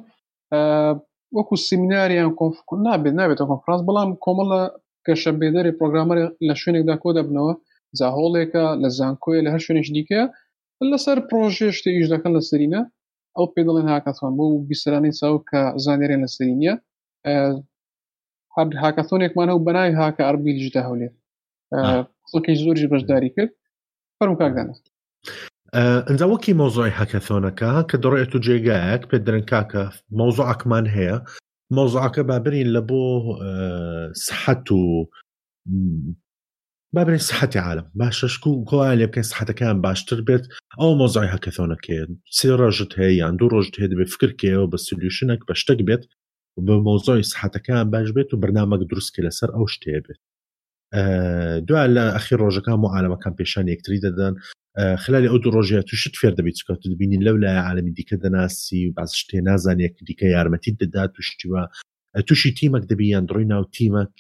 وەکو 1.37 1.55
سیمیناریان 1.69 2.31
کۆف 2.41 2.55
نابێت 2.87 3.15
نابێتە 3.21 3.45
کۆفرانس 3.51 3.83
بەڵام 3.89 4.11
کۆمەڵە 4.25 4.63
کەشە 5.07 5.33
بێدەری 5.41 5.77
پرۆگرامەر 5.79 6.19
لە 6.49 6.55
شوێنێکدا 6.61 6.95
کۆ 7.03 7.09
دەبنەوە 7.19 7.53
زاهۆڵێکە 7.99 8.65
لە 8.83 8.89
زانکۆی 8.99 9.45
لە 9.45 9.49
هەر 9.55 9.61
شوێنش 9.67 9.89
دیکە 9.97 10.21
لەسەر 10.91 11.19
پرۆژێ 11.29 11.69
شتی 11.79 11.91
ئیش 11.97 12.07
دەکەن 12.15 12.33
لە 12.37 12.43
سرینە 12.49 12.81
ئەو 13.37 13.47
پێ 13.55 13.63
دەڵێن 13.69 13.89
هاکەتوان 13.95 14.33
بۆ 14.39 14.45
بیسرانی 14.69 15.13
چاو 15.19 15.35
کە 15.51 15.61
زانێرێن 15.85 16.21
لە 16.25 16.31
سرینە 16.37 16.75
هەر 18.55 18.67
هاکەتۆنێکمانە 18.85 19.53
و 19.55 19.65
بەنای 19.67 19.93
هاکە 20.01 20.23
ئەربیلیشدا 20.27 20.81
هەولێت 20.89 21.15
خڵکی 22.29 22.55
زۆریش 22.63 22.85
بەشداری 22.93 23.31
کرد 23.37 23.51
فەرمکاکدانە 24.19 24.75
ئەجا 26.09 26.27
وەکی 26.31 26.59
مۆزۆی 26.63 26.97
هەکەثۆنەکە 26.99 27.73
کە 27.89 27.97
دەڕێت 28.05 28.31
و 28.35 28.43
جێگایەک 28.47 29.03
پێ 29.11 29.19
درنگکاکە 29.27 29.83
مۆزۆعکمان 30.19 30.85
هەیە 30.97 31.17
مۆزۆعکە 31.77 32.23
بابرین 32.31 32.69
لە 32.77 32.81
بۆ 32.89 33.03
سحەت 34.27 34.67
و 34.79 34.85
بابرین 36.95 37.23
سحەتی 37.29 37.61
عالم 37.69 37.87
باشەشک 38.01 38.43
و 38.47 38.65
گۆە 38.71 38.87
لێ 39.01 39.07
بکەین 39.11 39.31
سحەتەکان 39.33 39.77
باشتر 39.87 40.19
بێت 40.29 40.45
ئەو 40.81 40.91
مۆزای 41.01 41.33
هەکەثۆنەکە 41.35 41.97
سێ 42.37 42.49
ڕۆژت 42.61 42.91
هەیە 42.99 43.13
یان 43.23 43.35
دوو 43.39 43.53
ڕۆژت 43.55 43.75
هەیە 43.81 43.97
بێ 43.99 44.07
فکرکەوە 44.13 44.67
بە 44.73 44.79
سلیوشنێک 44.87 45.41
بە 45.49 45.55
شتێک 45.61 45.81
بێت 45.89 46.03
بە 46.67 46.75
مۆزۆی 46.87 47.29
سحەتەکان 47.33 47.87
باش 47.95 48.09
بێت 48.17 48.31
و 48.33 48.41
بەنامەک 48.43 48.83
دروستکە 48.91 49.21
لەسەر 49.27 49.51
ئەو 49.57 49.67
شتێ 49.75 49.97
بێت 50.07 50.21
دوای 51.67 51.89
لە 51.97 52.03
ئەخی 52.15 52.37
ڕۆژەکان 52.43 52.79
و 52.81 52.87
عالمەکان 52.97 53.33
پێشان 53.41 53.65
یەکتری 53.73 54.01
دەدەن 54.07 54.35
خلالی 55.05 55.29
ئەو 55.33 55.39
ڕۆژە 55.57 55.81
توشت 55.89 56.15
فێر 56.21 56.33
دەبیت 56.39 56.57
چکە 56.61 56.73
تو 56.81 56.87
دبینین 56.95 57.23
لەو 57.27 57.37
لە 57.45 57.51
عالمی 57.69 57.93
دیکە 57.99 58.17
دەناسی 58.25 58.81
و 58.87 58.93
باز 58.97 59.11
شتێ 59.21 59.39
نازانێک 59.49 59.95
دیکە 60.09 60.25
یارمەتی 60.35 60.73
دەدا 60.83 61.05
توشتیوە 61.15 61.63
تووشی 62.27 62.55
تیمەک 62.59 62.85
دەبییان 62.93 63.25
دڕی 63.31 63.47
ناو 63.55 63.65
تیمەک 63.77 64.13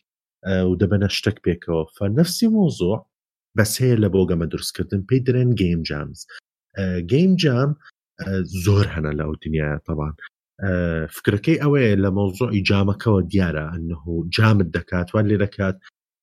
و 0.68 0.72
دەبەنە 0.80 1.08
شتێک 1.16 1.38
پێکەوە 1.44 1.80
فەرنەفسی 1.96 2.48
مۆزۆ 2.56 2.94
بەس 3.58 3.72
هەیە 3.82 3.96
لە 4.02 4.08
بۆ 4.14 4.20
گەمە 4.30 4.46
دروستکردن 4.52 5.00
پێی 5.10 5.20
درێن 5.26 5.50
گیم 5.60 5.80
جامز 5.88 6.20
گیم 7.10 7.32
جام 7.42 7.70
زۆر 8.64 8.86
هەنا 8.94 9.12
لەو 9.20 9.32
دنیاە 9.44 9.78
تەوان 9.86 10.14
فکرەکەی 11.16 11.60
ئەوەیە 11.62 11.96
لە 12.04 12.10
مۆزۆی 12.16 12.62
جامەکەەوە 12.68 13.20
دیارە 13.32 13.64
ئەنه 13.72 13.98
جامت 14.36 14.68
دەکات 14.76 15.08
وان 15.14 15.26
لێ 15.30 15.38
دەکات 15.44 15.76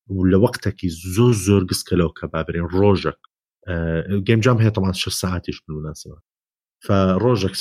ولوقتك 0.09 0.85
زوز 0.85 1.35
زور 1.35 1.63
قسك 1.63 1.93
لو 1.93 2.09
كبابرين 2.09 2.61
روجك 2.63 3.17
آه 3.67 4.07
جيم 4.09 4.39
جام 4.39 4.57
هي 4.57 4.69
طبعا 4.69 4.91
شش 4.91 5.13
ساعات 5.13 5.49
يش 5.49 5.61
بالمناسبة 5.67 6.19
فروجك 6.85 7.51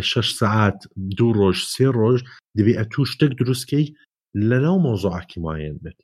شش 0.00 0.32
ساعات 0.34 0.84
دو 0.96 1.32
روج 1.32 1.64
سي 1.64 1.86
روج 1.86 2.22
دبي 2.56 2.80
اتوش 2.80 3.16
تك 3.16 3.28
دروسكي 3.28 3.94
للو 4.36 4.78
موضوعك 4.78 5.38
ما 5.38 5.58
ينبت 5.58 6.02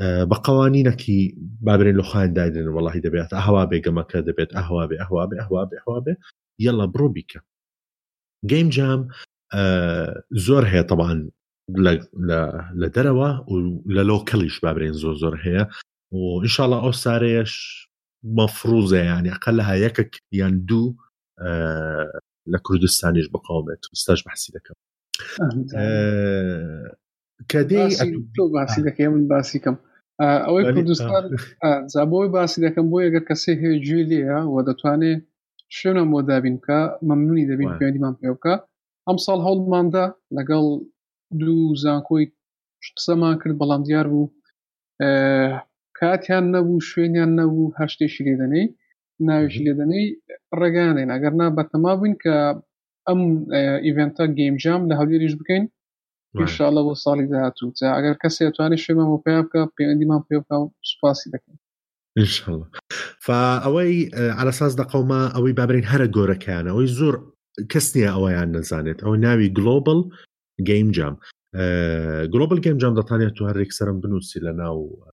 بقوانينك 0.00 1.10
آه، 1.10 1.30
بابرين 1.38 1.96
لخان 1.96 2.32
دايدن 2.32 2.68
والله 2.68 2.96
دبيت 2.98 3.32
اهوا 3.32 3.64
بيك 3.64 3.88
ما 3.88 4.02
كدبيت 4.02 4.52
اهوا 4.54 4.86
بي 4.86 5.00
اهوا 5.00 5.24
بي 5.24 5.40
اهوا 5.40 5.64
بي 5.64 5.76
اهوا 5.88 5.98
بي 6.00 6.14
يلا 6.60 6.84
برو 6.84 7.08
بيك 7.08 7.32
جيم 8.44 8.68
جام 8.68 9.08
آه 9.54 10.22
زور 10.30 10.64
هي 10.66 10.82
طبعا 10.82 11.30
لە 12.80 12.88
دەرەوە 12.96 13.28
لە 13.96 14.02
لۆ 14.08 14.16
کەلیش 14.30 14.56
بابرێن 14.64 14.94
زۆر 15.02 15.14
زۆر 15.22 15.34
هەیە 15.44 15.62
و 16.18 16.20
ئینشاالله 16.44 16.78
ئەو 16.84 16.92
سارەیەش 17.04 17.52
مەفروزە 18.36 19.00
یانی 19.10 19.32
قەل 19.44 19.54
لە 19.68 19.74
یەکەک 19.86 20.12
یان 20.40 20.54
دوو 20.68 20.86
لە 22.52 22.58
کوردستانیش 22.66 23.26
بقاومێت 23.34 23.82
ستاش 24.02 24.20
بەحسی 24.26 24.50
دەکەم 24.56 24.76
کە 27.50 27.58
باسی 28.56 28.82
دەکەم 28.88 29.10
من 29.16 29.24
باسی 29.32 29.58
کەم 29.64 29.76
ئەوەی 30.46 30.64
کوردستان 30.76 31.22
زابەوەی 31.94 32.28
باسی 32.36 32.60
دەکەم 32.66 32.86
بۆ 32.90 32.98
یەگەر 33.06 33.24
کەسێ 33.30 33.52
هەیە 33.62 33.76
گوێ 33.86 34.02
لێە 34.10 34.38
و 34.52 34.56
دەتوانێت 34.68 35.20
شوێنە 35.76 36.02
مۆدابین 36.12 36.56
کە 36.66 36.78
مەمنونی 37.08 37.48
دەبین 37.50 37.70
خوێنیمان 37.76 38.14
پێ 38.20 38.28
بکە 38.34 38.54
ئەم 39.08 39.18
ساڵ 39.26 39.38
هەوڵماندا 39.46 40.06
لەگەڵ 40.36 40.64
دوو 41.30 41.74
زانکۆی 41.82 42.26
قسەمان 42.96 43.34
کرد 43.42 43.58
بەڵام 43.58 43.82
دیار 43.86 44.06
بوو 44.12 44.30
کاتیان 45.98 46.44
نەبوو 46.54 46.86
شوێنیان 46.88 47.30
نەبوو 47.40 47.74
هەشتێکی 47.80 48.22
لێدەنەی 48.28 48.66
ناویش 49.26 49.56
لێدەنەی 49.66 50.06
ڕێگانێن 50.58 51.08
ئەگەر 51.14 51.32
نا 51.40 51.46
بەتەما 51.58 51.92
بووین 51.98 52.14
کە 52.22 52.34
ئەم 53.08 53.20
ئیڤێنتە 53.86 54.24
گەیمجام 54.38 54.80
لە 54.90 54.94
هەولێریش 55.00 55.34
بکەین 55.40 55.64
شاڵە 56.56 56.82
بۆ 56.86 56.94
ساڵی 57.04 57.26
داهاتوو 57.32 57.74
جا 57.78 57.88
ئەگەر 57.96 58.14
کەس 58.22 58.36
توانانی 58.54 58.82
شوێمان 58.84 59.06
بۆ 59.12 59.18
پێیا 59.24 59.40
بکە 59.46 59.60
پەیوەندیمان 59.76 60.22
پێ 60.28 60.36
بکە 60.42 60.56
سوپاسی 60.90 61.30
دەکەین 61.34 61.58
ئەوەی 63.64 63.92
ئالەساس 64.38 64.72
دەقەوما 64.80 65.22
ئەوەی 65.34 65.56
بابرین 65.58 65.88
هەرە 65.92 66.06
گۆرەکەیانەوەی 66.16 66.88
زۆر 66.98 67.14
کەس 67.72 67.86
نییە 67.96 68.10
ئەوەیان 68.14 68.48
نەزانێت 68.56 68.98
ئەو 69.04 69.12
ناوی 69.26 69.48
گلۆبل 69.58 70.00
جيم 70.60 70.90
جام 70.90 71.16
جلوبال 72.24 72.60
جيم 72.60 72.76
جام 72.78 72.94
ده 72.94 73.02
تانية 73.02 73.28
تهرك 73.28 73.72
سرم 73.72 74.00
بنوسي 74.00 74.40
و 74.60 75.06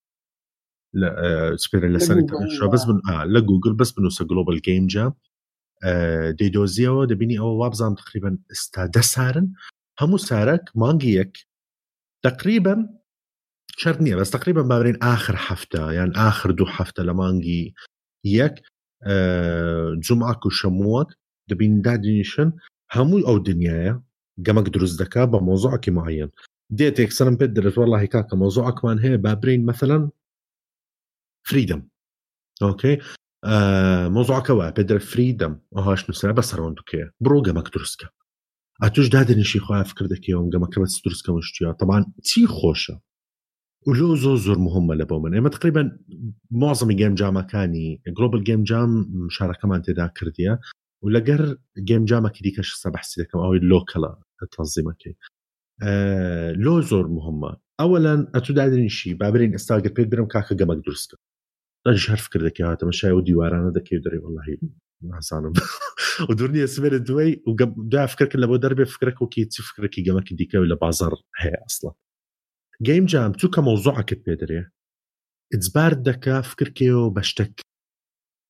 لا 0.95 1.55
سبيرا 1.55 1.87
آه، 1.87 1.91
لساني 1.91 2.21
بس 2.73 2.83
آه. 2.85 2.87
بن 2.87 3.01
اه 3.09 3.25
لجوجل 3.25 3.73
بس 3.73 3.91
بنوسا 3.91 4.25
جلوبال 4.25 4.61
جيم 4.61 4.87
جام 4.87 5.13
دي 6.31 6.49
دوزيو 6.49 7.03
دبيني 7.05 7.39
او 7.39 7.47
وابزام 7.47 7.95
تقريبا 7.95 8.37
استادا 8.51 9.01
سارن 9.01 9.53
همو 10.01 10.17
سارك 10.17 10.69
مانجيك 10.75 11.45
تقريبا 12.23 12.89
شرط 13.77 13.97
بس 14.01 14.29
تقريبا 14.31 14.63
ما 14.63 14.79
بين 14.81 14.95
اخر 15.03 15.35
حفته 15.35 15.91
يعني 15.91 16.11
اخر 16.15 16.51
دو 16.51 16.65
حفته 16.65 17.03
لمانجي 17.03 17.75
يك 18.25 18.53
جمعك 20.01 20.35
آه، 20.37 20.41
وشموك 20.45 21.07
دبين 21.47 21.81
دادينيشن 21.81 22.53
همو 22.93 23.27
او 23.27 23.37
دنيايا 23.37 24.03
قمك 24.47 24.69
دروز 24.69 25.01
دكا 25.01 25.25
بموضوعك 25.25 25.89
معين 25.89 26.29
ديتك 26.69 27.11
سلام 27.11 27.35
بدرت 27.35 27.77
والله 27.77 27.99
هيك 28.01 28.33
موضوعك 28.33 28.85
مان 28.85 28.99
هي 28.99 29.17
بابرين 29.17 29.65
مثلا 29.65 30.09
فريدم 31.49 31.83
اوكي 32.63 32.99
آه 33.43 34.07
موضوعك 34.07 34.51
هو 34.51 34.73
بدر 34.77 34.99
فريدم 34.99 35.57
اه 35.75 35.95
شنو 35.95 36.15
سلام 36.15 36.35
بس 36.35 36.55
روندك 36.55 37.13
برو 37.19 37.41
قمك 37.41 37.73
دروزكا 37.73 38.09
اتوش 38.83 39.07
دادن 39.09 39.43
شي 39.43 39.59
خويا 39.59 39.83
فكر 39.83 40.05
دك 40.05 40.29
يوم 40.29 40.49
قمك 40.49 40.79
بس 40.79 41.01
دروزكا 41.05 41.31
وشتيا 41.31 41.71
طبعا 41.71 42.05
تي 42.23 42.47
خوشه 42.47 42.99
ولو 43.87 44.15
زو 44.15 44.35
زور 44.35 44.59
مهمة 44.59 44.93
لبومن 44.95 45.25
اما 45.25 45.35
يعني 45.37 45.49
تقريبا 45.49 45.99
معظم 46.51 46.89
الجيم 46.89 47.15
جام 47.15 47.39
كاني 47.39 48.01
جلوبال 48.07 48.43
جيم 48.43 48.63
جام 48.63 49.05
مشاركة 49.09 49.67
مان 49.67 49.77
انت 49.77 49.89
ذاكر 49.89 50.31
جيم 51.03 51.03
ولەگەر 51.03 51.55
گەم 51.87 52.05
جامەکی 52.05 52.41
دیکەش 52.43 52.69
سەبحسیەکەم 52.81 53.41
ئەوەی 53.43 53.61
لۆکەڵە 53.61 54.11
تەنزیمەکەی 54.55 55.15
مهمة 55.81 57.57
أولا 57.79 57.79
أتود 57.79 57.79
ئەوەلەن 57.79 58.31
ئەتودادرینشی 58.33 59.13
بابرین 59.19 59.53
استاجر 59.55 59.91
بيت 59.91 60.09
برم 60.09 60.25
کاکە 60.27 60.55
گەمەک 60.55 60.81
درستکە 60.87 61.17
دەژ 61.87 62.09
هەرف 62.09 62.27
کردەکە 62.29 62.63
هاتەمە 62.63 62.93
شای 62.93 63.11
و 63.13 63.21
دیوارانە 63.21 63.71
دەکەی 63.77 63.99
دەری 63.99 64.19
وڵی 64.19 64.59
ناسانم 65.01 65.53
و 66.29 66.33
دوور 66.33 66.51
نیە 66.55 66.67
سمێرە 66.75 66.99
دوای 67.07 67.31
و 67.49 67.53
دا 67.93 68.07
فکرکە 68.13 68.37
لە 68.43 68.47
بۆ 68.49 68.55
دەربێ 68.63 68.85
فکرەکەکی 68.95 69.45
كي 69.93 70.01
جمك 70.03 70.33
دي 70.33 70.45
كي 70.49 70.57
ولا 70.57 70.75
بازار 70.75 71.13
هي 71.41 71.53
أصلا 71.69 71.91
جيم 72.85 73.05
جام 73.11 73.31
تو 73.39 73.47
کە 73.53 73.59
مۆزۆعکت 73.67 74.19
پێ 74.25 74.35
دەرێ 74.41 74.61
ئەجبار 75.53 75.91
دەکا 76.07 76.37
فکرکەوە 76.51 77.05
بە 77.15 77.21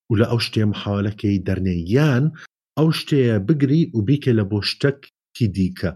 و 0.09 0.13
لە 0.21 0.25
ئەو 0.31 0.39
شتێ 0.47 0.63
محالەکەی 0.73 1.43
دەرنێیان 1.47 2.25
ئەو 2.77 2.87
شتەیە 2.99 3.35
بگری 3.47 3.81
و 3.95 3.99
بیکە 4.07 4.31
لە 4.39 4.43
بۆ 4.51 4.59
شتەکی 4.71 5.45
دیکە 5.57 5.91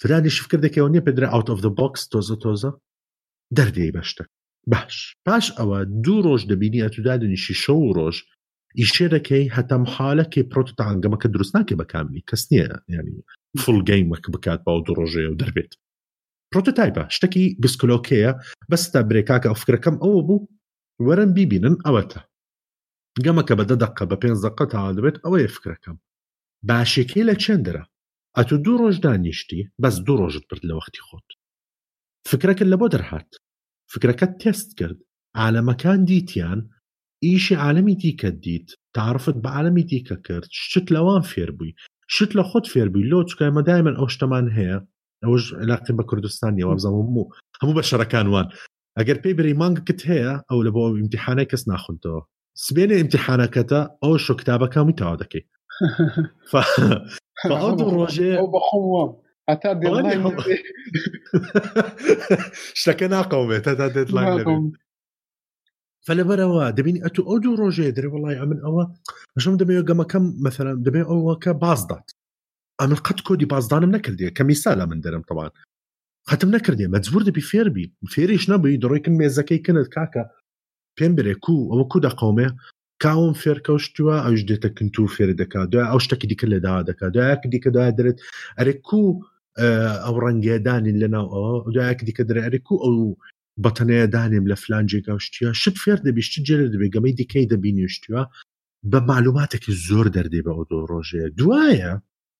فرانی 0.00 0.30
شفکر 0.36 0.60
دەکەەوە 0.66 0.90
نیە 0.92 1.02
پێدرا 1.06 1.28
ئاوت 1.32 1.48
of 1.54 1.58
the 1.66 1.72
box 1.80 1.94
تۆزە 2.12 2.36
تۆزە 2.44 2.70
دەردێ 3.56 3.88
بە 3.96 4.02
شتە 4.10 4.24
باش 4.72 4.94
پاش 5.26 5.46
ئەوە 5.58 5.78
دوو 6.04 6.18
ڕۆژ 6.26 6.42
دەبینی 6.50 6.84
ئەتودادنیشی 6.84 7.54
شە 7.62 7.72
و 7.76 7.92
ڕۆژ 7.98 8.16
ئیشێ 8.80 9.06
دەکەی 9.16 9.52
هەتا 9.56 9.76
محالەکەی 9.84 10.48
پرۆتتەانگەمە 10.52 11.18
کە 11.22 11.28
دروست 11.34 11.52
ناکە 11.56 11.74
بەکامی 11.80 12.24
کەس 12.28 12.42
نییە 12.50 12.68
ینی 12.94 13.16
فڵگەیمەک 13.62 14.24
بکات 14.34 14.60
باو 14.66 14.80
دوو 14.86 14.94
ڕۆژەیە 15.00 15.30
و 15.30 15.38
دەربێت 15.40 15.72
پرۆتتایپە 16.50 17.02
شتێکی 17.16 17.44
گسکلۆکەیە 17.64 18.32
بەستا 18.70 19.00
برێکاکە 19.08 19.48
ئەفکرەکەم 19.52 19.96
ئەوە 20.02 20.20
بوو 20.28 20.48
وەرم 21.06 21.30
بیبینن 21.36 21.76
ئەوەتە 21.86 22.20
گەمەکە 23.24 23.54
بە 23.58 23.64
دەدەقە 23.70 24.04
بە 24.10 24.16
پێنج 24.22 24.38
دەقەتەوە 24.44 24.90
دەبێت 24.96 25.16
ئەوەیە 25.24 25.48
فکرەکەم 25.56 25.96
باشێکی 26.68 27.22
لە 27.28 27.34
چندرە 27.44 27.82
ئەتو 28.36 28.56
دوو 28.64 28.78
ڕۆژ 28.80 28.96
دانیشتی 29.06 29.62
بەس 29.82 29.96
دوو 30.06 30.16
ڕۆژت 30.20 30.44
برد 30.50 30.64
لە 30.68 30.74
وەختی 30.78 31.04
خۆت 31.06 31.28
فکرەکە 32.30 32.64
لە 32.72 32.76
بۆ 32.80 32.86
دەرهات 32.94 33.30
فکرەکەت 33.92 34.32
تست 34.42 34.68
کرد 34.78 34.98
عالەمەکان 35.40 36.00
دیتیان 36.10 36.60
ئیشی 37.26 37.54
عالمی 37.64 37.94
دیکە 38.02 38.30
دیت 38.44 38.68
تعرفت 38.96 39.36
بە 39.44 39.48
عالمی 39.56 39.84
دیکە 39.90 40.16
کرد 40.26 40.48
شت 40.68 40.86
لەوان 40.94 41.22
فێر 41.30 41.50
بووی 41.58 41.72
شت 42.14 42.30
لە 42.38 42.42
خۆت 42.50 42.64
فێر 42.72 42.88
بووی 42.92 43.08
لۆ 43.10 43.18
چکای 43.30 43.50
مەدای 43.58 43.80
من 43.86 43.94
ئەو 43.98 44.08
شتەمان 44.14 44.46
هەیە 44.56 44.76
ئەوش 45.24 45.44
علاقی 45.62 45.92
بە 45.98 46.04
کوردستان 46.10 46.52
یەوە 46.62 46.74
بزانمو 46.76 47.24
هەموو 47.60 47.74
بە 47.78 47.82
وان 48.32 48.48
ئەگەر 48.98 49.18
پێی 49.22 49.34
بری 49.38 49.54
مانگکت 49.62 50.00
هەیە 50.10 50.32
ئەو 50.50 50.58
لە 50.66 50.70
بۆ 50.74 50.82
ئیمتحانای 50.96 51.50
کەس 51.52 51.62
ناخونتەوە 51.72 52.22
سبيني 52.54 53.00
امتحانا 53.00 53.46
كتا 53.46 53.96
او 54.04 54.16
شو 54.16 54.36
كتابه 54.36 54.66
كان 54.66 54.86
متعودكي 54.86 55.46
ف 56.50 56.56
فاوت 57.44 57.80
روجي 57.80 58.38
او 58.38 58.46
بخوم 58.46 59.22
اتا 59.48 59.72
ديدلاين 59.72 60.36
شتكنا 62.74 63.22
قومي 63.22 63.56
اتا 63.56 63.86
ديدلاين 63.88 64.72
فلا 66.06 66.22
برا 66.22 66.44
وا 66.44 66.70
دبيني 66.70 67.06
اتو 67.06 67.22
اوجو 67.22 67.54
روجي 67.54 67.90
دري 67.90 68.06
والله 68.06 68.36
عمل 68.38 68.60
اوا 68.60 68.84
مش 69.36 69.48
هم 69.48 69.56
دبي 69.56 69.74
يوقف 69.74 70.06
كم 70.06 70.34
مثلا 70.44 70.74
دبي 70.74 71.02
اوا 71.02 71.34
كبازدات 71.34 72.10
ام 72.82 72.92
القد 72.92 73.20
كودي 73.20 73.44
بازدان 73.44 73.88
منكل 73.88 74.16
دي 74.16 74.30
كمثال 74.30 74.88
من 74.88 75.00
درم 75.00 75.22
طبعا 75.22 75.50
ختم 76.26 76.50
نكر 76.50 76.74
دي 76.74 76.86
مجبور 76.88 77.22
دبي 77.22 77.40
فيربي 77.40 77.94
فيري 78.06 78.38
شنو 78.38 78.58
بي 78.58 78.76
دروي 78.76 79.00
كن 79.00 79.12
ميزا 79.12 79.42
كي 79.42 79.58
كانت 79.58 79.88
كاكا 79.88 80.26
پێم 80.98 81.12
برێ 81.18 81.34
کو 81.44 81.56
ئەوە 81.72 81.84
کو 81.92 81.98
دەقومێ 82.06 82.48
کاوم 83.04 83.32
فێرکەوتووە 83.42 84.16
ئەوش 84.24 84.40
دێتە 84.48 84.68
کنتور 84.78 85.08
فێر 85.16 85.30
دەکات 85.42 85.66
دوای 85.72 85.86
ئەو 85.92 85.98
شتێکی 86.06 86.26
دیکە 86.30 86.46
لەدا 86.52 86.74
دەکات 86.88 87.12
دوایەک 87.16 87.42
دیکە 87.54 87.70
دوای 87.74 87.92
دەرێت 87.98 88.18
ئەرێ 88.58 88.74
کو 88.88 89.00
ئەو 90.04 90.16
ڕەنگێدانین 90.24 90.96
لەناو 91.02 91.26
ئەوە 91.34 91.50
دوایەک 91.74 92.00
دیکە 92.08 92.22
دەرێ 92.28 92.40
ئەرێ 92.46 92.58
کو 92.68 92.74
ئەو 92.84 92.96
بەتەنەیە 93.64 94.06
دانێم 94.14 94.44
لە 94.50 94.56
فلانجێکا 94.62 95.14
شتیە 95.26 95.50
شت 95.62 95.76
فێر 95.84 95.98
دەبیشت 96.06 96.32
جێرە 96.46 96.66
دەبێ 96.74 96.86
گەمەی 96.94 97.14
دیکەی 97.20 97.46
دەبینیشتیوە 97.52 98.22
بە 98.90 98.98
معلوماتێکی 99.10 99.72
زۆر 99.88 100.06
دەردێ 100.16 100.40
بە 100.46 100.52
ئەو 100.56 100.64
دۆ 100.72 100.78
ڕۆژەیە 100.90 101.28
دوایە 101.38 101.92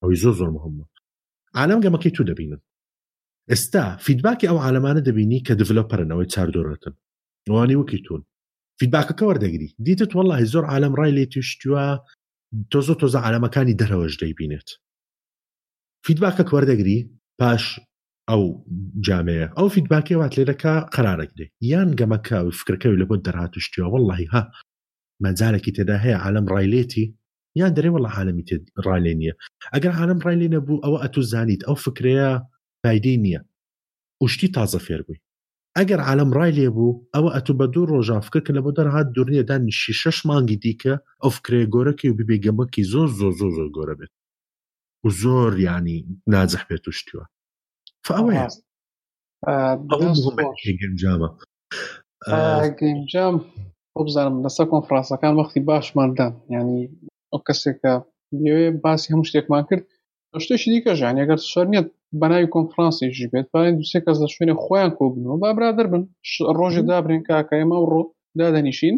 ئەوی 0.03 0.17
زۆر 0.23 0.35
زۆر 0.41 0.51
مهمە 0.57 0.85
عالم 1.61 1.81
گەمەکەی 1.85 2.13
تو 2.17 2.23
دەبینن 2.31 2.61
ئێستا 3.51 3.85
فیدباکی 4.05 4.49
ئەو 4.51 4.59
عالمانە 4.67 5.01
دەبینی 5.09 5.41
کە 5.47 5.53
دڤلۆپەرنەوەی 5.61 6.31
چاردۆڕێتن 6.35 6.95
وانی 7.49 7.77
وەکی 7.81 7.99
تون 8.07 8.23
فیدباکەکە 8.81 9.23
وەردەگری 9.29 9.75
دیتت 9.87 10.11
والله 10.17 10.41
زۆر 10.53 10.65
عالم 10.73 10.93
ڕای 11.01 11.13
لێ 11.17 11.25
توشتووە 11.35 11.87
تۆزۆ 12.73 12.95
تۆزە 13.01 13.19
عالمەکانی 13.27 13.79
دەرەوەش 13.81 14.15
دەیبینێت 14.23 14.69
فیدباکە 16.07 16.43
وەردەگری 16.55 16.99
پاش 17.41 17.65
ئەو 18.31 18.43
جامەیە 19.07 19.47
ئەو 19.57 19.67
فیدباکی 19.75 20.15
وات 20.21 20.33
لێرەکە 20.39 20.75
قرارەگرێ 20.95 21.47
یان 21.73 21.89
گەمەکە 21.99 22.37
و 22.45 22.51
فکرەکەوی 22.61 23.01
لە 23.03 23.07
بۆ 23.09 23.17
دەرهاتشتیەوە 23.27 23.89
واللهی 23.93 24.29
ها 24.33 24.43
مەجارێکی 25.25 25.75
تێدا 25.77 25.97
هەیە 26.05 26.17
عالم 26.25 26.47
ڕایلێتی 26.53 27.05
یان 27.61 27.73
دەرێ 27.77 27.91
وڵە 27.95 28.09
عالمی 28.17 28.45
ڕالێ 28.87 29.13
نییە 29.21 29.35
ئەگەر 29.75 29.93
عالم 30.01 30.19
ڕای 30.27 30.37
لێ 30.41 30.49
نەبوو 30.55 30.83
ئەوە 30.85 30.99
ئەتو 31.03 31.21
زانیت 31.33 31.61
ئەو 31.69 31.77
فکرەیە 31.85 32.31
پایدەی 32.83 33.19
نییە 33.25 33.41
وشتی 34.23 34.49
تازە 34.57 34.81
فێر 34.87 35.03
بووی 35.07 35.21
ئەگەر 35.79 36.01
عالم 36.09 36.31
ڕای 36.39 36.55
لێبوو 36.59 36.99
ئەوە 37.15 37.31
ئەتو 37.35 37.53
بە 37.59 37.67
دوو 37.75 37.89
ڕۆژافکە 37.93 38.41
کە 38.45 38.51
لە 38.57 38.61
بۆ 38.65 38.71
دەرهات 38.79 39.07
دورنیەدانی 39.17 39.73
شی 39.81 39.93
شش 40.03 40.19
مانگی 40.29 40.59
دیکە 40.65 40.95
ئەو 41.23 41.31
فکرێ 41.37 41.61
گۆرەکی 41.75 42.09
و 42.09 42.17
ببێ 42.19 42.37
گەمەکی 42.45 42.85
زۆر 42.93 43.09
زۆر 43.19 43.33
زۆر 43.41 43.51
زۆر 43.59 43.69
گۆرە 43.77 43.95
بێت 43.99 44.13
و 45.05 45.09
زۆر 45.23 45.53
ینی 45.67 45.99
نازەح 46.33 46.63
بێت 46.69 46.85
وشتیوە 46.87 47.25
فەوەیە 48.07 48.47
گەنجامە 50.81 51.29
گەنجام 52.81 53.35
بزانم 54.07 54.37
لەسەر 54.45 54.67
کۆنفرانسەکان 54.73 55.35
وەختی 55.37 55.61
باشماندان 55.69 56.33
ینی 56.55 56.83
ئەو 57.33 57.41
کەسێکە 57.49 57.93
بێ 58.45 58.55
باسی 58.85 59.11
هەموو 59.13 59.29
شتێکمان 59.31 59.63
کرد 59.69 59.85
شتێکی 60.45 60.71
دیکە 60.75 60.93
ژیان 61.01 61.17
ئەگەر 61.21 61.39
شەر 61.53 61.67
نیت 61.73 61.87
بەناوی 62.21 62.49
کۆنفرانسیش 62.57 63.19
بێت 63.33 63.47
پایین 63.53 63.75
دوسێ 63.81 63.99
کەس 64.05 64.17
لە 64.25 64.29
شوێنە 64.35 64.55
خۆیان 64.65 64.93
کۆبنەوە 64.99 65.37
با 65.43 65.51
برادر 65.59 65.87
بن 65.93 66.03
ڕۆژێک 66.59 66.85
دابرین 66.91 67.23
کاکە 67.29 67.55
ئێمە 67.59 67.79
ڕۆ 67.93 68.01
دادەنیشین 68.39 68.97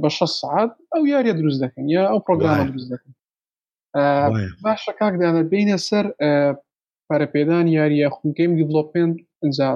بە 0.00 0.08
6 0.18 0.32
سعات 0.40 0.70
ئەو 0.92 1.02
یاریە 1.12 1.34
دروست 1.40 1.58
دەکەن 1.64 1.84
یا 1.96 2.04
ئەو 2.10 2.18
پرۆگرامە 2.26 2.64
دروست 2.70 2.88
دەکەن 2.92 3.12
باشە 4.64 4.92
کاکدانە 5.00 5.42
بینە 5.52 5.76
سەر 5.88 6.06
پارەپێدان 7.08 7.66
یاریە 7.76 8.08
خونکەیم 8.16 8.52
دیڤلۆپێن 8.58 9.10
ئەجا 9.42 9.68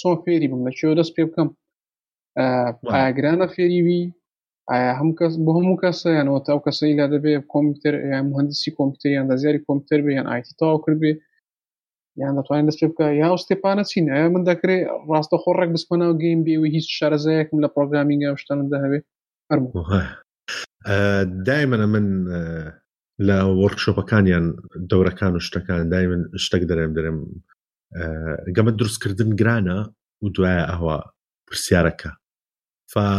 چۆن 0.00 0.16
فێری 0.24 0.48
بم 0.50 0.60
لەکوێ 0.66 0.92
دەست 0.98 1.12
پێ 1.16 1.22
بکەم 1.28 1.48
ئاگرانە 2.94 3.46
فێریوی 3.54 4.02
ئایا 4.70 4.92
هەم 5.00 5.10
کەس 5.18 5.32
بۆ 5.44 5.50
هەموو 5.58 5.80
کەسەیانەوە 5.82 6.40
تاو 6.46 6.58
کەسەی 6.66 6.92
لا 6.98 7.06
دەبێ 7.14 7.34
کۆمپیوتەر 7.52 7.94
مهندسی 8.30 8.74
کۆمپیوتەریان 8.78 9.26
دەزیاری 9.30 9.64
کۆمپیوتەر 9.66 10.00
بێ 10.04 10.12
یان 10.18 10.26
آیتی 10.34 10.52
تاو 10.60 10.76
کردێ 10.84 11.12
یان 12.22 12.34
دەتوانین 12.40 12.66
دەست 12.68 12.80
بکە 12.90 13.06
یا 13.22 13.30
ستێپانە 13.44 13.82
چین 13.90 14.04
من 14.34 14.42
دەکرێت 14.50 14.84
ڕاستە 15.12 15.36
خۆڕێک 15.42 15.70
بسپەنەوە 15.74 16.14
گەیم 16.22 16.40
بێوی 16.46 16.70
هیچ 16.76 16.86
شارەزایەکم 16.98 17.58
لە 17.64 17.68
پرۆگرامینگە 17.74 18.28
شتانم 18.42 18.68
دەهەوێت 18.74 19.04
دایمەنە 21.48 21.86
من 21.94 22.06
لە 23.26 23.36
وەرکشۆپەکانیان 23.60 24.44
دەورەکان 24.90 25.32
و 25.34 25.44
شتەکان 25.46 25.80
دای 25.92 26.06
من 26.12 26.20
شتێک 26.44 26.62
دەرێم 26.70 26.92
دەرێم 26.96 27.18
گەمە 28.56 28.72
دروستکردن 28.78 29.30
گرانە 29.40 29.78
و 30.22 30.26
دوایە 30.36 30.64
ئەوە 30.72 30.96
پرسیارەکە 31.48 32.10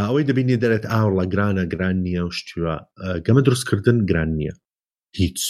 ئەوەی 0.08 0.26
دەبینی 0.28 0.60
دەرێت 0.62 0.84
ئاوڵە 0.92 1.24
گرانە 1.32 1.64
گران 1.72 1.96
نییە 2.06 2.22
و 2.26 2.34
شتیوە 2.38 2.74
گەمە 3.26 3.40
دروستکردن 3.46 3.98
گران 4.10 4.30
نییە 4.38 4.54
هیچ 5.20 5.40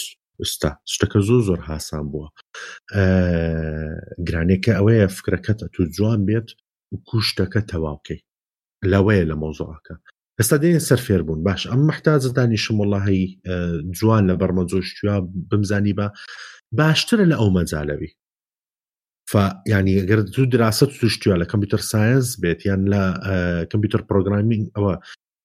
ئستا 0.41 0.69
شتەکە 0.93 1.19
زۆ 1.27 1.37
زۆر 1.47 1.59
هاسان 1.69 2.03
بووە 2.11 2.27
گرانێکە 4.27 4.71
ئەوەیە 4.77 5.05
فکرەکەتە 5.17 5.65
تو 5.73 5.81
جوان 5.95 6.19
بێت 6.27 6.47
و 6.91 6.95
کوشتەکە 7.09 7.61
تەواوکەی 7.71 8.19
لەوەیە 8.91 9.23
لە 9.29 9.35
مۆزۆعەکە 9.41 9.95
ئستا 10.39 10.55
دێن 10.63 10.81
سەر 10.89 10.99
فێر 11.05 11.21
بوون 11.27 11.39
باش 11.47 11.61
ئەم 11.71 11.81
محتازدانی 11.89 12.61
شمڵهی 12.65 13.23
جوان 13.97 14.23
لە 14.29 14.35
بەرمەزۆشتیا 14.41 15.15
بمزانی 15.49 15.93
بە 15.99 16.07
باشترە 16.79 17.25
لە 17.31 17.35
ئەو 17.39 17.49
مەجاالەوی 17.57 18.11
ینی 19.73 19.95
ئەگەر 20.01 20.19
دوو 20.35 20.45
دراست 20.53 20.89
توشتیا 20.99 21.35
لە 21.41 21.45
کمپیوتەر 21.51 21.81
ساینس 21.91 22.27
بێت 22.41 22.61
یان 22.69 22.81
لە 22.93 23.01
کمپیوتەر 23.73 24.01
پرۆگرامینگ 24.09 24.65
ئەوە 24.75 24.93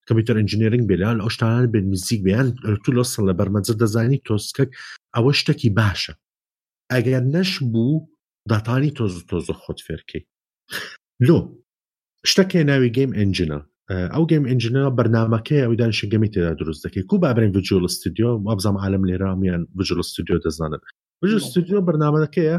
کمپیوتر 0.09 0.35
ئەنجینێرنگ 0.41 0.85
بێلان 0.91 1.17
ئەو 1.23 1.31
شتانان 1.37 1.67
بێن 1.75 1.87
نزیک 1.93 2.21
بیان 2.29 2.49
تو 2.85 2.89
لە 2.97 3.05
سڵ 3.13 3.23
لە 3.29 3.35
بەرمەجە 3.39 3.75
دەزانی 3.83 4.19
تۆسکەک 4.29 4.71
ئەوە 5.17 5.33
شتێکی 5.41 5.71
باشە 5.79 6.13
ئەگەر 6.93 7.23
نەش 7.35 7.51
بوو 7.73 7.95
داتانی 8.51 8.95
تۆز 8.99 9.15
تۆز 9.31 9.47
خۆت 9.63 9.81
فێرکەی 9.87 10.23
لۆ 11.29 11.39
شتەکێ 12.31 12.61
ناوی 12.71 12.93
گەیم 12.97 13.13
ئەنجینە 13.19 13.61
ئەو 14.15 14.25
گەیم 14.31 14.45
ئەنجینە 14.51 14.83
بەرنمەکەی 14.99 15.65
ئەودانش 15.67 15.99
گەمی 16.13 16.31
تێدا 16.35 16.53
دروست 16.61 16.81
دەکەی 16.87 17.05
کو 17.11 17.15
بابرین 17.25 17.53
ڤجل 17.57 17.83
ستودیۆ 17.97 18.31
وابزام 18.47 18.77
عالم 18.85 19.03
لێرامیان 19.11 19.63
ڤجل 19.79 19.99
ستودیۆ 20.11 20.37
دەزانن 20.45 20.83
ڤجل 21.23 21.41
ستودیۆ 21.51 21.79
بەرنمەکەیە 21.87 22.57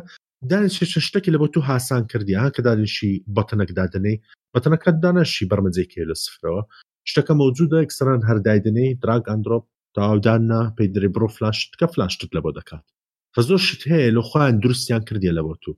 دانیشتە 0.51 0.85
شتێکی 1.07 1.31
لە 1.33 1.37
بۆ 1.41 1.47
تو 1.53 1.59
هاسان 1.69 2.03
کردی 2.11 2.35
ها 2.41 2.47
کە 2.55 2.61
دانیشی 2.67 3.11
بەتەنەکدادنەی 3.37 4.15
بەتەنەکەت 4.55 4.95
دانەشی 5.05 5.49
بەرمەجێکی 5.51 6.01
لە 6.09 6.15
سفرەوە 6.23 6.61
شتەکە 7.09 7.33
مەوجودە 7.41 7.77
ئەکسران 7.81 8.21
هەردایدنەی 8.29 8.97
دراگ 9.03 9.23
ئەندۆپ 9.29 9.65
تاوداننا 9.97 10.61
پێیدرێ 10.77 11.09
بڕۆ 11.15 11.27
فلاشت 11.37 11.69
کە 11.79 11.85
فلاشتت 11.93 12.31
لە 12.35 12.39
بۆ 12.45 12.51
دەکات 12.57 12.85
کە 13.33 13.41
زۆر 13.47 13.59
شت 13.67 13.81
هەیە 13.91 14.09
لە 14.17 14.21
خۆیان 14.29 14.55
دروستیان 14.63 15.03
کردی 15.09 15.35
لە 15.37 15.41
بۆ 15.45 15.53
تو 15.63 15.71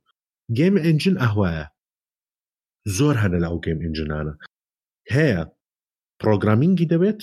گیم 0.58 0.76
ئەنجین 0.86 1.16
ئەهواە 1.24 1.66
زۆر 2.98 3.16
هەنە 3.24 3.38
لاو 3.44 3.56
گیم 3.66 3.80
ئنجینانە 3.86 4.34
هەیە 5.16 5.42
پرۆگرامینگی 6.22 6.90
دەوێت 6.94 7.22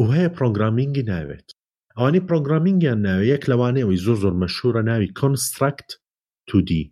و 0.00 0.04
هەیە 0.14 0.28
پرۆگرامینگی 0.36 1.04
ناوێت 1.10 1.48
ئەوانی 1.96 2.20
پرۆگرامینگیان 2.28 2.98
ناوێت 3.06 3.30
یەک 3.34 3.42
لەوانەیەوەی 3.50 4.02
زۆر 4.06 4.16
زۆر 4.22 4.34
مەشهورە 4.42 4.82
ناوی 4.88 5.10
کۆنسترکت 5.20 5.88
تودی 6.48 6.84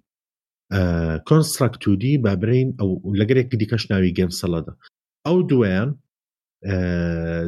کۆنسترکتودی 1.28 2.12
بابرین 2.24 2.68
ئەو 2.80 2.88
لەگەرێک 3.20 3.48
دیکەش 3.60 3.82
ناوی 3.92 4.14
گەم 4.18 4.30
سەڵەدا 4.40 4.72
ئەو 5.26 5.38
دویان 5.50 5.90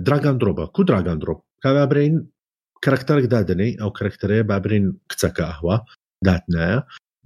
دراگاندرۆبە 0.06 0.66
کو 0.74 0.84
دراگاندرۆپ 0.88 1.38
کابراین 1.64 2.14
کرکتەرێک 2.86 3.26
دادنەی 3.34 3.72
ئەو 3.80 3.90
کرکتەرەیە 3.98 4.44
بابرین 4.50 4.86
کچەکە 5.10 5.44
ئەهوا 5.48 5.76
داتنایە 6.26 6.78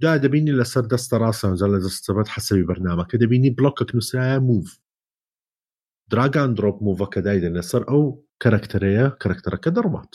دا 0.03 0.11
دەبینی 0.25 0.57
لەسەر 0.59 0.83
دەستە 0.93 1.15
ڕاستەجا 1.23 1.67
لە 1.73 1.79
دەستەبەت 1.85 2.27
حەسەوی 2.35 2.67
بەرنامەکە 2.69 3.15
دەبینی 3.23 3.55
بلۆکە 3.59 3.83
نووسایە 3.95 4.37
موڤ 4.47 4.65
دراگاندرۆپ 6.11 6.77
موڤەکە 6.85 7.19
دایدە 7.25 7.49
لەسەر 7.57 7.81
ئەو 7.89 8.01
کرکتەرەیە 8.43 9.07
کرکتەرەکە 9.21 9.69
دەڕوات 9.77 10.11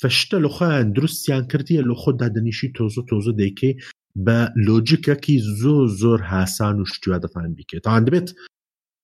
فشتە 0.00 0.36
لەخۆیان 0.44 0.86
دروستیان 0.96 1.42
کردیە 1.50 1.82
لە 1.90 1.94
خۆ 2.00 2.10
دادنیشی 2.22 2.68
تۆزە 2.76 3.02
تۆزە 3.10 3.32
دەیکەی 3.40 3.72
بە 4.26 4.38
لۆجیکەکی 4.66 5.36
زۆ 5.60 5.74
زۆر 6.00 6.20
هاسان 6.32 6.76
و 6.80 6.84
شتووا 6.92 7.18
دەتان 7.24 7.48
بیکێت 7.58 7.82
تا 7.84 8.00
دەبێت 8.06 8.28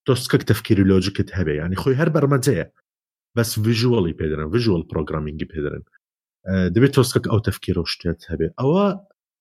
دۆستکەک 0.08 0.42
تەفکیری 0.50 0.88
لۆجیکت 0.92 1.28
هەبێ 1.38 1.54
ینی 1.60 1.78
خۆی 1.82 1.98
هەر 2.00 2.08
بەرمەجەیە 2.14 2.66
بەس 3.36 3.50
ویژوەڵی 3.66 4.16
پێدرن 4.20 4.48
ویژوەل 4.54 4.82
پرۆگرامینگی 4.90 5.50
پێدرن 5.52 5.82
دەبێت 6.74 6.92
تۆستکەک 6.96 7.24
ئەو 7.30 7.40
تەفکیرە 7.46 7.82
شتێت 7.92 8.20
هەبێ 8.30 8.48
ئەوە 8.60 8.86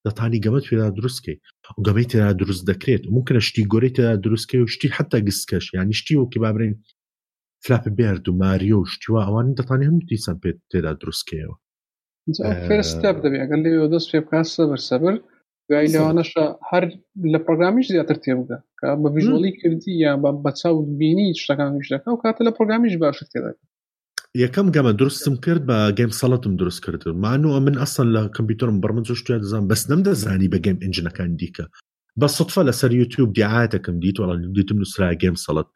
دەتانی 0.05 0.41
گەمە 0.43 0.60
توێدا 0.66 0.88
دروستکەی 0.97 1.38
و 1.78 1.80
گەمەی 1.88 2.10
تێدا 2.12 2.32
دروست 2.41 2.64
دەکرێت 2.72 3.03
ممکنە 3.16 3.39
شتی 3.47 3.64
گۆرەی 3.74 3.93
تێدا 3.97 4.14
دروستکەی 4.24 4.62
و 4.64 4.72
شتی 4.74 4.88
حتا 4.95 5.18
گستکەش 5.28 5.66
یانی 5.76 5.95
شتی 5.99 6.16
وەکی 6.22 6.39
بابرین 6.43 6.74
فلاپ 7.64 7.84
بێرد 7.97 8.26
و 8.30 8.34
ماریۆ 8.41 8.78
و 8.80 8.89
شتیوە 8.93 9.22
ئەوان 9.28 9.47
دەتانی 9.60 9.88
هەموو 9.89 10.07
دیسان 10.12 10.38
پێ 10.43 10.51
تێدا 10.72 10.91
دروستکەیەوە 11.01 11.55
فێرستاب 12.70 13.16
دەبێ 13.24 13.38
ئەگەر 13.43 13.60
لێ 13.64 13.72
دەست 13.93 14.07
پێ 14.12 14.20
بکە 14.26 14.39
سەبەر 14.55 14.82
سەبەر 14.89 15.16
گویا 15.70 15.82
لەوانەشە 15.93 16.43
هەر 16.70 16.84
لە 17.34 17.39
پرۆگرامیش 17.45 17.88
زیاتر 17.95 18.17
تێبگە 18.26 18.57
کە 18.80 18.88
بە 19.01 19.07
ویژۆڵی 19.15 19.51
کردی 19.61 19.91
یان 20.03 20.17
بە 20.45 20.51
چاو 20.59 20.76
بینی 20.99 21.28
شتەکانش 21.43 21.88
دەکە 21.93 22.07
و 22.13 22.22
کاتە 22.24 22.41
لە 22.47 22.51
پرۆگرامیش 22.57 22.93
باشتر 23.03 23.28
تێدەکە 23.34 23.63
یەکەم 24.43 24.67
گەمە 24.76 24.93
درستم 25.01 25.36
کرد 25.45 25.63
بە 25.70 25.78
گەیم 25.99 26.11
سەڵەتم 26.22 26.53
درست 26.61 26.80
کرد 26.86 27.01
مانوە 27.24 27.57
من 27.67 27.76
ئەسن 27.84 28.07
لە 28.15 28.22
کمپیوتۆرم 28.38 28.78
بڕمەجشتیا 28.84 29.38
دەزان 29.43 29.63
بەس 29.72 29.82
نەمدەزانی 29.91 30.47
بە 30.53 30.57
گەیم 30.65 30.78
ئنجینەکان 30.86 31.30
دیکە 31.41 31.65
بە 32.20 32.28
سفە 32.38 32.61
لەسەر 32.70 32.91
یوتیوب 33.01 33.28
دیعاتەکەم 33.38 33.95
دیت 34.03 34.17
وڵ 34.22 34.30
دیتم 34.57 34.76
نووسرا 34.82 35.07
گەیم 35.24 35.36
سەڵەت 35.45 35.70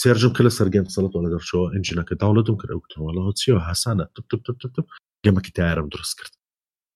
سێژم 0.00 0.32
کە 0.36 0.42
لەسەر 0.46 0.68
گەیم 0.74 0.86
سەڵەت 0.94 1.12
وڵە 1.16 1.30
دەرشەوە 1.34 1.66
ئنجینەکە 1.76 2.14
داوڵەتم 2.22 2.56
کرد 2.60 2.72
وتەوەڵەوە 2.80 3.32
چیەوە 3.40 3.60
حسانە 3.70 4.04
تپ 4.14 4.24
تپ 4.30 4.42
تپ 4.60 4.72
تپ 4.76 4.86
گەمەکی 5.24 5.52
تارم 5.58 5.88
دروست 5.94 6.14
کرد 6.18 6.32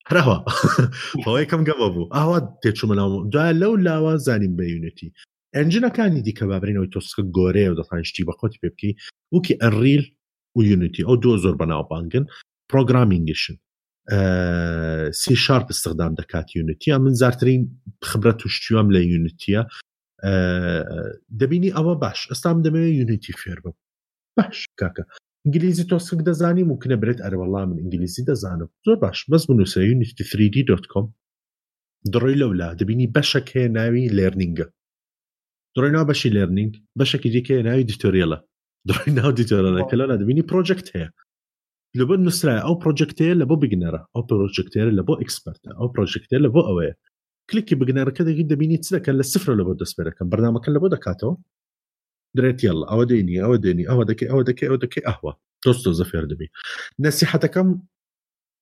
هەراوە 0.09 0.37
ئەوەی 1.25 1.47
کەم 1.51 1.61
گەمە 1.69 1.87
بوو 1.93 2.11
ئاوا 2.15 2.37
تێچوومە 2.63 2.95
ناو 2.99 3.09
دوای 3.33 3.53
لەو 3.61 3.73
لاوە 3.87 4.13
زانیم 4.27 4.53
بە 4.59 4.65
یونەتی 4.73 5.09
ئەنجینەکانی 5.55 6.21
دیکە 6.27 6.43
بابرینەوەی 6.51 6.91
تۆسکە 6.93 7.23
گۆرەیە 7.37 7.69
و 7.71 7.77
دەخانشتی 7.79 8.23
بە 8.27 8.33
خۆتی 8.39 8.59
پێ 8.61 8.69
بکەی 8.73 8.93
وکی 9.35 9.53
ئەریل 9.63 10.03
و 10.57 10.59
یونیتی 10.71 11.05
ئەو 11.07 11.15
دو 11.23 11.31
زۆر 11.43 11.55
بەناوبانگن 11.61 12.25
پرۆگرامینگشن 12.71 13.55
سی 15.21 15.35
شارپ 15.45 15.67
استخدام 15.73 16.13
دەکات 16.19 16.47
یونیتیە 16.57 16.95
من 17.05 17.13
زارترین 17.21 17.61
خبرە 18.09 18.33
توشتیوام 18.41 18.87
لە 18.95 18.99
یونیتیە 19.13 19.61
دەبینی 21.39 21.71
ئەوە 21.75 21.93
باش 22.03 22.19
ئەستام 22.31 22.57
دەمەوێت 22.65 22.93
یونیتی 22.99 23.33
فێر 23.41 23.59
بم 23.63 23.73
باش 24.37 24.57
کاکە 24.81 25.03
ئینگلیزی 25.45 25.83
تۆسک 25.91 26.19
دەزانیم 26.27 26.69
و 26.71 26.79
کنە 26.83 26.97
برێت 27.03 27.19
ئەرەوەڵام 27.25 27.67
من 27.69 27.79
ئینگلیسی 27.81 28.25
دەزانم 28.29 28.69
زۆر 28.85 28.95
باش 29.03 29.19
بەس 29.31 29.43
بنووسەوی 29.49 29.95
نیتیفریدی 30.01 30.67
دۆتکۆم 30.71 31.05
دڕۆی 32.13 32.39
لەولا 32.41 32.69
دەبینی 32.79 33.11
بەشێک 33.15 33.47
هەیە 33.55 33.69
ناوی 33.77 34.11
لێرنینگە 34.17 34.65
دڕۆی 35.75 35.91
ناو 35.95 36.05
بەشی 36.09 36.33
لێرنینگ 36.35 36.73
بەشێکی 36.99 37.29
دیکە 37.35 37.55
ناوی 37.67 37.83
دیتۆریەلە 37.89 38.37
دڕۆی 38.87 39.11
ناو 39.19 39.31
دیتۆرەکە 39.39 39.95
لەلا 39.99 40.15
دەبینی 40.21 40.47
پرۆژەکت 40.49 40.87
هەیە 40.95 41.09
لەبە 41.99 42.15
نووسرای 42.25 42.63
ئەو 42.65 42.73
پرۆژکتەیە 42.83 43.33
لە 43.41 43.45
بۆ 43.49 43.55
بگنەرە 43.63 44.01
ئەو 44.13 44.23
پرۆژکتێرە 44.29 44.91
لە 44.99 45.03
بۆ 45.07 45.13
ئەکسپەرتە 45.21 45.71
ئەو 45.79 45.87
پرۆژکتێر 45.95 46.39
لە 46.45 46.49
بۆ 46.55 46.61
ئەوەیە 46.67 46.93
کلیکی 47.49 47.75
بگنەرەکە 47.81 48.23
دەگی 48.29 48.47
دەبینی 48.51 48.77
چ 48.83 48.87
دەکەن 48.95 49.15
لە 49.21 49.25
سفر 49.33 49.49
لە 49.59 49.63
بۆ 49.67 49.73
دەستپێرەکەم 49.81 50.27
بەنامەکە 50.31 50.69
لە 50.75 50.79
بۆ 50.81 50.87
دەکاتەوە 50.95 51.33
درێت 52.37 52.59
یڵ 52.65 52.77
ئەوە 52.89 53.03
دێنی 53.11 53.39
ئەوە 53.43 53.57
دێنی 53.63 53.85
ئەوە 53.89 54.03
دەکەی 54.09 54.27
ئەوە 54.31 54.43
دەکەی 54.49 54.69
ئەو 54.69 54.77
دەکەی 54.83 55.03
ئەوە 55.09 55.31
تۆستۆ 55.63 55.89
زەفێر 55.99 56.25
دەبی 56.31 56.47
نەسیحەتەکەم 57.03 57.69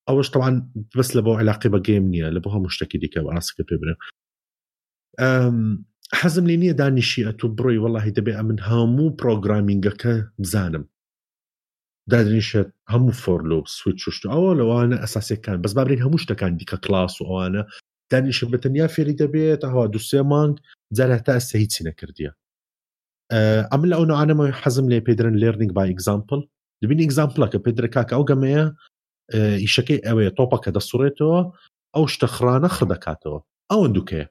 ئەوەش 0.07 0.27
تەوان 0.33 0.55
بەس 0.97 1.09
لە 1.17 1.21
بۆ 1.25 1.31
علاقی 1.41 1.69
بە 1.73 1.79
گەیم 1.87 2.05
نییە 2.13 2.29
لە 2.35 2.39
بۆ 2.43 2.49
هەموو 2.55 2.73
شتێکی 2.75 2.97
دیکە 3.03 3.19
بە 3.25 3.29
ئاسکە 3.35 3.63
پێ 3.69 3.75
برێ 3.81 3.93
حەزم 6.19 6.45
لێ 6.49 6.55
نییە 6.61 6.73
دانیشی 6.81 7.25
ئە 7.27 7.31
تو 7.39 7.45
بڕۆی 7.57 7.79
وەڵی 7.83 8.11
دەبێ 8.17 8.33
ئە 8.37 8.43
من 8.49 8.59
هەموو 8.69 9.15
پرۆگرامینگەکە 9.19 10.13
بزانم 10.41 10.85
دادنیشێت 12.11 12.69
هەموو 12.93 13.13
فۆرلۆ 13.21 13.57
سوچ 13.77 13.99
شت 14.15 14.23
ئەوە 14.33 14.51
لەوانە 14.59 14.97
ئەساسەکان 15.03 15.57
بەس 15.63 15.73
بابرین 15.77 16.03
هەموو 16.05 16.21
شتەکان 16.23 16.51
دیکە 16.59 16.77
کلاس 16.85 17.13
و 17.21 17.25
ئەوانە 17.29 17.61
دانیشە 18.11 18.45
بەتەنیا 18.53 18.87
فێری 18.93 19.15
دەبێت 19.21 19.61
هەوا 19.71 19.83
دوسێ 19.93 20.21
مانگ 20.31 20.55
جار 20.97 21.09
هەتا 21.17 21.33
ئەسە 21.39 21.55
هیچی 21.63 21.81
نەکردیە 21.87 22.31
ئەم 23.71 23.81
لە 23.89 23.93
ئەو 23.97 24.05
نوانەمەوەی 24.11 24.57
حەزم 24.61 24.85
لێ 24.91 24.99
پێدرن 25.07 25.35
لێرننگ 25.41 25.71
با 25.77 25.83
ئگزامپل 25.91 26.39
دبین 26.83 26.99
ئگزامپلەکە 27.05 27.57
پێدرکاکە 27.65 28.13
ئەو 28.15 28.23
گەمەیە 28.29 28.63
ئیشەکەی 29.63 30.03
ئەوەیە 30.07 30.31
تۆپەکە 30.37 30.69
دەسوڕێتەوە 30.75 31.39
ئەو 31.95 32.03
شتەخرانە 32.13 32.69
خ 32.75 32.77
دەکاتەوە 32.91 33.39
ئەوەن 33.71 33.91
دوکێ 33.97 34.23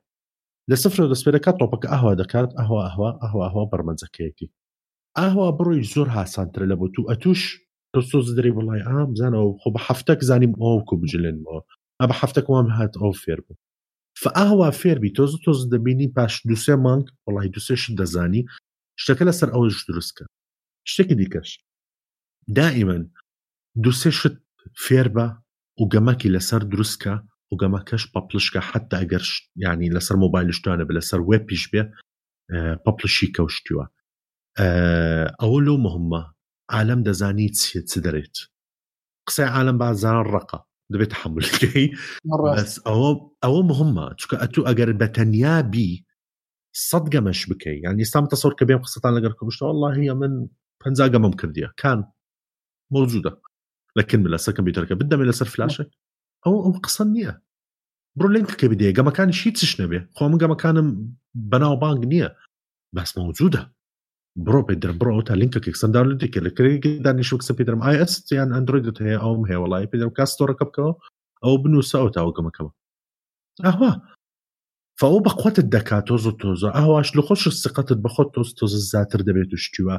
لە 0.71 0.77
سفر 0.85 0.99
دەستپێرەکە 1.13 1.53
تۆپەکە 1.61 1.89
ئاوا 1.95 2.13
دەکات 2.23 2.51
ئەهوا 2.59 2.81
ئەهوا 2.87 3.11
ئەهوا 3.23 3.39
ئەهوا 3.47 3.65
بەرمەنجەکەیەتی 3.73 4.49
ئاهوا 5.19 5.47
بڕۆی 5.59 5.89
زۆر 5.95 6.09
هاسانترە 6.17 6.67
لە 6.71 6.77
بۆ 6.81 6.87
تو 6.95 7.03
ئەتوش 7.11 7.41
تۆسۆز 7.93 8.27
دەری 8.37 8.53
بڵای 8.57 8.83
ئام 8.89 9.11
زانەوە 9.21 9.49
خۆ 9.61 9.69
بە 9.75 9.81
هەفتەك 9.89 10.21
زانیم 10.29 10.53
ئەوکو 10.63 10.95
بجلێنەوە 11.03 11.59
ئە 12.01 12.05
بە 12.11 12.15
هەفتەك 12.21 12.47
وام 12.53 12.69
هات 12.79 12.93
ئەو 13.01 13.13
فێر 13.23 13.41
بوو 13.45 13.57
فئاوا 14.23 14.69
فێربی 14.81 15.11
تۆز 15.17 15.33
تۆز 15.45 15.59
دەبینی 15.73 16.09
پاش 16.17 16.33
دوسێ 16.49 16.75
مانگ 16.85 17.05
وڵی 17.27 17.49
دوسێش 17.55 17.83
دەزانی 17.99 18.43
شتەکە 19.01 19.25
لەسەر 19.29 19.49
ئەوەش 19.55 19.77
دروستکە 19.89 20.25
شتێکی 20.93 21.17
دیکەش 21.21 21.51
دائیمەن 22.57 23.03
دوسێ 23.85 24.11
شت 24.21 24.37
فێر 24.85 25.09
بە 25.17 25.27
و 25.81 25.85
گەمەکی 25.93 26.33
لەسەر 26.37 26.63
دروستکە 26.73 27.15
و 27.51 27.55
گەمەکەش 27.63 28.03
پەپلشکە 28.15 28.61
حتا 28.71 28.97
ئەگەر 29.01 29.23
ینی 29.23 29.63
يعني 29.65 29.87
لەسەر 29.97 30.17
مۆبایلشتانە 30.25 30.85
بە 30.89 30.93
لەسەر 30.99 31.21
وێ 31.29 31.39
پیش 31.49 31.63
بێ 31.73 31.83
پاپلشی 32.85 33.27
آه، 33.29 33.33
کەوشتیوە 33.37 33.85
ئەوە 35.41 35.53
آه، 35.59 35.65
لۆ 35.67 35.75
مهمە 35.87 36.23
عالم 36.75 37.01
دەزانی 37.07 37.49
چیە 37.61 37.81
چ 37.91 37.93
دەرێت 38.07 38.37
قسەی 39.29 39.49
عالم 39.57 39.79
بازان 39.79 40.25
ڕقە 40.35 40.59
دەبێت 40.93 41.13
حملکەی 41.21 41.87
ئەوە 42.89 43.11
ئەوە 43.45 43.63
مهمە 43.71 44.07
چکە 44.21 44.37
ئەتو 44.43 44.61
ئەگەر 44.69 44.91
بە 45.01 45.07
تەنیا 45.17 45.57
بی 45.73 46.06
صدقة 46.79 47.21
مش 47.21 47.49
بكي 47.49 47.81
يعني 47.85 48.05
سام 48.05 48.27
تصور 48.27 48.53
كبير 48.53 48.79
خاصة 48.79 49.01
على 49.05 49.21
قركم 49.27 49.51
شو 49.51 49.67
والله 49.67 49.97
هي 49.97 50.15
من 50.15 50.47
بنزاقة 50.87 51.19
ممكن 51.19 51.53
ديها 51.53 51.73
كان 51.77 52.05
موجودة 52.91 53.41
لكن 53.97 54.21
من 54.21 54.27
الأسر 54.27 54.53
كمبيوتر 54.53 54.95
بدها 54.95 55.19
من 55.19 55.25
الأسر 55.25 55.45
فلاشة 55.45 55.91
أو 56.47 56.65
أو 56.65 56.71
قصنيها 56.73 57.41
برولينك 58.19 58.57
كبديه 58.57 58.95
قام 58.95 59.11
كان 59.11 59.33
شيء 59.33 59.53
تشنبه 59.53 60.07
خو 60.15 60.29
من 60.29 60.39
قام 60.39 60.55
كان 60.55 61.09
بناو 61.35 61.77
بانك 61.77 62.05
نيه 62.07 62.37
بس 62.95 63.19
موجودة 63.19 63.73
برو 64.39 64.63
بيدر 64.63 64.93
برو 64.93 65.21
تا 65.21 65.33
لينك 65.33 65.59
كيك 65.59 65.77
سندار 65.77 66.07
لديك 66.07 66.39
اللي 66.39 66.79
داني 66.99 67.23
شوك 67.23 67.43
سبيدر 67.43 67.73
ام 67.73 67.83
اي 67.83 68.03
اس 68.03 68.33
يعني 68.33 68.57
اندرويد 68.59 69.03
هي 69.03 69.17
او 69.17 69.45
هي 69.47 69.57
والله 69.57 69.85
بيدر 69.85 70.09
كاستور 70.09 70.53
كبكو 70.53 70.95
او 71.45 71.57
بنو 71.57 71.81
ساوتا 71.81 72.21
او 72.21 72.33
كما 72.33 72.51
كما 72.51 72.71
اهوه 73.65 74.16
فەوە 75.01 75.19
بە 75.25 75.33
قوتت 75.41 75.67
دەکات 75.77 76.05
تۆز 76.09 76.23
و 76.29 76.33
تۆزە 76.43 76.69
ئاواش 76.79 77.09
لە 77.17 77.23
خۆش 77.27 77.43
سقتت 77.65 77.99
بەخۆت 78.05 78.29
تۆز 78.35 78.49
تۆز 78.59 78.73
زیاتر 78.91 79.21
دەبێت 79.29 79.49
توشتیوە 79.53 79.97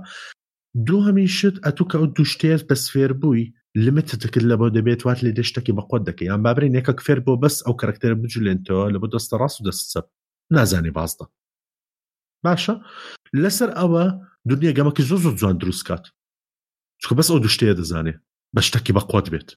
دوو 0.87 0.99
هەمیشت 1.07 1.55
ئەتوکە 1.65 1.95
ئەو 1.99 2.07
دوشتێت 2.17 2.61
بە 2.69 2.75
سفێر 2.85 3.11
بووی 3.21 3.43
لمتتکرد 3.85 4.45
لە 4.51 4.55
بۆ 4.61 4.67
دەبێت 4.77 5.01
وات 5.07 5.19
لێ 5.25 5.31
دەشتێکی 5.39 5.73
بەقۆت 5.77 6.01
دەکەی 6.09 6.27
یان 6.31 6.41
بابرین 6.45 6.71
نێکەک 6.75 6.99
فێر 7.05 7.19
بۆ 7.25 7.33
بەس 7.43 7.55
ئەو 7.65 7.73
کەرەکتەر 7.81 8.11
بجلێنتەوە 8.21 8.83
لە 8.93 8.97
بۆ 9.01 9.07
دەستە 9.13 9.35
ڕاست 9.41 9.57
و 9.59 9.65
دەستسە 9.67 9.99
نازانێ 10.55 10.91
بازدا 10.97 11.25
باشە 12.45 12.75
لەسەر 13.41 13.69
ئەوە 13.79 14.03
دنیا 14.49 14.71
گەمەکی 14.77 15.03
زۆ 15.09 15.15
زۆ 15.25 15.29
جوان 15.39 15.55
دروستکات 15.61 16.03
چکە 17.01 17.13
بەس 17.19 17.27
ئەو 17.31 17.39
دوشتەیە 17.45 17.73
دەزانێ 17.79 18.13
بە 18.55 18.61
شتێکی 18.67 18.93
بەقۆت 18.97 19.27
بێت 19.33 19.49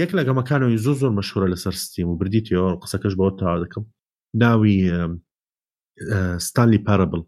یەک 0.00 0.10
لە 0.16 0.22
گەمەکانەوەی 0.28 0.80
زۆ 0.84 0.92
زۆر 1.00 1.10
مەشهورە 1.18 1.46
لەسەر 1.52 1.74
سیستیم 1.80 2.08
و 2.08 2.18
بردیتەوە 2.20 2.68
قسەکەش 2.82 3.14
بەوە 3.18 3.32
تا 3.40 3.48
دەکەم 3.64 3.84
ناوي 4.34 4.82
ستانلي 6.38 6.78
بارابل 6.78 7.24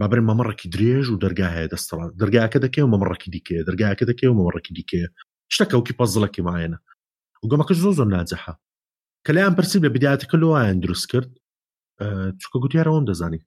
بابرێن 0.00 0.52
كي 0.52 0.68
درێژ 0.68 1.06
و 1.10 1.18
دەرگاهەیە 1.22 1.68
دەستڕ 1.72 1.98
دەرگاکە 2.22 2.66
كي 2.74 2.80
و 2.82 2.86
مەمەڕێکی 2.90 3.30
دیکێ 3.30 3.58
دەرگاکە 3.66 4.04
دەکێ 4.10 4.24
و 4.30 4.34
مەمەڕێکی 4.38 4.72
دیکێ 4.78 5.04
شتەکەوکی 5.54 5.96
پەزڵەکی 5.98 6.42
ماەنە 6.48 6.78
وگەمەکە 7.44 7.72
زۆ 7.82 7.90
زۆر 7.98 8.08
ناجەحە 8.16 8.52
کە 9.26 9.30
لایان 9.34 9.54
پرسی 9.56 9.78
لە 9.84 9.88
بداتەکە 9.94 10.34
لەوایان 10.40 10.80
دروست 10.80 11.06
کرد 11.10 11.30
چکە 12.40 12.58
گوتیارەوەم 12.62 13.04
دەزانی 13.10 13.46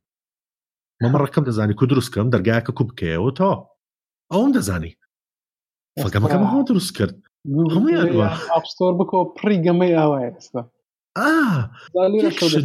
مەمەڕەکەم 1.03 1.43
دەزانی 1.49 1.73
کو 1.75 1.85
دروستکەم 1.85 2.27
دەرگایەکە 2.35 2.71
وتو 2.71 2.87
بکەیەوە 2.89 4.51
دزاني 4.57 4.97
فقام 5.99 6.09
كم 6.09 6.09
فەکەمەکەمەەوە 6.09 6.65
دروس 6.67 6.91
كرت 6.91 7.17
ئاپستۆر 7.45 8.93
بکۆ 8.99 9.19
پڕی 9.37 9.57
گەمەی 9.65 9.93
ئاوایە 9.99 10.29
ئێستا 10.35 10.61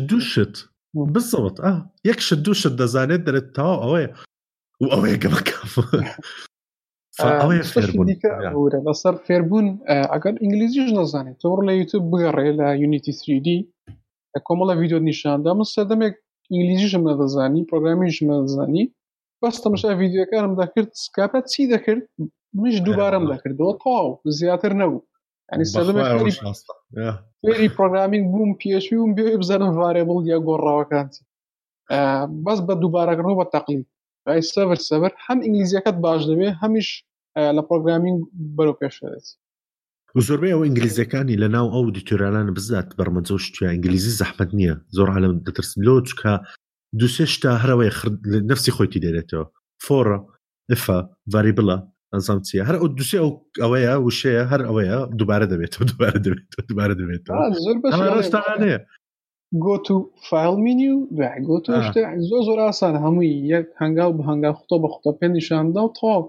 دووشت 0.08 0.54
بزەوت 1.14 1.56
یەک 2.08 2.20
شت 2.26 2.40
دووشت 2.46 2.72
دەزانێت 2.80 3.22
دەرێت 3.26 3.46
تاوا 3.56 3.76
ئەوەیە 3.82 4.10
و 4.82 4.86
ئەوەیە 4.92 5.16
گەمەکەفێرە 5.24 6.02
لەسەر 8.88 9.14
فێربوون 9.26 9.66
ئەگەر 10.12 10.34
ئینگلیزیش 10.42 10.88
نەزانێت 10.98 11.36
تۆڕ 11.42 11.58
لە 11.68 11.72
یوتوب 11.80 12.02
بگەڕێ 12.10 12.48
لە 12.60 12.66
یونیتی 12.82 13.12
3D 13.20 13.48
لە 14.32 14.38
کۆمەڵە 14.46 14.74
ویددیو 14.80 15.00
نیشاندا 15.08 15.50
من 15.58 15.66
سەدەمێک 15.74 16.14
ئینگلیزیشم 16.52 17.02
نەدەزانی 17.08 17.66
پرۆگرامیشم 17.70 18.26
نەدەزانی 18.32 18.84
باش 19.42 19.60
تمشى 19.60 19.96
فيديو 19.96 20.24
كان 20.26 20.44
مذاكرت 20.50 20.90
سكابات 20.94 21.48
سي 21.48 21.66
ذاكرت 21.66 22.08
مش 22.54 22.80
دوباره 22.80 23.16
أه. 23.16 23.20
مذاكرت 23.20 23.60
وطاو 23.60 24.20
زياتر 24.26 24.72
نو 24.72 25.06
يعني 25.52 25.62
استخدمت 25.62 26.32
فيري 27.46 27.68
بروغرامينغ 27.68 28.30
بوم 28.30 28.54
بي 28.64 28.76
اتش 28.76 28.90
بي 28.90 28.96
ومبيعو 28.96 29.38
بزاف 29.38 29.62
فاريبل 29.62 30.24
ديال 30.24 30.46
قرا 30.46 30.80
وكانت 30.80 31.14
آه، 31.92 32.24
بس 32.46 32.58
بە 32.58 32.72
دووبارەکردنەوە 32.74 33.36
بە 33.42 33.46
تەقلی 33.52 33.82
سەبر 34.50 34.78
سەبەر 34.88 35.10
هەم 35.28 35.38
ئینگلیزیەکەت 35.42 35.94
باش 36.04 36.22
دەبێ 36.30 36.48
هەمیش 36.62 36.88
لە 37.56 37.62
پرۆگرامینگ 37.68 38.18
بەرەو 38.56 38.74
پێشێت 38.80 39.26
زۆربەی 40.26 40.52
ئەو 40.54 40.64
ئینگلیزیەکانی 40.64 41.36
لە 41.42 41.48
ناو 41.56 41.66
ئەو 41.74 41.90
دیتۆرالانە 41.94 42.52
بزات 42.56 42.88
بەرمەجە 42.98 43.30
و 43.30 43.36
شتیا 43.38 43.70
ئینگلیزی 43.72 44.12
زەحمت 44.24 44.50
نییە 44.58 44.74
زۆر 44.96 45.08
عالم 45.10 45.32
دەترسن 45.46 45.76
لۆ 45.86 45.94
چکە 46.08 46.32
دوسێ 46.98 47.24
شتا 47.34 47.50
هەرەوەی 47.62 47.90
نفسی 48.50 48.74
خۆیتی 48.76 49.02
دێرێتەوە 49.04 49.46
فۆڕە 49.84 50.18
ئفا 50.72 50.98
ڤریبڵە 51.32 51.76
ئەنسام 52.12 52.38
چیە 52.46 52.62
هەر 52.68 52.76
ئەو 52.78 52.88
دوسێ 52.98 53.18
ئەو 53.22 53.30
ئەوەیە 53.62 53.92
وشەیە 54.06 54.44
هەر 54.52 54.60
ئەوەیە 54.68 54.98
دووبارە 55.18 55.46
دەبێتەوە 55.52 55.84
دووبارە 55.90 56.18
دەبێت 56.26 56.44
دووبارە 56.68 56.94
دەبێتەوەستاانەیە 57.00 58.78
گۆت 59.64 59.86
و 59.94 59.98
فالمینی 60.28 60.90
و 60.94 61.00
گۆت 61.48 61.64
زۆ 62.30 62.38
زۆر 62.48 62.58
ئاسان 62.66 62.94
هەمووی 63.04 63.32
یەک 63.54 63.66
هەنگاو 63.80 64.16
بە 64.16 64.22
هەنگا 64.28 64.50
خوتۆ 64.58 64.76
بە 64.82 64.88
خوتە 64.94 65.10
پێ 65.18 65.26
نیشاندا 65.36 65.80
و 65.84 65.92
تاو 66.00 66.22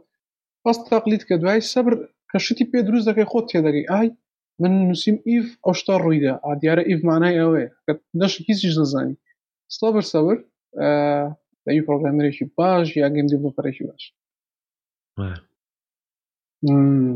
بەس 0.64 0.78
تەقلیت 0.92 1.24
کە 1.28 1.36
دوای 1.42 1.62
سەبر 1.74 1.94
کەشتی 2.32 2.66
پێ 2.72 2.80
دروست 2.88 3.06
دەکەی 3.10 3.30
خۆت 3.32 3.46
تێدەگەی 3.52 3.86
ئای 3.94 4.08
من 4.62 4.72
نووسیم 4.88 5.18
ئیف 5.30 5.48
ئەوشتا 5.66 5.94
ڕوویدا 6.04 6.34
ئادیارە 6.46 6.84
ئیفمانای 6.90 7.40
ئەوەیە 7.42 7.68
کە 7.86 7.94
نەش 8.22 8.34
هیچیش 8.48 8.74
دەزانی 8.80 9.16
سەبر 9.80 10.06
سەبر 10.14 10.38
دەوی 11.66 11.82
پرۆگرامێکی 11.86 12.46
باش 12.58 12.88
یا 12.98 13.08
گەم 13.16 13.28
دیڤلوپەرێکی 13.30 13.84
باش 13.90 14.04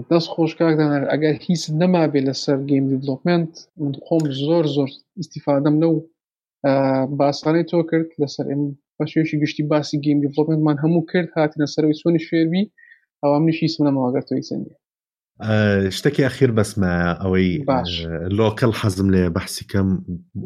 دەست 0.09 0.27
خۆش 0.33 0.51
کاکدان 0.59 0.91
ئەگەر 1.11 1.35
هیچ 1.47 1.63
نەما 1.81 2.03
بێ 2.13 2.21
لەسەر 2.27 2.57
گەیم 2.69 2.85
دیڤلوپمنت 2.91 3.53
من 3.79 3.93
خۆم 4.05 4.23
زۆر 4.47 4.65
زۆر 4.75 4.89
ئیسیفادەم 5.19 5.75
لەو 5.83 5.93
باسانەی 7.19 7.67
تۆ 7.71 7.79
کرد 7.89 8.09
لەسەر 8.21 8.45
بەشێشی 8.99 9.39
گشتی 9.41 9.63
باسی 9.73 10.01
گەیم 10.05 10.17
دیڤلوپمنتمان 10.23 10.77
هەموو 10.83 11.07
کرد 11.11 11.29
هاتیە 11.37 11.67
سەرەوەی 11.73 11.99
چۆنی 12.01 12.21
شێوی 12.29 12.63
ئەوە 13.21 13.37
منیشی 13.41 13.73
سمەمەوەگەرتەوەی 13.75 14.47
سندی 14.49 14.75
شتێکی 15.97 16.23
ئەخیر 16.25 16.51
بەسمە 16.57 16.93
ئەوەی 17.21 17.49
لۆکەل 18.39 18.71
حەزم 18.79 19.07
لێ 19.13 19.23
بەحسیکەم 19.35 19.87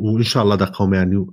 و 0.01 0.05
انشاءله 0.18 0.55
دەقومیانی 0.62 1.16
و 1.22 1.26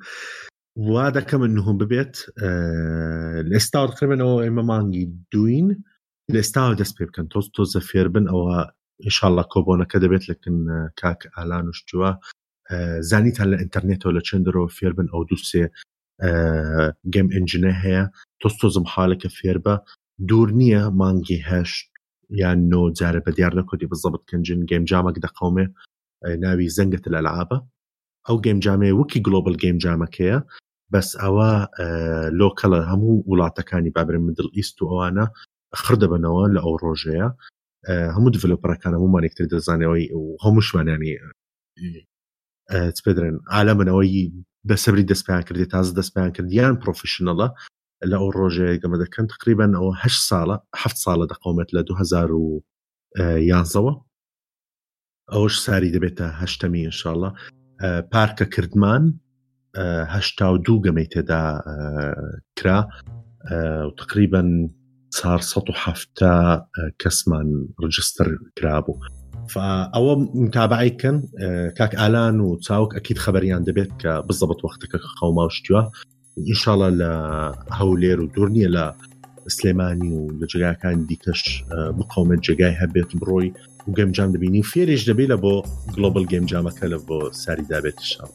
وهذا 0.77 1.21
كم 1.21 1.43
انهم 1.43 1.79
ببيت 1.79 2.17
آه، 2.43 3.41
الاستار 3.41 3.89
تقريبا 3.89 4.23
او 4.23 4.41
اما 4.41 4.63
مانجي 4.63 5.13
دوين 5.33 5.83
الاستار 6.31 6.75
دسبيب 6.75 7.11
كان 7.11 7.29
توز 7.29 7.51
توز 7.51 7.79
فيربن 7.79 8.29
او 8.29 8.51
ان 9.05 9.11
شاء 9.11 9.31
الله 9.31 9.43
كوبونا 9.43 9.87
بيت 9.95 10.29
لكن 10.29 10.69
آه، 10.71 10.91
كاك 10.97 11.31
الان 11.39 11.69
وشتوا 11.69 12.15
آه، 12.71 13.01
زانيت 13.01 13.41
على 13.41 13.57
الانترنت 13.57 14.07
ولا 14.07 14.21
تشندرو 14.21 14.67
فيربن 14.67 15.07
او 15.15 15.25
دوسي 15.25 15.69
جيم 17.07 17.33
انجن 17.33 17.71
هي 17.71 18.11
توز 18.41 18.57
توز 18.57 18.79
محالك 18.79 19.27
فيربا 19.27 19.81
دورنيا 20.21 20.89
مانجي 20.89 21.43
هاش 21.43 21.93
يعني 22.31 22.69
نو 22.69 22.93
جاربة 22.93 23.33
ديارنا 23.33 23.63
كودي 23.63 23.87
بالضبط 23.87 24.29
كنجن 24.31 24.65
جيم 24.65 24.85
دا 24.85 25.29
قومي 25.29 25.69
ناوي 26.39 26.69
زنقة 26.69 27.03
الألعاب 27.09 27.67
او 28.29 28.41
جيم 28.41 28.59
جامع 28.59 28.93
وكي 28.93 29.19
جلوبال 29.19 29.57
جيم 29.57 29.79
جامع 29.79 30.07
كيا 30.07 30.45
بەس 30.93 31.09
ئەوە 31.23 31.47
لۆکەلە 32.41 32.79
هەموو 32.91 33.15
وڵاتەکانی 33.31 33.93
بابرن 33.97 34.23
مدل 34.29 34.49
ئیست 34.57 34.77
و 34.83 34.87
ئەوانە 34.91 35.25
خڕ 35.83 35.95
دەبنەوە 36.03 36.45
لە 36.55 36.61
ئەو 36.65 36.75
ڕۆژەیە 36.85 37.29
هەموو 38.15 38.33
دڤلوپەرەکان 38.35 38.93
هەمومانێکتر 38.99 39.45
دەزانەوەی 39.55 40.07
هەمووشمانانی 40.45 41.13
پێدرێن 43.05 43.37
ئالە 43.53 43.73
منەوەی 43.79 44.25
بەسەبری 44.69 45.09
دەستپیان 45.13 45.43
کردی 45.49 45.67
تازە 45.75 45.91
دەستپیان 45.99 46.31
کردیان 46.37 46.75
پرۆفیشنەڵە 46.83 47.49
لە 48.11 48.17
ئەو 48.21 48.29
ڕۆژەیە 48.39 48.81
گەمە 48.83 48.97
دەکەن 49.03 49.25
تقریبان 49.35 49.73
ئەوە 49.79 49.93
هە 50.03 50.11
ساڵە 50.29 50.57
ه 50.81 50.83
ساڵە 51.05 51.27
دەقومێت 51.33 51.69
لە 51.77 51.81
2011ەوە 51.91 53.93
ئەوش 55.35 55.55
ساری 55.65 55.93
دەبێتە 55.97 56.27
هەشتەمی 56.41 56.81
ئینشاءله 56.87 57.31
پارکە 58.13 58.47
کردمان 58.55 59.03
هەشتا 60.15 60.53
و 60.53 60.59
دوو 60.59 60.81
گەمەی 60.85 61.07
تێدا 61.15 61.43
کرا 62.59 62.89
تقریبن 63.99 64.51
1970 65.15 66.65
کەسمان 67.03 67.49
ڕجستر 67.85 68.29
کرابوو 68.57 69.01
ئەوە 69.95 70.15
متابعیکن 70.45 71.17
کاک 71.79 71.93
ئالان 72.01 72.37
و 72.41 72.49
چاوک 72.67 72.91
ئەکیت 72.97 73.19
خبریان 73.25 73.63
دەبێت 73.69 73.93
کە 74.03 74.13
بزەبت 74.29 74.59
وەختەکە 74.63 74.99
قەوماوشتیوە 75.19 75.83
انشاالله 76.51 76.91
لە 77.01 77.11
هەولێر 77.79 78.19
و 78.21 78.31
دوور 78.35 78.49
نییە 78.57 78.71
لە 78.77 78.85
سلێمانی 79.57 80.11
و 80.13 80.23
لە 80.41 80.47
جگاکان 80.53 80.99
دیکەش 81.11 81.43
بقومەت 81.99 82.41
جگای 82.49 82.75
هەبێت 82.83 83.11
بڕۆی 83.21 83.49
و 83.89 83.95
گەمجان 83.99 84.29
دەبینی 84.35 84.61
و 84.65 84.69
فێریش 84.73 85.03
دەبێت 85.11 85.29
لە 85.33 85.37
بۆ 85.43 85.55
گلۆبل 85.95 86.25
گەمجامەکە 86.33 86.87
لە 86.93 86.99
بۆ 87.09 87.19
ساری 87.43 87.67
دابێت 87.73 88.01
شاڵ. 88.13 88.31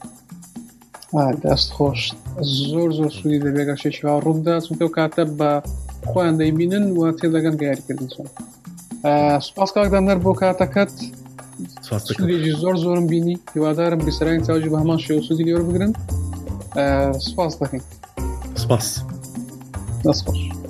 دەست 1.45 1.69
خۆش 1.75 2.01
زۆر 2.71 2.89
زۆر 2.97 3.11
سوودی 3.17 3.39
دەبێگە 3.45 3.75
شێکیوا 3.81 4.13
ڕوودا 4.25 4.55
چونکە 4.65 4.83
و 4.87 4.93
کاتە 4.97 5.23
بە 5.39 5.51
خۆیان 6.09 6.35
دەیبینن 6.41 6.85
و 6.97 7.01
تێ 7.19 7.27
دەگەن 7.35 7.55
گیاریکردن 7.61 8.07
چۆن 8.13 8.27
سپاس 9.47 9.69
کاکدانەر 9.75 10.17
بۆ 10.25 10.31
کاتەکەت 10.41 10.93
زۆر 12.61 12.75
زۆرم 12.83 13.05
بینی 13.13 13.35
هیوادارم 13.55 13.99
بیسرانی 14.05 14.41
چاوجی 14.47 14.69
بە 14.73 14.77
هەمان 14.81 14.99
شێ 15.05 15.13
سوودی 15.27 15.43
لێوە 15.47 15.63
بگرن 15.69 15.91
سپاس 17.27 17.53
دەکەین 17.63 17.83
سپاس 18.61 18.87
دەست 20.05 20.21
خۆش 20.27 20.60